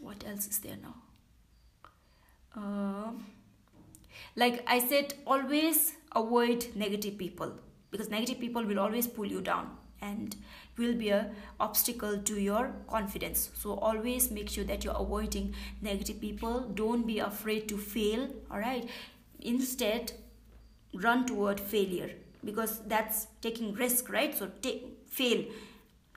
[0.00, 0.94] what else is there now?
[2.56, 3.12] Uh,
[4.36, 7.52] like i said always avoid negative people
[7.90, 9.70] because negative people will always pull you down
[10.02, 10.36] and
[10.78, 13.50] will be a obstacle to your confidence.
[13.54, 16.60] So always make sure that you're avoiding negative people.
[16.74, 18.88] Don't be afraid to fail all right
[19.40, 20.12] instead
[20.94, 22.10] run toward failure
[22.44, 24.36] because that's taking risk right?
[24.36, 25.44] So take fail.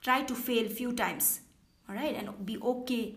[0.02, 1.42] Try to fail few times
[1.90, 3.16] all right and be okay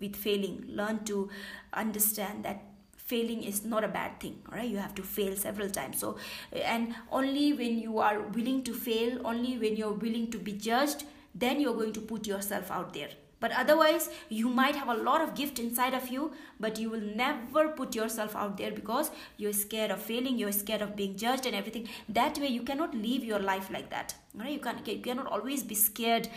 [0.00, 0.64] with failing.
[0.68, 1.28] Learn to
[1.72, 2.62] understand that
[3.04, 5.98] failing is not a bad thing all right you have to fail several times.
[5.98, 6.16] So
[6.52, 11.04] and only when you are willing to fail only when you're willing to be judged
[11.34, 13.10] then you're going to put yourself out there.
[13.40, 17.06] But otherwise you might have a lot of gift inside of you but you will
[17.22, 21.44] never put yourself out there because you're scared of failing you're scared of being judged
[21.44, 21.88] and everything.
[22.08, 25.62] That way you cannot live your life like that right you, can, you cannot always
[25.62, 26.28] be scared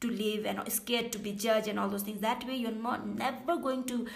[0.00, 2.20] to live and scared to be judged and all those things.
[2.20, 4.06] That way you're not never going to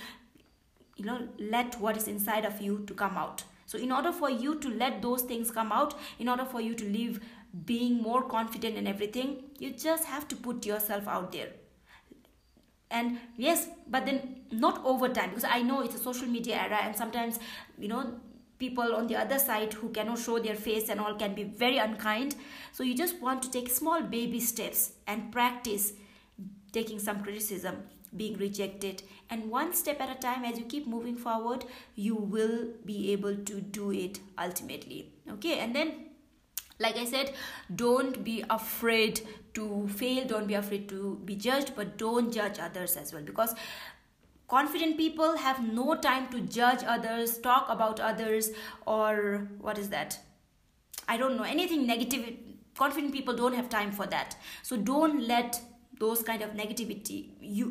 [1.01, 1.19] you know
[1.55, 3.45] let what is inside of you to come out.
[3.67, 6.75] So in order for you to let those things come out in order for you
[6.75, 7.21] to live
[7.65, 11.53] being more confident in everything you just have to put yourself out there.
[12.91, 16.81] And yes but then not over time because i know it's a social media era
[16.83, 17.39] and sometimes
[17.79, 18.01] you know
[18.61, 21.79] people on the other side who cannot show their face and all can be very
[21.79, 22.37] unkind.
[22.73, 25.95] So you just want to take small baby steps and practice
[26.73, 27.79] taking some criticism
[28.17, 32.69] being rejected and one step at a time as you keep moving forward you will
[32.85, 35.13] be able to do it ultimately.
[35.31, 35.59] Okay?
[35.59, 36.07] And then
[36.79, 37.35] like i said
[37.75, 39.21] don't be afraid
[39.53, 43.23] to fail don't be afraid to be judged but don't judge others as well.
[43.23, 43.55] Because
[44.49, 48.51] confident people have no time to judge others talk about others
[48.87, 50.19] or what is that?
[51.09, 52.37] I don't know anything negative
[52.77, 54.37] confident people don't have time for that.
[54.63, 55.61] So don't let
[56.01, 57.65] those kind of negativity you,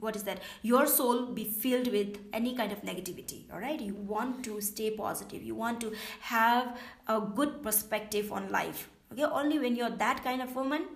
[0.00, 0.40] what is that?
[0.62, 3.80] Your soul be filled with any kind of negativity all right?
[3.80, 5.42] You want to stay positive.
[5.42, 9.24] You want to have a good perspective on life okay?
[9.24, 10.86] Only when you're that kind of woman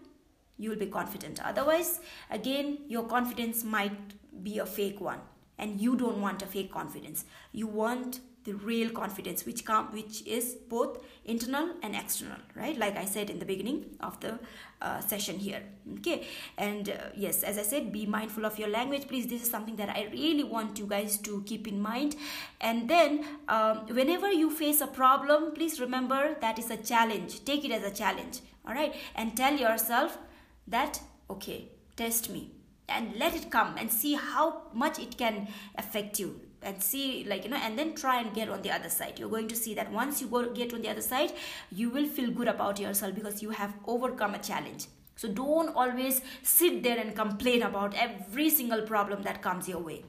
[0.56, 1.44] you will be confident.
[1.44, 5.20] Otherwise again your confidence might be a fake one
[5.59, 7.24] and you don't want a fake confidence.
[7.52, 12.77] You want the real confidence which come which is both internal and external right?
[12.77, 14.39] Like i said in the beginning of the
[14.81, 15.62] uh, session here
[15.98, 16.27] okay?
[16.59, 19.06] And uh, yes as i said be mindful of your language.
[19.09, 22.16] Please this is something that i really want you guys to keep in mind.
[22.60, 27.44] And then um, whenever you face a problem please remember that is a challenge.
[27.44, 28.94] Take it as a challenge all right?
[29.14, 30.19] And tell yourself
[30.66, 31.01] that
[31.31, 32.51] okay test me
[32.89, 37.44] and let it come and see how much it can affect you and see like
[37.44, 39.18] you know and then try and get on the other side.
[39.18, 41.32] You're going to see that once you go get on the other side
[41.70, 44.86] you will feel good about yourself because you have overcome a challenge.
[45.16, 50.05] So don't always sit there and complain about every single problem that comes your way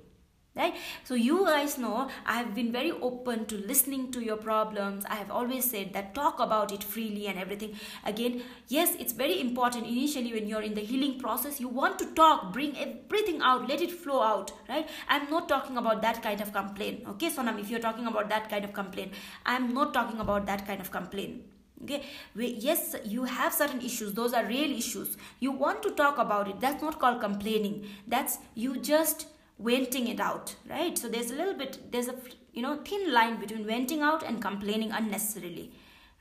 [0.55, 0.75] right?
[1.03, 5.05] So you guys know i have been very open to listening to your problems.
[5.09, 7.75] I have always said that talk about it freely and everything.
[8.05, 9.87] Again yes it's very important.
[9.87, 13.81] Initially when you're in the healing process you want to talk bring everything out let
[13.81, 14.87] it flow out right?
[15.09, 17.03] I'm not talking about that kind of complaint.
[17.15, 19.13] Okay sonam if you're talking about that kind of complaint
[19.45, 21.41] i'm not talking about that kind of complaint.
[21.83, 22.03] Okay?
[22.35, 24.13] Yes you have certain issues.
[24.13, 25.17] Those are real issues.
[25.39, 26.59] You want to talk about it.
[26.59, 27.85] That's not called complaining.
[28.07, 29.27] That's you just
[29.59, 30.97] venting it out right?
[30.97, 32.15] So there's a little bit there's a
[32.53, 35.71] you know thin line between venting out and complaining unnecessarily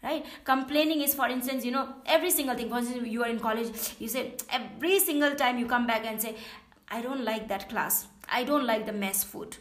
[0.03, 0.25] right?
[0.45, 2.69] Complaining is for instance you know every single thing.
[2.69, 6.21] For instance you are in college you say every single time you come back and
[6.21, 6.37] say
[6.89, 8.07] i don't like that class.
[8.29, 9.57] I don't like the mess food.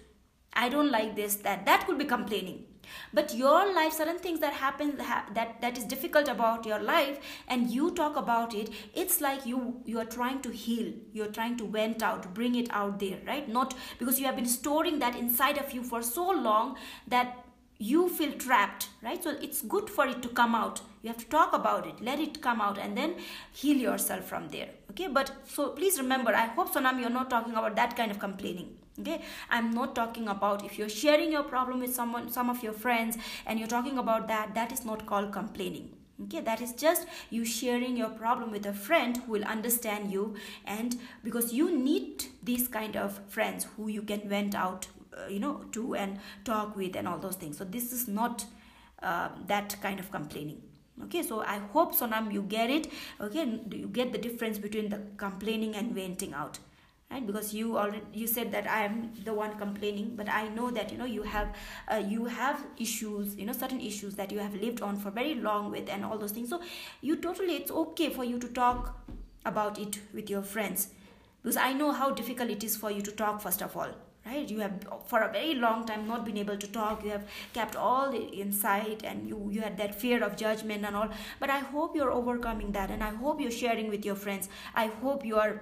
[0.53, 1.65] I don't like this that.
[1.65, 2.65] That could be complaining
[3.13, 7.69] but your life certain things that happen that that is difficult about your life and
[7.69, 10.93] you talk about it it's like you you are trying to heal.
[11.13, 13.47] You're trying to vent out bring it out there right?
[13.47, 16.77] Not because you have been storing that inside of you for so long
[17.07, 17.45] that
[17.77, 19.23] you feel trapped right?
[19.23, 20.81] So it's good for it to come out.
[21.01, 23.15] You have to talk about it let it come out and then
[23.51, 25.07] heal yourself from there okay?
[25.07, 28.69] But so please remember i hope sonam you're not talking about that kind of complaining
[29.02, 32.73] okay i'm not talking about if you're sharing your problem with someone some of your
[32.73, 35.90] friends and you're talking about that that is not called complaining.
[36.23, 40.36] Okay that is just you sharing your problem with a friend who will understand you
[40.65, 44.88] and because you need these kind of friends who you can vent out
[45.18, 47.57] uh, you know to and talk with and all those things.
[47.57, 48.45] So this is not
[49.02, 50.61] uh, that kind of complaining.
[51.06, 52.91] Okay so i hope sonam you get it.
[53.19, 56.60] Okay you get the difference between the complaining and venting out
[57.11, 57.25] right?
[57.25, 60.91] Because you already you said that i am the one complaining but i know that
[60.91, 61.53] you know you have
[61.91, 65.35] uh, you have issues you know certain issues that you have lived on for very
[65.35, 66.49] long with and all those things.
[66.49, 66.61] So
[67.01, 68.97] you totally it's okay for you to talk
[69.45, 70.89] about it with your friends.
[71.41, 73.89] Because i know how difficult it is for you to talk first of all.
[74.25, 74.47] Right?
[74.47, 74.73] You have
[75.07, 77.03] for a very long time not been able to talk.
[77.03, 77.23] You have
[77.53, 78.11] kept all
[78.41, 81.09] inside and you you had that fear of judgment and all.
[81.39, 84.49] But i hope you're overcoming that and i hope you're sharing with your friends.
[84.75, 85.61] I hope you are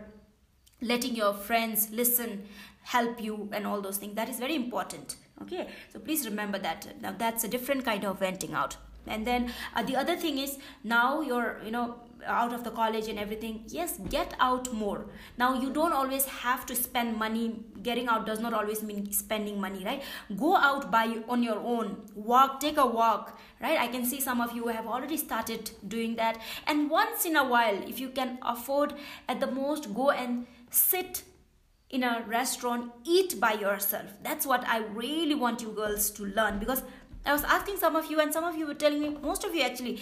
[0.81, 2.43] letting your friends listen
[2.84, 4.15] help you and all those things.
[4.15, 5.18] That is very important.
[5.41, 5.68] Okay?
[5.93, 6.88] So please remember that.
[7.01, 8.77] Now that's a different kind of venting out.
[9.07, 11.95] And then uh, the other thing is now you're you know
[12.26, 15.06] out of the college and everything yes get out more.
[15.38, 17.64] Now you don't always have to spend money.
[17.81, 20.03] Getting out does not always mean spending money right?
[20.38, 22.06] Go out by on your own.
[22.14, 23.80] Walk take a walk right?
[23.80, 26.38] I can see some of you have already started doing that.
[26.68, 28.93] And once in a while if you can afford
[29.27, 31.23] at the most go and sit
[31.89, 36.59] in a restaurant eat by yourself that's what i really want you girls to learn
[36.59, 36.83] because
[37.25, 39.55] i was asking some of you and some of you were telling me most of
[39.55, 39.99] you actually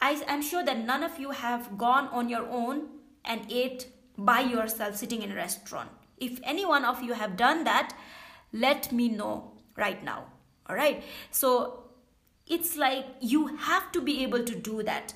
[0.00, 2.88] I, I'm sure that none of you have gone on your own
[3.24, 3.86] and ate
[4.18, 5.90] by yourself sitting in a restaurant.
[6.18, 7.94] If any one of you have done that,
[8.52, 10.24] let me know right now.
[10.68, 11.02] All right.
[11.30, 11.84] So
[12.46, 15.14] it's like you have to be able to do that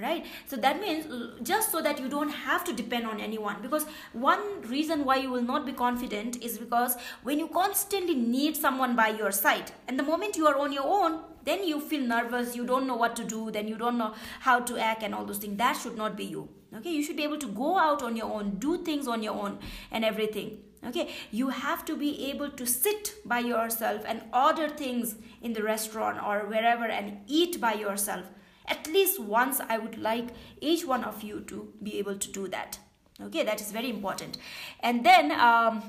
[0.00, 0.26] right?
[0.46, 3.62] So that means uh, just so that you don't have to depend on anyone.
[3.62, 8.56] Because one reason why you will not be confident is because when you constantly need
[8.56, 12.02] someone by your side and the moment you are on your own then you feel
[12.02, 15.14] nervous you don't know what to do then you don't know how to act and
[15.14, 15.56] all those things.
[15.58, 16.90] That should not be you okay?
[16.90, 19.58] You should be able to go out on your own do things on your own
[19.90, 21.08] and everything okay?
[21.30, 26.22] You have to be able to sit by yourself and order things in the restaurant
[26.22, 28.24] or wherever and eat by yourself
[28.70, 30.28] at least once i would like
[30.60, 32.78] each one of you to be able to do that.
[33.22, 34.38] Okay that is very important.
[34.80, 35.82] And then um,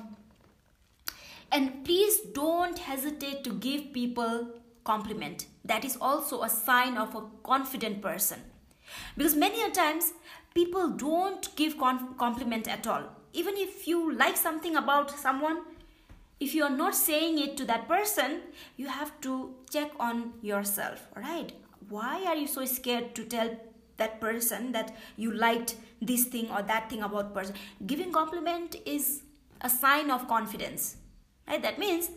[1.51, 4.47] and please don't hesitate to give people
[4.83, 5.45] compliment.
[5.63, 8.39] That is also a sign of a confident person.
[9.15, 10.13] Because many times
[10.53, 13.03] people don't give compliment at all.
[13.33, 15.61] Even if you like something about someone
[16.41, 18.41] if you are not saying it to that person
[18.75, 21.51] you have to check on yourself all right
[21.91, 23.55] why are you so scared to tell
[23.97, 27.55] that person that you liked this thing or that thing about person?
[27.85, 29.23] Giving compliment is
[29.61, 30.95] a sign of confidence
[31.51, 31.61] right?
[31.61, 32.09] That means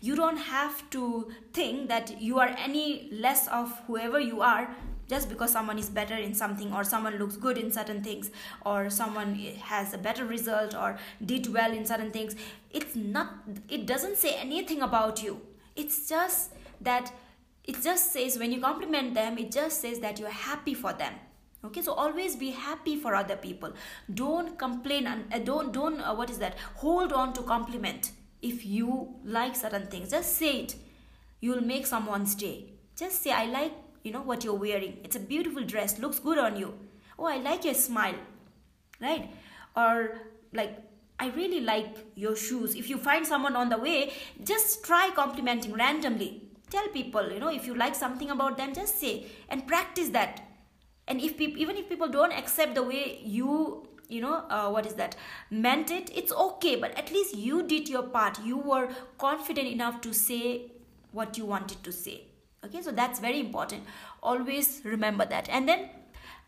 [0.00, 4.68] you don't have to think that you are any less of whoever you are
[5.08, 8.30] just because someone is better in something or someone looks good in certain things
[8.64, 12.36] or someone has a better result or did well in certain things.
[12.70, 13.32] It's not
[13.68, 15.40] it doesn't say anything about you.
[15.74, 16.52] It's just
[16.82, 17.12] that
[17.64, 21.14] it just says when you compliment them it just says that you're happy for them.
[21.62, 23.72] Okay so always be happy for other people.
[24.12, 26.56] Don't complain and uh, don't don't uh, what is that?
[26.76, 28.12] Hold on to compliment.
[28.40, 30.74] If you like certain things just say it.
[31.40, 32.72] You'll make someone's day.
[32.96, 33.72] Just say i like
[34.02, 34.98] you know what you're wearing.
[35.04, 35.98] It's a beautiful dress.
[35.98, 36.74] Looks good on you.
[37.18, 38.16] Oh i like your smile.
[39.00, 39.30] Right?
[39.76, 40.18] Or
[40.54, 40.78] like
[41.18, 42.74] i really like your shoes.
[42.74, 44.12] If you find someone on the way
[44.42, 48.98] just try complimenting randomly tell people you know if you like something about them just
[49.00, 50.46] say and practice that.
[51.08, 54.86] And if people even if people don't accept the way you you know uh, what
[54.86, 55.16] is that
[55.50, 56.76] meant it it's okay.
[56.76, 58.38] But at least you did your part.
[58.44, 58.88] You were
[59.18, 60.72] confident enough to say
[61.12, 62.22] what you wanted to say.
[62.64, 63.84] Okay so that's very important.
[64.22, 65.48] Always remember that.
[65.48, 65.88] And then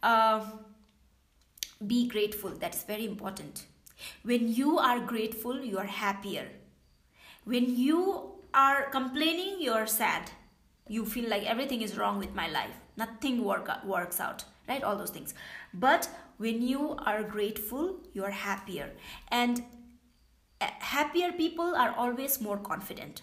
[0.03, 0.45] uh,
[1.85, 2.51] be grateful.
[2.51, 3.67] That's very important.
[4.23, 6.47] When you are grateful you are happier.
[7.45, 10.31] When you are complaining you're sad.
[10.89, 12.75] You feel like everything is wrong with my life.
[12.97, 14.83] Nothing work, works out right?
[14.83, 15.35] All those things.
[15.75, 16.09] But
[16.39, 18.91] when you are grateful you are happier.
[19.29, 19.65] And
[20.61, 23.23] uh, happier people are always more confident.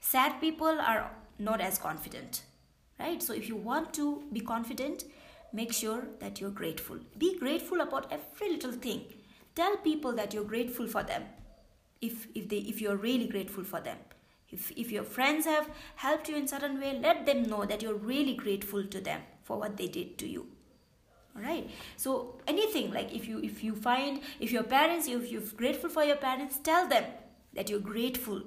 [0.00, 2.42] Sad people are not as confident
[2.98, 3.22] right?
[3.22, 5.04] So if you want to be confident
[5.52, 6.98] make sure that you're grateful.
[7.16, 9.04] Be grateful about every little thing.
[9.54, 11.24] Tell people that you're grateful for them.
[12.00, 13.98] If if they if you're really grateful for them
[14.50, 17.94] if if your friends have helped you in certain way let them know that you're
[18.12, 20.46] really grateful to them for what they did to you
[21.36, 25.50] all right so anything like if you if you find if your parents if you're
[25.56, 27.04] grateful for your parents tell them
[27.54, 28.42] that you're grateful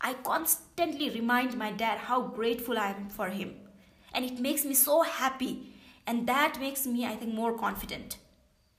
[0.00, 3.56] I constantly remind my dad how grateful I am for him.
[4.12, 5.72] And it makes me so happy.
[6.06, 8.18] And that makes me, I think, more confident.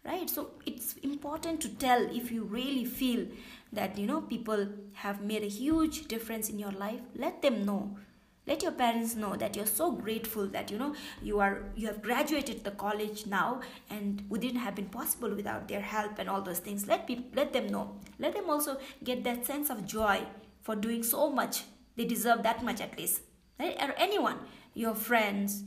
[0.06, 0.30] Right?
[0.30, 3.28] So it's important to tell if you really feel
[3.73, 7.02] that, you know, people have made a huge difference in your life.
[7.15, 7.98] Let them know.
[8.45, 12.02] Let your parents know that you're so grateful that you know you are you have
[12.02, 16.60] graduated the college now and wouldn't have been possible without their help and all those
[16.60, 16.88] things.
[16.88, 17.98] Let people let them know.
[18.19, 20.22] Let them also get that sense of joy
[20.61, 21.64] for doing so much
[21.98, 23.22] they deserve that much at least
[23.60, 24.39] right or anyone
[24.73, 25.64] your friends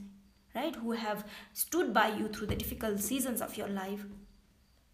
[0.54, 4.04] right who have stood by you through the difficult seasons of your life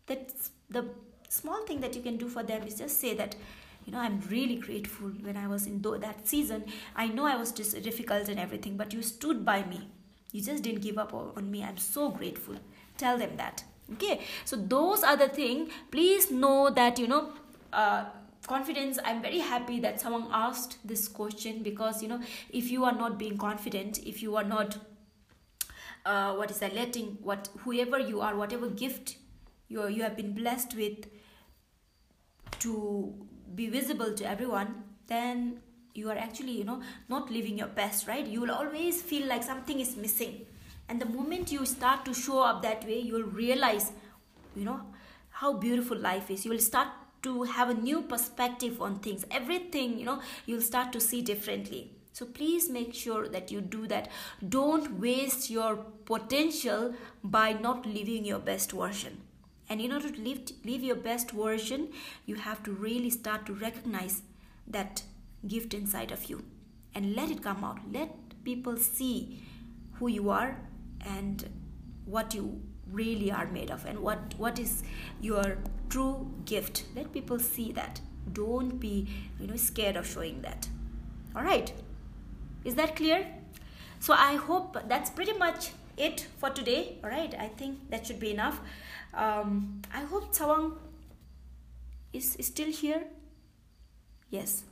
[0.07, 0.85] that's the
[1.29, 3.37] small thing that you can do for them is just say that
[3.85, 6.65] you know i'm really grateful when i was in that season.
[6.95, 9.89] I know i was just difficult and everything but you stood by me.
[10.33, 11.63] You just didn't give up on me.
[11.63, 12.57] I'm so grateful.
[12.99, 14.21] Tell them that okay?
[14.45, 15.71] So those are the thing.
[15.91, 17.33] Please know that you know
[17.73, 18.05] uh,
[18.47, 22.21] confidence i'm very happy that someone asked this question because you know
[22.51, 24.79] if you are not being confident if you are not
[26.05, 29.17] uh, what is that letting what whoever you are whatever gift
[29.69, 31.07] you you have been blessed with
[32.61, 33.13] to
[33.55, 35.61] be visible to everyone then
[35.97, 38.27] you are actually you know not living your best right?
[38.27, 40.47] You will always feel like something is missing.
[40.89, 43.93] And the moment you start to show up that way you will realize
[44.55, 44.81] you know
[45.31, 46.45] how beautiful life is.
[46.45, 46.89] You will start
[47.23, 49.25] to have a new perspective on things.
[49.31, 51.93] Everything you know you'll start to see differently.
[52.13, 54.09] So please make sure that you do that.
[54.49, 55.77] Don't waste your
[56.07, 59.26] potential by not living your best version
[59.69, 61.89] and in order to live, live your best version
[62.25, 64.23] you have to really start to recognize
[64.67, 65.03] that
[65.47, 66.45] gift inside of you.
[66.95, 67.79] And let it come out.
[67.93, 68.11] Let
[68.45, 69.43] people see
[69.95, 70.57] who you are
[71.05, 71.49] and
[72.05, 72.61] what you
[72.91, 74.83] really are made of and what what is
[75.21, 76.85] your true gift.
[76.95, 78.01] Let people see that.
[78.33, 80.69] Don't be you know scared of showing that.
[81.35, 81.73] All right
[82.65, 83.27] is that clear?
[84.01, 86.99] So i hope that's pretty much it for today.
[87.05, 88.61] All right i think that should be enough
[89.17, 90.73] um, i hope Tshewang
[92.13, 93.05] is, is still here
[94.31, 94.65] yes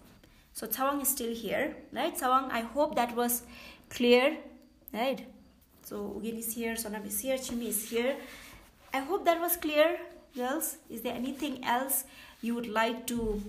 [0.53, 3.43] so Tshewang is still here right Tshewang, i hope that was
[3.91, 4.37] clear
[4.93, 5.27] right
[5.85, 8.17] so Ugin is here, Sonam is here, Chimi is here.
[8.95, 9.99] I hope that was clear,
[10.35, 10.79] girls.
[10.89, 12.05] Is there anything else
[12.41, 13.43] you would like to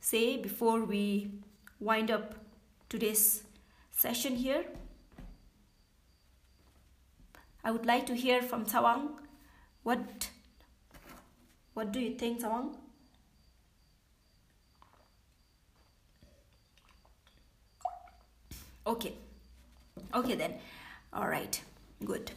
[0.00, 1.30] say before we
[1.78, 2.34] wind up
[2.88, 3.44] today's
[3.92, 4.64] session here?
[7.62, 9.10] I would like to hear from Tshewang.
[9.88, 10.28] What
[11.74, 12.74] what do you think, Tshewang?
[18.86, 19.14] Okay.
[20.14, 20.54] Okay then.
[21.12, 21.62] All right
[22.04, 22.30] good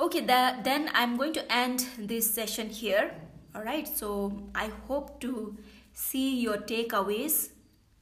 [0.00, 3.12] okay that, then i'm going to end this session here
[3.54, 5.56] all right so i hope to
[5.92, 7.50] see your takeaways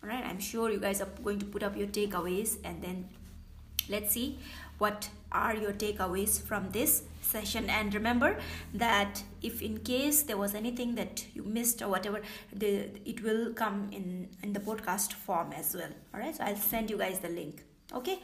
[0.02, 3.08] all right i'm sure you guys are going to put up your takeaways and then
[3.88, 4.38] let's see
[4.78, 7.68] what are your takeaways from this session?
[7.70, 8.38] And remember
[8.74, 12.20] that if in case there was anything that you missed or whatever
[12.52, 15.90] the it will come in in the podcast form as well.
[16.14, 17.64] All right so i'll send you guys the link.
[17.94, 18.18] Okay?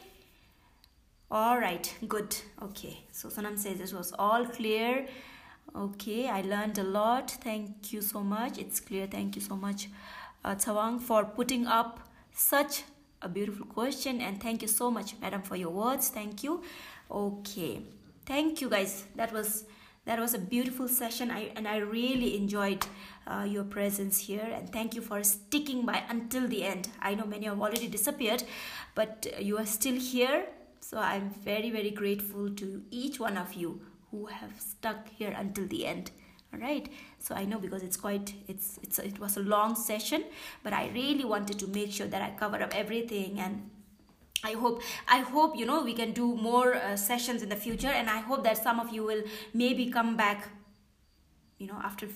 [1.31, 2.35] All right good.
[2.61, 5.07] Okay so sonam says this was all clear.
[5.75, 7.31] Okay i learned a lot.
[7.31, 8.57] Thank you so much.
[8.57, 9.07] It's clear.
[9.07, 9.89] Thank you so much
[10.43, 11.99] uh, Tshewang for putting up
[12.33, 12.83] such
[13.21, 14.21] a beautiful question.
[14.21, 16.09] And thank you so much madam for your words.
[16.09, 16.61] Thank you
[17.09, 17.81] okay.
[18.25, 19.05] Thank you guys.
[19.15, 19.65] That was
[20.05, 21.29] that was a beautiful session.
[21.29, 22.85] I, and i really enjoyed
[23.27, 24.47] uh, your presence here.
[24.55, 26.89] And thank you for sticking by until the end.
[26.99, 28.43] I know many have already disappeared
[28.95, 30.45] but you are still here.
[30.81, 33.81] So I'm very, very grateful to each one of you
[34.11, 36.11] who have stuck here until the end.
[36.53, 36.89] All right.
[37.19, 40.23] So I know because it's quite, it's, it's, it was a long session,
[40.63, 43.69] but I really wanted to make sure that I cover up everything and
[44.43, 47.87] I hope I hope you know we can do more uh, sessions in the future
[47.87, 50.49] and I hope that some of you will maybe come back
[51.57, 52.07] you know after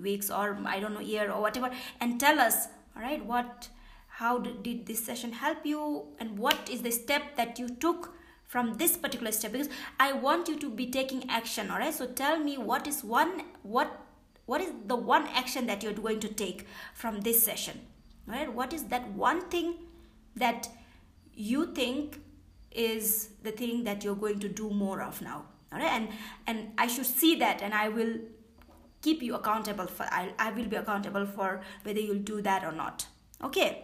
[0.00, 1.70] weeks or I don't know year or whatever
[2.00, 3.68] and tell us all right what
[4.08, 8.14] how did this session help you and what is the step that you took
[8.46, 9.52] from this particular step?
[9.52, 9.68] Because
[10.00, 13.42] i want you to be taking action all right so tell me what is one
[13.62, 14.00] what
[14.46, 17.80] what is the one action that you're going to take from this session
[18.28, 19.74] all right what is that one thing
[20.34, 20.68] that
[21.36, 22.20] you think
[22.70, 26.08] is the thing that you're going to do more of now all right and
[26.46, 28.16] and i should see that and i will
[29.02, 32.72] keep you accountable for I, I will be accountable for whether you'll do that or
[32.72, 33.06] not
[33.42, 33.82] okay?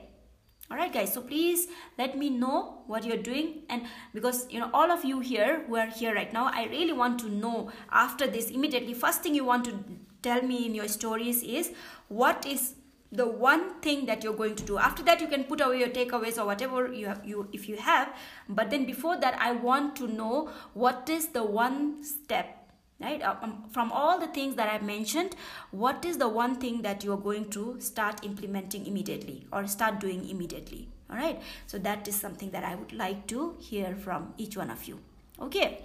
[0.71, 1.69] All right guys so please
[1.99, 3.83] let me know what you're doing and
[4.15, 7.19] because you know all of you here who are here right now i really want
[7.21, 9.75] to know after this immediately first thing you want to
[10.23, 11.73] tell me in your stories is
[12.09, 12.75] what is
[13.13, 14.79] the one thing that you're going to do.
[14.79, 17.77] After that you can put away your takeaways or whatever you have you if you
[17.77, 18.15] have.
[18.49, 22.59] But then before that i want to know what is the one step
[23.01, 23.21] right?
[23.21, 25.35] Uh, um, from all the things that i've mentioned
[25.71, 30.29] what is the one thing that you're going to start implementing immediately or start doing
[30.29, 31.43] immediately all right?
[31.67, 35.01] So that is something that i would like to hear from each one of you.
[35.41, 35.85] Okay.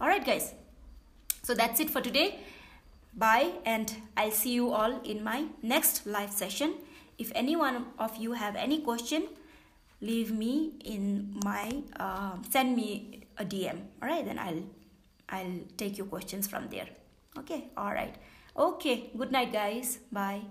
[0.00, 0.54] All right guys.
[1.42, 2.40] So that's it for today
[3.14, 6.74] Bye and I'll see you all in my next live session.
[7.18, 9.28] If any one of you have any question,
[10.00, 13.78] leave me in my uh, send me a DM.
[14.02, 14.62] All right, then I'll
[15.28, 16.88] I'll take your questions from there.
[17.38, 18.14] Okay, all right.
[18.56, 19.98] Okay, good night, guys.
[20.10, 20.42] Bye.